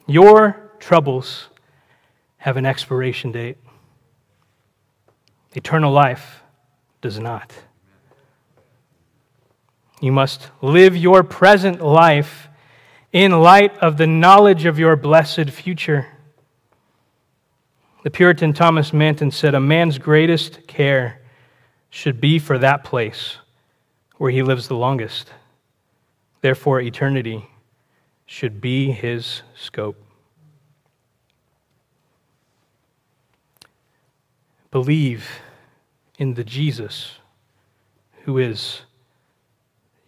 Your 0.07 0.71
troubles 0.79 1.49
have 2.37 2.57
an 2.57 2.65
expiration 2.65 3.33
date. 3.33 3.59
Eternal 5.53 5.93
life 5.93 6.45
does 7.01 7.19
not. 7.19 7.53
You 10.01 10.13
must 10.13 10.49
live 10.61 10.97
your 10.97 11.25
present 11.25 11.81
life 11.81 12.47
in 13.11 13.33
light 13.33 13.77
of 13.79 13.97
the 13.97 14.07
knowledge 14.07 14.65
of 14.65 14.79
your 14.79 14.95
blessed 14.95 15.51
future. 15.51 16.07
The 18.05 18.11
Puritan 18.13 18.53
Thomas 18.53 18.93
Manton 18.93 19.33
said, 19.33 19.57
A 19.57 19.61
man's 19.61 19.99
greatest 19.99 20.69
care 20.69 21.19
should 21.95 22.23
be 22.23 22.39
for 22.39 22.57
that 22.57 22.83
place 22.83 23.37
where 24.17 24.31
he 24.31 24.43
lives 24.43 24.67
the 24.67 24.75
longest. 24.75 25.31
Therefore, 26.41 26.81
eternity 26.81 27.51
should 28.25 28.63
be 28.63 28.93
his 28.93 29.43
scope. 29.55 30.03
Believe 34.71 35.29
in 36.19 36.33
the 36.33 36.43
Jesus 36.43 37.19
who 38.25 38.39
is 38.39 38.81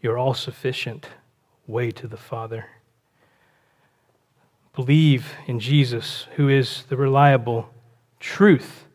your 0.01 0.16
all 0.16 0.32
sufficient 0.32 1.11
way 1.66 1.91
to 1.91 2.09
the 2.09 2.16
Father. 2.16 2.64
Believe 4.74 5.35
in 5.47 5.61
Jesus 5.61 6.28
who 6.37 6.49
is 6.49 6.85
the 6.89 6.97
reliable 6.97 7.68
truth, 8.20 8.87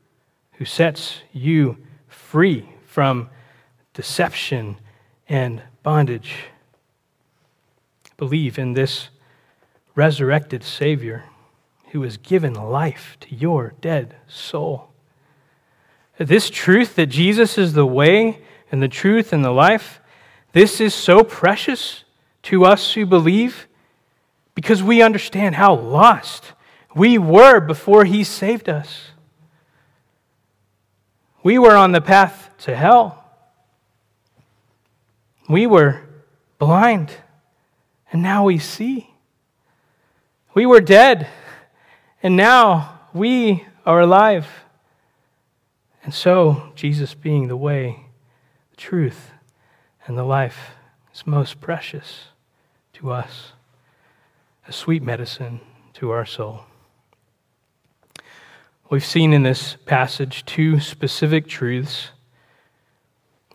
who 0.54 0.66
sets 0.66 1.22
you 1.32 1.78
free 2.08 2.68
from 2.90 3.30
deception 3.94 4.76
and 5.28 5.62
bondage. 5.84 6.46
Believe 8.18 8.58
in 8.58 8.74
this 8.74 9.10
resurrected 9.94 10.64
Savior 10.64 11.26
who 11.92 12.02
has 12.02 12.18
given 12.18 12.54
life 12.54 13.16
to 13.20 13.36
your 13.36 13.76
dead 13.80 14.16
soul. 14.28 14.90
This 16.18 16.50
truth 16.50 16.96
that 16.96 17.08
Jesus 17.08 17.60
is 17.60 17.74
the 17.74 17.86
way 17.86 18.42
and 18.72 18.82
the 18.82 18.88
truth 18.88 19.32
and 19.32 19.46
the 19.46 19.52
life, 19.52 20.02
this 20.54 20.82
is 20.82 20.96
so 20.96 21.24
precious 21.24 22.04
to 22.44 22.66
us 22.66 22.94
who 22.94 23.06
believe 23.06 23.68
because 24.56 24.82
we 24.82 25.04
understand 25.04 25.56
how 25.56 25.76
lost 25.76 26.54
we 26.96 27.20
were 27.20 27.60
before 27.60 28.06
He 28.06 28.24
saved 28.24 28.68
us. 28.68 29.12
We 31.42 31.58
were 31.58 31.76
on 31.76 31.94
the 31.94 32.02
path 32.02 32.50
to 32.60 32.76
hell. 32.76 33.24
We 35.48 35.66
were 35.66 36.02
blind, 36.58 37.16
and 38.12 38.22
now 38.22 38.44
we 38.44 38.60
see. 38.60 39.10
We 40.54 40.66
were 40.66 40.82
dead, 40.82 41.28
and 42.22 42.36
now 42.36 43.00
we 43.14 43.66
are 43.86 44.02
alive. 44.02 44.48
And 46.04 46.14
so, 46.14 46.72
Jesus 46.76 47.14
being 47.14 47.48
the 47.48 47.58
way, 47.58 48.06
the 48.72 48.78
truth, 48.78 49.32
and 50.06 50.18
the 50.18 50.24
life 50.24 50.72
is 51.14 51.26
most 51.26 51.62
precious 51.62 52.26
to 52.94 53.12
us, 53.12 53.54
a 54.68 54.74
sweet 54.74 55.02
medicine 55.02 55.62
to 55.94 56.12
our 56.12 56.26
soul. 56.26 56.66
We've 58.92 59.06
seen 59.06 59.34
in 59.34 59.44
this 59.44 59.78
passage 59.86 60.44
two 60.46 60.80
specific 60.80 61.46
truths 61.46 62.10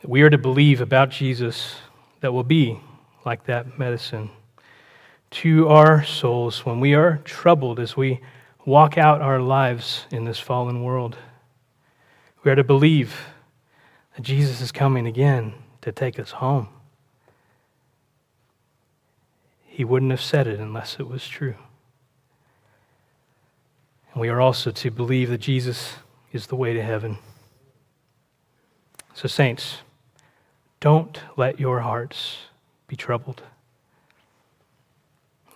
that 0.00 0.08
we 0.08 0.22
are 0.22 0.30
to 0.30 0.38
believe 0.38 0.80
about 0.80 1.10
Jesus 1.10 1.74
that 2.20 2.32
will 2.32 2.44
be 2.44 2.78
like 3.26 3.44
that 3.46 3.76
medicine 3.76 4.30
to 5.32 5.66
our 5.66 6.04
souls 6.04 6.64
when 6.64 6.78
we 6.78 6.94
are 6.94 7.16
troubled 7.24 7.80
as 7.80 7.96
we 7.96 8.20
walk 8.64 8.96
out 8.96 9.20
our 9.20 9.40
lives 9.40 10.06
in 10.12 10.24
this 10.24 10.38
fallen 10.38 10.84
world. 10.84 11.16
We 12.44 12.52
are 12.52 12.56
to 12.56 12.62
believe 12.62 13.18
that 14.14 14.22
Jesus 14.22 14.60
is 14.60 14.70
coming 14.70 15.04
again 15.04 15.54
to 15.80 15.90
take 15.90 16.20
us 16.20 16.30
home. 16.30 16.68
He 19.64 19.82
wouldn't 19.82 20.12
have 20.12 20.22
said 20.22 20.46
it 20.46 20.60
unless 20.60 21.00
it 21.00 21.08
was 21.08 21.26
true. 21.26 21.56
And 24.14 24.20
we 24.20 24.28
are 24.28 24.40
also 24.40 24.70
to 24.70 24.90
believe 24.92 25.28
that 25.30 25.38
Jesus 25.38 25.96
is 26.32 26.46
the 26.46 26.56
way 26.56 26.72
to 26.72 26.82
heaven. 26.82 27.18
So, 29.12 29.26
saints, 29.26 29.78
don't 30.78 31.18
let 31.36 31.58
your 31.58 31.80
hearts 31.80 32.38
be 32.86 32.94
troubled. 32.94 33.42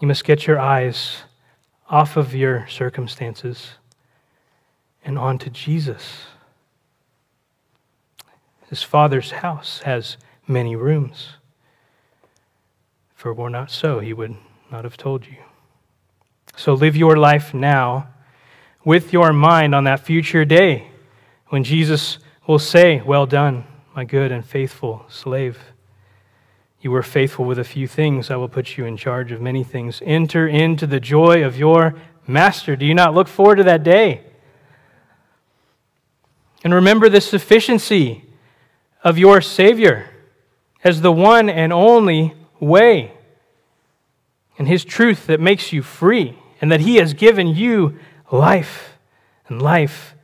You 0.00 0.09
must 0.09 0.24
get 0.24 0.46
your 0.46 0.59
eyes 0.59 1.22
off 1.88 2.16
of 2.16 2.34
your 2.34 2.66
circumstances 2.68 3.70
and 5.04 5.18
onto 5.18 5.50
Jesus. 5.50 6.26
His 8.68 8.82
father's 8.82 9.30
house 9.30 9.80
has 9.84 10.16
many 10.46 10.74
rooms. 10.74 11.36
If 13.16 13.24
it 13.24 13.36
were 13.36 13.50
not 13.50 13.70
so, 13.70 14.00
he 14.00 14.12
would 14.12 14.36
not 14.70 14.84
have 14.84 14.96
told 14.96 15.26
you. 15.26 15.36
So 16.56 16.74
live 16.74 16.96
your 16.96 17.16
life 17.16 17.54
now 17.54 18.09
with 18.84 19.12
your 19.12 19.32
mind 19.32 19.74
on 19.74 19.84
that 19.84 20.00
future 20.00 20.44
day 20.44 20.88
when 21.48 21.64
Jesus 21.64 22.18
will 22.46 22.58
say, 22.58 23.02
Well 23.04 23.26
done, 23.26 23.64
my 23.94 24.04
good 24.04 24.32
and 24.32 24.44
faithful 24.44 25.04
slave. 25.08 25.58
You 26.80 26.90
were 26.92 27.02
faithful 27.02 27.44
with 27.44 27.58
a 27.58 27.64
few 27.64 27.88
things. 27.88 28.30
I 28.30 28.36
will 28.36 28.48
put 28.48 28.76
you 28.76 28.84
in 28.84 28.96
charge 28.96 29.32
of 29.32 29.40
many 29.40 29.64
things. 29.64 30.00
Enter 30.04 30.46
into 30.46 30.86
the 30.86 31.00
joy 31.00 31.44
of 31.44 31.58
your 31.58 31.96
master. 32.26 32.76
Do 32.76 32.86
you 32.86 32.94
not 32.94 33.14
look 33.14 33.26
forward 33.26 33.56
to 33.56 33.64
that 33.64 33.82
day? 33.82 34.22
And 36.62 36.72
remember 36.72 37.08
the 37.08 37.20
sufficiency 37.20 38.24
of 39.02 39.18
your 39.18 39.40
Savior 39.40 40.10
as 40.84 41.00
the 41.00 41.12
one 41.12 41.48
and 41.48 41.72
only 41.72 42.34
way, 42.60 43.12
and 44.56 44.68
His 44.68 44.84
truth 44.84 45.26
that 45.26 45.40
makes 45.40 45.72
you 45.72 45.82
free, 45.82 46.38
and 46.60 46.70
that 46.70 46.80
He 46.80 46.96
has 46.96 47.14
given 47.14 47.48
you 47.48 47.98
life 48.30 48.98
and 49.48 49.60
life 49.60 50.14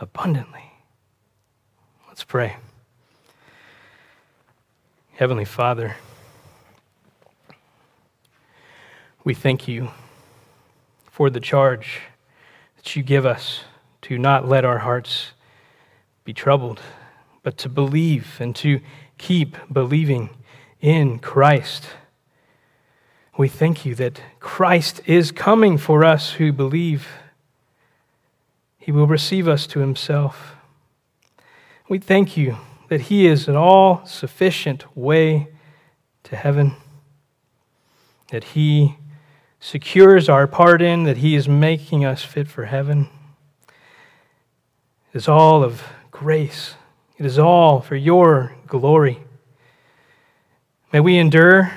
abundantly. 0.00 0.72
Let's 2.08 2.24
pray. 2.24 2.56
Heavenly 5.12 5.44
Father, 5.44 5.96
we 9.22 9.34
thank 9.34 9.68
you 9.68 9.90
for 11.10 11.30
the 11.30 11.40
charge 11.40 12.00
that 12.76 12.96
you 12.96 13.02
give 13.02 13.24
us 13.24 13.60
to 14.02 14.18
not 14.18 14.48
let 14.48 14.64
our 14.64 14.78
hearts 14.78 15.32
be 16.24 16.32
troubled 16.32 16.80
but 17.44 17.56
to 17.58 17.68
believe 17.68 18.38
and 18.40 18.56
to 18.56 18.80
keep 19.18 19.56
believing 19.72 20.30
in 20.80 21.20
Christ. 21.20 21.86
We 23.36 23.48
thank 23.48 23.84
you 23.84 23.94
that 23.96 24.20
Christ 24.40 25.00
is 25.06 25.30
coming 25.30 25.78
for 25.78 26.04
us 26.04 26.32
who 26.32 26.52
believe. 26.52 27.06
He 28.84 28.92
will 28.92 29.06
receive 29.06 29.48
us 29.48 29.66
to 29.68 29.80
himself. 29.80 30.56
We 31.88 31.98
thank 31.98 32.36
you 32.36 32.58
that 32.88 33.02
He 33.02 33.26
is 33.26 33.48
an 33.48 33.56
all 33.56 34.04
sufficient 34.04 34.96
way 34.96 35.48
to 36.24 36.36
heaven, 36.36 36.76
that 38.30 38.44
He 38.44 38.96
secures 39.60 40.28
our 40.28 40.46
pardon, 40.46 41.04
that 41.04 41.18
He 41.18 41.34
is 41.34 41.48
making 41.48 42.04
us 42.04 42.22
fit 42.22 42.48
for 42.48 42.66
heaven. 42.66 43.08
It 45.12 45.18
is 45.18 45.28
all 45.28 45.62
of 45.62 45.82
grace 46.10 46.74
it 47.16 47.24
is 47.24 47.38
all 47.38 47.80
for 47.80 47.94
your 47.94 48.56
glory. 48.66 49.22
May 50.92 50.98
we 50.98 51.16
endure 51.16 51.72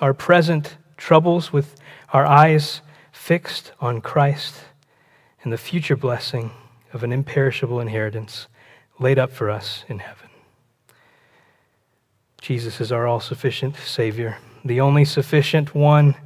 our 0.00 0.14
present 0.14 0.76
troubles 0.96 1.52
with 1.52 1.74
our 2.12 2.24
eyes 2.24 2.82
fixed 3.10 3.72
on 3.80 4.00
Christ 4.00 4.54
and 5.46 5.52
the 5.52 5.56
future 5.56 5.94
blessing 5.94 6.50
of 6.92 7.04
an 7.04 7.12
imperishable 7.12 7.78
inheritance 7.78 8.48
laid 8.98 9.16
up 9.16 9.30
for 9.30 9.48
us 9.48 9.84
in 9.86 10.00
heaven. 10.00 10.28
Jesus 12.42 12.80
is 12.80 12.90
our 12.90 13.06
all 13.06 13.20
sufficient 13.20 13.76
Savior, 13.76 14.38
the 14.64 14.80
only 14.80 15.04
sufficient 15.04 15.72
one. 15.72 16.16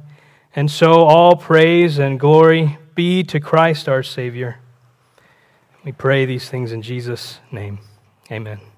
And 0.55 0.71
so 0.71 1.03
all 1.03 1.35
praise 1.35 1.99
and 1.99 2.19
glory 2.19 2.79
be 2.95 3.21
to 3.25 3.39
Christ 3.39 3.87
our 3.87 4.01
Savior. 4.01 4.57
We 5.83 5.91
pray 5.91 6.25
these 6.25 6.49
things 6.49 6.71
in 6.71 6.81
Jesus' 6.81 7.41
name. 7.51 7.77
Amen. 8.31 8.70